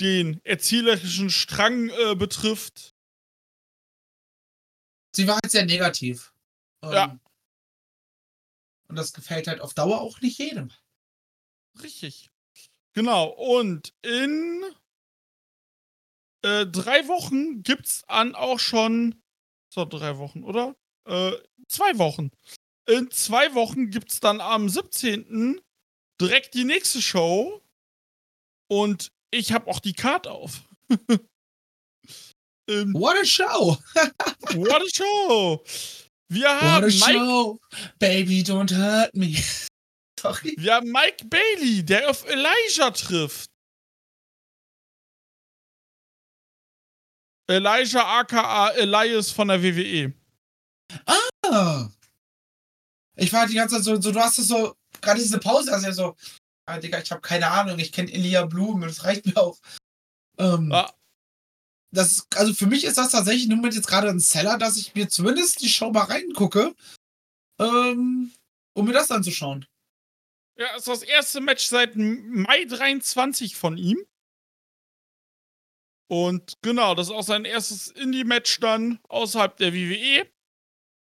den 0.00 0.40
erzählerischen 0.44 1.30
Strang 1.30 1.88
äh, 1.90 2.14
betrifft. 2.14 2.94
Sie 5.14 5.26
war 5.26 5.34
halt 5.42 5.50
sehr 5.50 5.66
negativ. 5.66 6.32
Ähm, 6.82 6.92
Ja. 6.92 7.18
Und 8.88 8.96
das 8.96 9.12
gefällt 9.12 9.46
halt 9.46 9.60
auf 9.60 9.74
Dauer 9.74 10.00
auch 10.00 10.20
nicht 10.20 10.38
jedem. 10.38 10.70
Richtig. 11.82 12.30
Genau, 12.94 13.28
und 13.28 13.94
in 14.02 14.62
äh, 16.42 16.66
drei 16.66 17.08
Wochen 17.08 17.62
gibt's 17.62 18.04
an 18.08 18.34
auch 18.34 18.58
schon. 18.58 19.22
So, 19.72 19.86
drei 19.86 20.18
Wochen, 20.18 20.44
oder? 20.44 20.76
Äh, 21.06 21.32
zwei 21.68 21.96
Wochen. 21.98 22.30
In 22.86 23.10
zwei 23.10 23.54
Wochen 23.54 23.90
gibt's 23.90 24.20
dann 24.20 24.40
am 24.40 24.68
17. 24.68 25.60
direkt 26.20 26.54
die 26.54 26.64
nächste 26.64 27.00
Show. 27.00 27.62
Und 28.68 29.12
ich 29.30 29.52
habe 29.52 29.70
auch 29.70 29.80
die 29.80 29.92
Card 29.92 30.26
auf. 30.26 30.62
ähm, 32.68 32.94
What 32.94 33.16
a 33.20 33.24
show! 33.24 33.76
what 34.54 34.82
a 34.82 34.88
show! 34.92 35.62
Wir 36.28 36.48
What 36.48 36.62
haben 36.62 36.84
a 36.84 36.86
Mike 36.86 37.18
show! 37.18 37.60
Baby, 37.98 38.42
don't 38.42 38.74
hurt 38.74 39.14
me. 39.14 39.36
Sorry. 40.20 40.54
Wir 40.56 40.74
haben 40.74 40.90
Mike 40.90 41.24
Bailey, 41.26 41.84
der 41.84 42.08
auf 42.08 42.24
Elijah 42.28 42.90
trifft. 42.90 43.46
Elijah 47.48 48.20
aka 48.20 48.70
Elias 48.70 49.30
von 49.30 49.48
der. 49.48 49.62
WWE. 49.62 50.14
Ah. 51.06 51.88
Ich 53.16 53.32
war 53.32 53.46
die 53.46 53.54
ganze 53.54 53.76
Zeit 53.76 53.84
so, 53.84 54.00
so 54.00 54.12
du 54.12 54.20
hast 54.20 54.38
es 54.38 54.48
so, 54.48 54.74
gerade 55.00 55.20
diese 55.20 55.38
Pause, 55.38 55.72
also 55.72 55.86
ja 55.86 55.92
so, 55.92 56.16
ah, 56.66 56.78
Digga, 56.78 57.00
ich 57.00 57.10
habe 57.10 57.20
keine 57.20 57.48
Ahnung, 57.48 57.78
ich 57.78 57.92
kenne 57.92 58.12
Elia 58.12 58.46
Blum, 58.46 58.80
das 58.82 59.04
reicht 59.04 59.26
mir 59.26 59.36
auch. 59.36 59.58
Ähm, 60.38 60.72
Ah, 60.72 60.92
das 61.94 62.12
ist, 62.12 62.36
also 62.36 62.54
für 62.54 62.66
mich 62.66 62.84
ist 62.84 62.96
das 62.96 63.10
tatsächlich 63.10 63.48
nur 63.48 63.58
mit 63.58 63.74
jetzt 63.74 63.86
gerade 63.86 64.08
ein 64.08 64.18
Seller, 64.18 64.56
dass 64.56 64.78
ich 64.78 64.94
mir 64.94 65.08
zumindest 65.10 65.60
die 65.60 65.68
Show 65.68 65.90
mal 65.90 66.04
reingucke, 66.04 66.74
ähm, 67.60 68.32
um 68.74 68.86
mir 68.86 68.94
das 68.94 69.10
anzuschauen. 69.10 69.66
ja, 70.56 70.74
ist 70.74 70.88
das 70.88 71.02
erste 71.02 71.40
Match 71.42 71.66
seit 71.66 71.96
Mai 71.96 72.64
23 72.64 73.56
von 73.56 73.76
ihm. 73.76 73.98
Und 76.08 76.54
genau, 76.62 76.94
das 76.94 77.08
ist 77.08 77.12
auch 77.14 77.22
sein 77.22 77.44
erstes 77.44 77.88
Indie-Match 77.88 78.60
dann 78.60 78.98
außerhalb 79.08 79.56
der 79.56 79.72
WWE. 79.72 80.30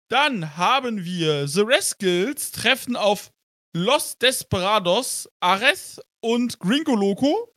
Dann 0.09 0.57
haben 0.57 1.03
wir 1.03 1.47
The 1.47 1.63
Rascals 1.65 2.51
treffen 2.51 2.95
auf 2.95 3.31
Los 3.73 4.17
Desperados, 4.17 5.29
Ares 5.39 5.99
und 6.21 6.59
Gringo 6.59 6.95
Loco. 6.95 7.51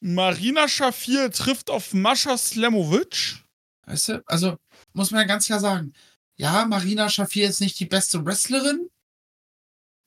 Marina 0.00 0.68
Shafir 0.68 1.30
trifft 1.30 1.70
auf 1.70 1.94
Mascha 1.94 2.36
Slamovic. 2.36 3.42
Weißt 3.86 4.08
du, 4.08 4.24
also 4.26 4.56
muss 4.92 5.10
man 5.10 5.22
ja 5.22 5.26
ganz 5.26 5.46
klar 5.46 5.60
sagen, 5.60 5.92
ja, 6.36 6.64
Marina 6.66 7.08
Shafir 7.08 7.48
ist 7.48 7.60
nicht 7.60 7.78
die 7.80 7.86
beste 7.86 8.24
Wrestlerin. 8.24 8.88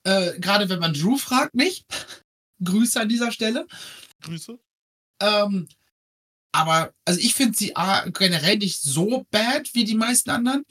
Äh, 0.04 0.38
gerade 0.38 0.68
wenn 0.68 0.78
man 0.78 0.94
Drew 0.94 1.16
fragt, 1.16 1.54
nicht. 1.54 1.84
Grüße 2.64 3.00
an 3.00 3.08
dieser 3.08 3.32
Stelle. 3.32 3.66
Grüße. 4.22 4.58
Ähm, 5.20 5.68
aber, 6.58 6.92
also 7.04 7.20
ich 7.20 7.34
finde 7.34 7.56
sie 7.56 7.76
A, 7.76 8.08
generell 8.08 8.58
nicht 8.58 8.80
so 8.80 9.24
bad 9.30 9.72
wie 9.74 9.84
die 9.84 9.94
meisten 9.94 10.30
anderen. 10.30 10.64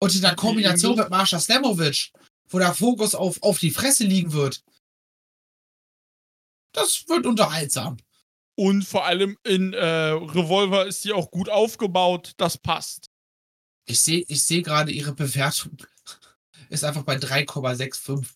Und 0.00 0.14
in 0.14 0.22
der 0.22 0.36
Kombination 0.36 0.96
mit 0.96 1.10
Marsha 1.10 1.38
Slamovic, 1.38 2.12
wo 2.48 2.58
der 2.58 2.74
Fokus 2.74 3.14
auf, 3.14 3.42
auf 3.42 3.58
die 3.58 3.70
Fresse 3.70 4.04
liegen 4.04 4.32
wird, 4.32 4.62
das 6.72 7.04
wird 7.08 7.26
unterhaltsam. 7.26 7.98
Und 8.56 8.84
vor 8.84 9.04
allem 9.04 9.36
in 9.44 9.74
äh, 9.74 9.84
Revolver 9.84 10.86
ist 10.86 11.04
die 11.04 11.12
auch 11.12 11.30
gut 11.30 11.48
aufgebaut. 11.48 12.32
Das 12.38 12.56
passt. 12.56 13.10
Ich 13.86 14.00
sehe 14.00 14.24
ich 14.28 14.44
seh 14.44 14.62
gerade 14.62 14.92
ihre 14.92 15.12
Bewertung. 15.12 15.76
Ist 16.70 16.84
einfach 16.84 17.02
bei 17.02 17.16
3,65. 17.16 18.26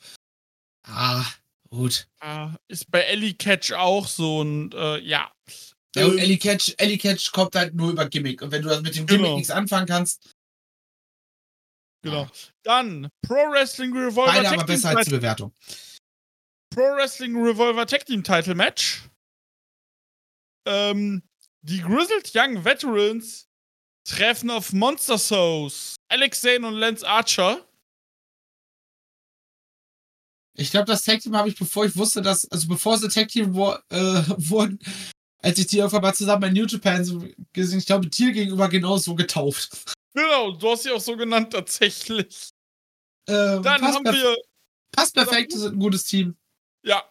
Ah, 0.83 1.25
gut. 1.71 2.09
Äh, 2.21 2.49
ist 2.69 2.91
bei 2.91 3.01
Ellie 3.01 3.35
Catch 3.35 3.73
auch 3.73 4.07
so 4.07 4.41
und 4.41 4.75
äh, 4.75 4.99
ja. 4.99 5.33
Ja, 5.97 6.05
und 6.07 6.13
Ähm, 6.13 6.19
Ellie 6.19 6.39
Catch, 6.39 6.75
Ellie 6.79 6.99
Catch 6.99 7.33
kommt 7.33 7.55
halt 7.55 7.75
nur 7.75 7.91
über 7.91 8.09
Gimmick. 8.09 8.43
Und 8.43 8.51
wenn 8.53 8.63
du 8.63 8.69
das 8.69 8.83
mit 8.83 8.95
dem 8.97 9.07
Gimmick 9.07 9.25
Genau. 9.25 9.37
nichts 9.37 9.51
anfangen 9.51 9.87
kannst, 9.87 10.33
Genau. 12.05 12.29
Dann 12.63 13.09
Pro 13.27 13.35
Wrestling 13.35 13.93
Revolver 13.93 14.27
beide 14.33 14.49
aber 14.49 14.57
Tag 14.59 14.67
Team 14.69 14.75
besser 14.77 14.89
als 14.91 14.99
die 14.99 15.05
Title, 15.07 15.19
Bewertung. 15.19 15.53
Pro 16.73 16.83
Wrestling 16.97 17.37
Revolver 17.43 17.87
Tag 17.87 18.07
Team 18.07 18.23
Title 18.23 18.55
Match. 18.55 19.03
Ähm, 20.67 21.23
die 21.63 21.81
Grizzled 21.81 22.31
Young 22.35 22.65
Veterans 22.65 23.49
treffen 24.07 24.49
auf 24.51 24.73
Monster 24.73 25.19
Souls. 25.19 25.97
Alex 26.09 26.41
Zane 26.41 26.67
und 26.69 26.75
Lance 26.75 27.05
Archer. 27.07 27.67
Ich 30.57 30.71
glaube, 30.71 30.87
das 30.87 31.03
Tag 31.03 31.21
Team 31.21 31.37
habe 31.37 31.49
ich, 31.49 31.59
bevor 31.59 31.85
ich 31.85 31.97
wusste, 31.97 32.23
dass, 32.23 32.49
also 32.51 32.69
bevor 32.69 32.97
sie 32.99 33.09
Tag 33.09 33.29
Team 33.29 33.55
wo, 33.55 33.73
äh, 33.73 33.79
wurden, 34.39 34.79
als 35.43 35.59
ich 35.59 35.67
die 35.69 35.79
irgendwann 35.79 36.03
mal 36.03 36.15
zusammen 36.15 36.41
bei 36.41 36.51
New 36.51 36.67
Japan 36.67 37.05
so 37.05 37.25
gesehen, 37.53 37.79
ich 37.79 37.87
glaube, 37.87 38.11
Tier 38.11 38.33
gegenüber 38.33 38.69
genauso 38.69 39.15
getauft. 39.15 39.95
Genau, 40.15 40.53
du 40.53 40.71
hast 40.71 40.83
sie 40.83 40.91
auch 40.91 41.01
so 41.01 41.17
genannt 41.17 41.53
tatsächlich. 41.53 42.51
Ähm, 43.29 43.63
Dann 43.63 43.83
haben 43.83 44.05
wir, 44.05 44.37
passt 44.91 45.15
perfekt, 45.15 45.53
sie 45.53 45.59
sind 45.59 45.75
ein 45.75 45.81
gutes 45.81 46.05
Team. 46.05 46.37
ja, 46.83 47.05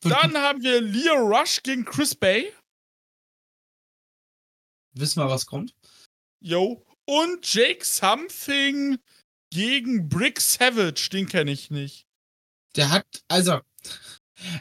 dann 0.00 0.36
haben 0.36 0.62
wir 0.62 0.80
Leo 0.80 1.14
Rush 1.14 1.62
gegen 1.62 1.84
Chris 1.84 2.14
Bay. 2.14 2.52
Wissen 4.94 5.20
wir, 5.22 5.28
was 5.28 5.46
kommt. 5.46 5.74
Yo. 6.40 6.84
Und 7.04 7.52
Jake 7.52 7.84
Something 7.84 8.98
gegen 9.50 10.08
Brick 10.08 10.40
Savage. 10.40 11.08
Den 11.10 11.26
kenne 11.28 11.50
ich 11.50 11.70
nicht. 11.70 12.06
Der 12.76 12.90
hat, 12.90 13.06
also, 13.28 13.60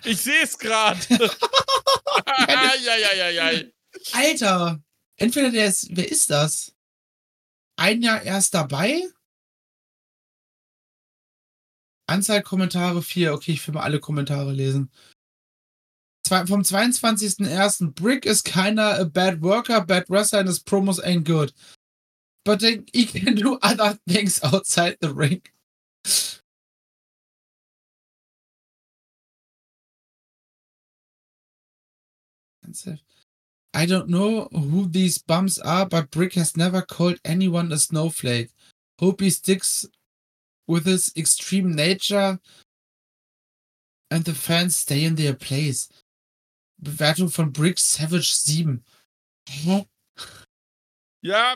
Ich 0.03 0.21
sehe 0.21 0.43
es 0.43 0.57
gerade. 0.57 0.99
Alter, 4.13 4.81
entweder 5.17 5.51
der 5.51 5.67
ist, 5.67 5.87
wer 5.91 6.09
ist 6.09 6.29
das? 6.29 6.73
Ein 7.77 8.01
Jahr 8.01 8.21
erst 8.21 8.53
dabei? 8.53 9.03
Anzahl 12.07 12.41
Kommentare 12.41 13.01
4. 13.01 13.33
Okay, 13.33 13.51
ich 13.53 13.67
will 13.67 13.75
mal 13.75 13.83
alle 13.83 13.99
Kommentare 13.99 14.51
lesen. 14.51 14.91
Zwei, 16.25 16.45
vom 16.45 16.61
22.01. 16.61 17.93
Brick 17.93 18.25
is 18.25 18.43
kinda 18.43 18.99
a 18.99 19.05
bad 19.05 19.41
worker, 19.41 19.81
bad 19.81 20.09
wrestler 20.09 20.39
and 20.39 20.49
his 20.49 20.59
promos 20.59 20.99
ain't 21.03 21.25
good. 21.25 21.53
But 22.43 22.61
then 22.61 22.85
he 22.93 23.05
can 23.05 23.35
do 23.35 23.57
other 23.61 23.97
things 24.07 24.41
outside 24.43 24.97
the 25.01 25.13
ring. 25.13 25.41
I 33.73 33.85
don't 33.85 34.09
know 34.09 34.47
who 34.51 34.87
these 34.87 35.17
bums 35.17 35.59
are, 35.59 35.85
but 35.85 36.09
Brick 36.11 36.33
has 36.33 36.57
never 36.57 36.81
called 36.81 37.19
anyone 37.23 37.71
a 37.71 37.77
snowflake. 37.77 38.49
Hope 38.99 39.21
he 39.21 39.29
sticks 39.29 39.85
with 40.67 40.85
his 40.85 41.11
extreme 41.15 41.75
nature 41.75 42.39
and 44.09 44.23
the 44.23 44.33
fans 44.33 44.75
stay 44.75 45.03
in 45.03 45.15
their 45.15 45.33
place. 45.33 45.89
Bewertung 46.81 47.29
von 47.29 47.51
Brick 47.51 47.77
Savage 47.77 48.31
7. 48.31 48.83
Hä? 49.49 49.85
Ja. 51.21 51.55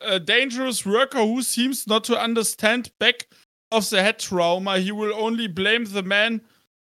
A 0.00 0.18
dangerous 0.20 0.86
worker 0.86 1.18
who 1.18 1.42
seems 1.42 1.86
not 1.86 2.04
to 2.04 2.16
understand 2.16 2.92
back 3.00 3.26
of 3.70 3.88
the 3.90 4.02
head 4.02 4.18
trauma. 4.18 4.78
He 4.78 4.92
will 4.92 5.12
only 5.14 5.48
blame 5.48 5.84
the 5.84 6.02
man 6.02 6.40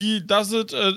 he 0.05 0.19
does 0.19 0.53
it 0.53 0.73
uh, 0.73 0.93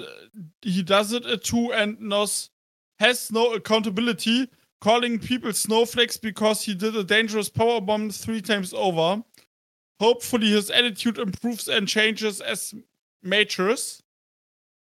he 0.63 0.83
does 0.83 1.13
it 1.13 1.25
uh, 1.27 1.37
to 1.37 1.73
and 1.73 1.99
knows 2.01 2.51
has 2.99 3.31
no 3.31 3.55
accountability, 3.55 4.49
calling 4.81 5.19
people 5.19 5.53
snowflakes 5.53 6.17
because 6.17 6.63
he 6.65 6.75
did 6.75 6.97
a 6.97 7.05
dangerous 7.05 7.49
power 7.49 7.81
bomb 7.81 8.11
three 8.11 8.43
times 8.43 8.75
over. 8.75 9.23
Hopefully 10.01 10.49
his 10.49 10.71
attitude 10.71 11.19
improves 11.19 11.69
and 11.69 11.89
changes 11.89 12.41
as 12.41 12.75
matures. 13.23 14.03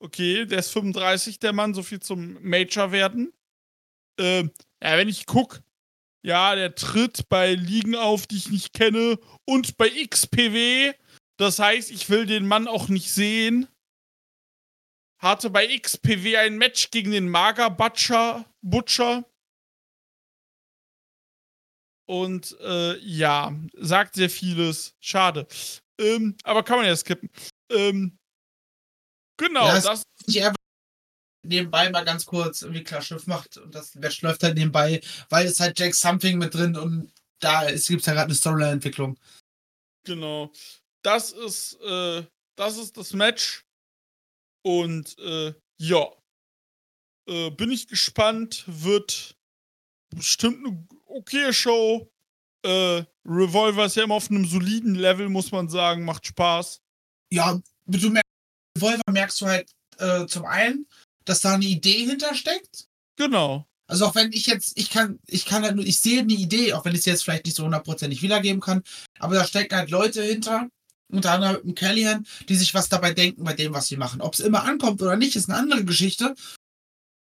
Okay, 0.01 0.47
der 0.47 0.61
ist 0.61 0.71
35, 0.73 1.41
der 1.41 1.53
Mann, 1.53 1.75
so 1.75 1.83
viel 1.83 2.01
zum 2.01 2.39
Major 2.41 2.93
werden. 2.93 3.33
Ähm, 4.19 4.51
ja, 4.83 4.97
wenn 4.97 5.09
ich 5.09 5.27
guck, 5.27 5.61
ja, 6.23 6.55
der 6.55 6.75
tritt 6.75 7.29
bei 7.29 7.55
Ligen 7.55 7.97
auf, 7.97 8.27
die 8.27 8.37
ich 8.37 8.51
nicht 8.51 8.73
kenne 8.73 9.19
und 9.45 9.77
bei 9.77 9.89
XPW. 9.89 10.93
Das 11.37 11.59
heißt, 11.59 11.91
ich 11.91 12.11
will 12.11 12.27
den 12.27 12.47
Mann 12.47 12.69
auch 12.69 12.89
nicht 12.89 13.11
sehen. 13.11 13.69
Hatte 15.19 15.51
bei 15.51 15.67
XPW 15.67 16.37
ein 16.37 16.59
Match 16.59 16.91
gegen 16.91 17.11
den 17.11 17.29
Mager 17.29 17.71
Butcher. 17.71 18.45
Butcher. 18.63 19.25
Und 22.07 22.57
äh, 22.61 22.97
ja, 22.99 23.55
sagt 23.75 24.15
sehr 24.15 24.31
vieles. 24.31 24.95
Schade. 25.01 25.47
Ähm, 26.01 26.37
aber 26.45 26.63
kann 26.63 26.79
man 26.79 26.87
ja 26.87 26.97
skippen. 26.97 27.31
Ähm, 27.71 28.19
genau, 29.37 29.67
Ja, 29.67 29.81
das 29.81 30.03
Ich 30.27 30.43
einfach 30.43 30.57
nebenbei 31.45 31.91
mal 31.91 32.05
ganz 32.05 32.25
kurz 32.25 32.63
irgendwie 32.63 32.85
klar 32.85 33.03
Schiff 33.03 33.27
macht 33.27 33.57
und 33.59 33.75
das 33.75 33.95
Match 33.95 34.23
läuft 34.23 34.43
halt 34.43 34.57
nebenbei, 34.57 35.01
weil 35.29 35.47
es 35.47 35.61
halt 35.61 35.79
Jack 35.79 35.95
Something 35.95 36.39
mit 36.39 36.55
drin 36.55 36.77
und 36.77 37.13
da 37.41 37.67
gibt 37.67 37.79
es 37.79 38.07
ja 38.07 38.13
gerade 38.13 38.27
eine 38.27 38.35
Storyline-Entwicklung. 38.35 39.19
Genau. 40.05 40.51
Das 41.03 41.33
ist, 41.33 41.79
äh, 41.83 42.25
das 42.57 42.77
ist 42.79 42.97
das 42.97 43.13
Match. 43.13 43.65
Und 44.69 45.19
äh, 45.19 45.55
ja. 45.79 46.07
Äh, 47.27 47.51
bin 47.53 47.71
ich 47.71 47.89
gespannt. 47.89 48.65
Wird 48.67 49.35
bestimmt 50.15 50.67
eine 50.67 50.87
okaye 51.07 51.55
Show. 51.55 52.13
Äh, 52.63 53.05
Revolver 53.25 53.87
ist 53.87 53.97
ja 53.97 54.05
immer 54.05 54.17
auf 54.17 54.31
einem 54.31 54.47
soliden 54.47 54.95
Level, 54.95 55.31
muss 55.31 55.53
man 55.53 55.71
sagen. 55.71 56.05
Macht 56.05 56.27
Spaß. 56.27 56.83
Ja, 57.33 57.59
du 57.87 58.11
merkst, 58.11 58.31
Revolver 58.77 59.03
merkst 59.11 59.41
du 59.41 59.47
halt 59.47 59.71
äh, 59.97 60.27
zum 60.27 60.45
einen, 60.45 60.87
dass 61.25 61.41
da 61.41 61.55
eine 61.55 61.65
Idee 61.65 62.05
hintersteckt. 62.05 62.89
Genau. 63.17 63.67
Also 63.87 64.05
auch 64.05 64.15
wenn 64.17 64.33
ich 64.33 64.47
jetzt, 64.47 64.77
ich 64.77 64.91
kann, 64.91 65.19
ich 65.27 65.47
kann 65.47 65.63
halt 65.63 65.77
nur, 65.77 65.87
ich 65.87 65.99
sehe 65.99 66.21
eine 66.21 66.35
Idee, 66.35 66.75
auch 66.75 66.85
wenn 66.85 66.93
ich 66.93 67.01
es 67.01 67.07
jetzt 67.07 67.25
vielleicht 67.25 67.47
nicht 67.47 67.57
so 67.57 67.65
hundertprozentig 67.65 68.21
wiedergeben 68.21 68.61
kann, 68.61 68.83
aber 69.19 69.35
da 69.35 69.47
stecken 69.47 69.77
halt 69.77 69.89
Leute 69.89 70.23
hinter, 70.23 70.69
unter 71.11 71.33
anderem 71.33 71.57
mit 71.57 71.65
dem 71.65 71.75
Callahan, 71.75 72.27
die 72.49 72.57
sich 72.57 72.75
was 72.75 72.89
dabei 72.89 73.13
denken 73.13 73.45
bei 73.45 73.55
dem, 73.55 73.73
was 73.73 73.89
sie 73.89 73.97
machen. 73.97 74.21
Ob 74.21 74.35
es 74.35 74.41
immer 74.41 74.65
ankommt 74.65 75.01
oder 75.03 75.17
nicht, 75.17 75.37
ist 75.37 75.49
eine 75.49 75.59
andere 75.59 75.85
Geschichte. 75.85 76.35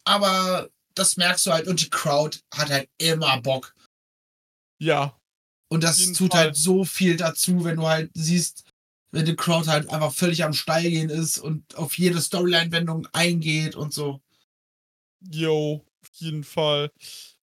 Aber 0.04 0.68
das 0.94 1.16
merkst 1.16 1.46
du 1.46 1.52
halt 1.52 1.68
und 1.68 1.80
die 1.80 1.90
Crowd 1.90 2.38
hat 2.52 2.70
halt 2.70 2.88
immer 2.98 3.40
Bock. 3.40 3.74
Ja. 4.80 5.18
Und 5.68 5.82
das 5.82 6.12
tut 6.12 6.32
Fall. 6.32 6.40
halt 6.40 6.56
so 6.56 6.84
viel 6.84 7.16
dazu, 7.16 7.64
wenn 7.64 7.76
du 7.76 7.86
halt 7.86 8.10
siehst, 8.14 8.64
wenn 9.10 9.24
die 9.24 9.36
Crowd 9.36 9.68
halt 9.68 9.88
einfach 9.90 10.12
völlig 10.12 10.44
am 10.44 10.52
Steil 10.52 10.90
gehen 10.90 11.10
ist 11.10 11.38
und 11.38 11.76
auf 11.76 11.98
jede 11.98 12.20
Storyline-Wendung 12.20 13.08
eingeht 13.12 13.74
und 13.74 13.92
so. 13.92 14.20
Yo, 15.30 15.84
auf 16.02 16.10
jeden 16.14 16.44
Fall. 16.44 16.92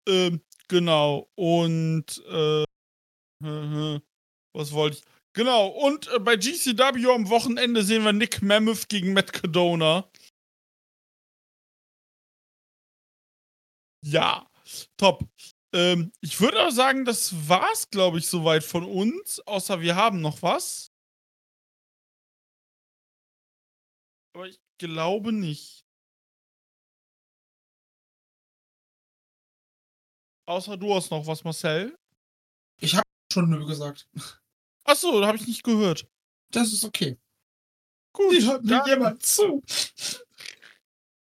Ähm, 0.07 0.41
genau. 0.67 1.29
Und 1.36 2.23
äh, 2.27 2.65
was 4.53 4.71
wollte 4.71 4.97
ich? 4.97 5.03
Genau. 5.34 5.67
Und 5.67 6.07
äh, 6.09 6.19
bei 6.19 6.36
GCW 6.36 7.11
am 7.13 7.29
Wochenende 7.29 7.84
sehen 7.84 8.03
wir 8.03 8.13
Nick 8.13 8.41
Mammoth 8.41 8.88
gegen 8.88 9.13
Matt 9.13 9.34
Cadona. 9.34 10.07
Ja, 14.05 14.47
top. 14.97 15.23
Ähm, 15.73 16.11
ich 16.21 16.39
würde 16.39 16.59
aber 16.59 16.71
sagen, 16.71 17.05
das 17.05 17.49
war's, 17.49 17.89
glaube 17.89 18.19
ich, 18.19 18.27
soweit 18.27 18.63
von 18.63 18.86
uns. 18.86 19.39
Außer 19.47 19.81
wir 19.81 19.95
haben 19.95 20.21
noch 20.21 20.41
was. 20.43 20.91
Aber 24.36 24.47
ich 24.47 24.59
glaube 24.77 25.31
nicht. 25.31 25.84
Außer 30.47 30.77
du 30.77 30.93
hast 30.93 31.09
noch 31.09 31.25
was, 31.25 31.43
Marcel. 31.43 31.95
Ich 32.81 32.95
habe 32.95 33.07
schon 33.31 33.49
nö 33.49 33.65
gesagt. 33.65 34.07
Achso, 34.86 35.19
da 35.21 35.27
habe 35.27 35.38
ich 35.38 35.47
nicht 35.47 35.63
gehört. 35.63 36.07
Das 36.51 36.71
ist 36.73 36.84
okay. 36.84 37.17
Gut, 38.13 38.31
Die 38.34 38.45
hört 38.45 38.63
mir 38.63 38.77
dann, 38.77 38.88
jemand 38.88 39.23
zu. 39.25 39.63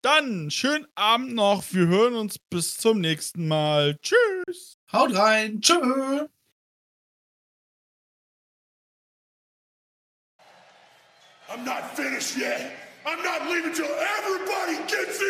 dann 0.03 0.51
schönen 0.51 0.87
Abend 0.95 1.35
noch. 1.35 1.65
Wir 1.73 1.87
hören 1.87 2.15
uns 2.15 2.39
bis 2.39 2.77
zum 2.77 3.01
nächsten 3.01 3.49
Mal. 3.49 3.99
Tschüss. 4.03 4.79
Haut 4.93 5.15
rein. 5.15 5.61
Tschö. 5.61 6.29
I'm 11.49 11.65
not 11.65 11.97
finished 11.97 12.37
yet. 12.37 12.73
I'm 13.07 13.23
not 13.23 13.49
leaving 13.49 13.73
till 13.73 13.87
everybody 13.87 14.77
gets 14.89 15.21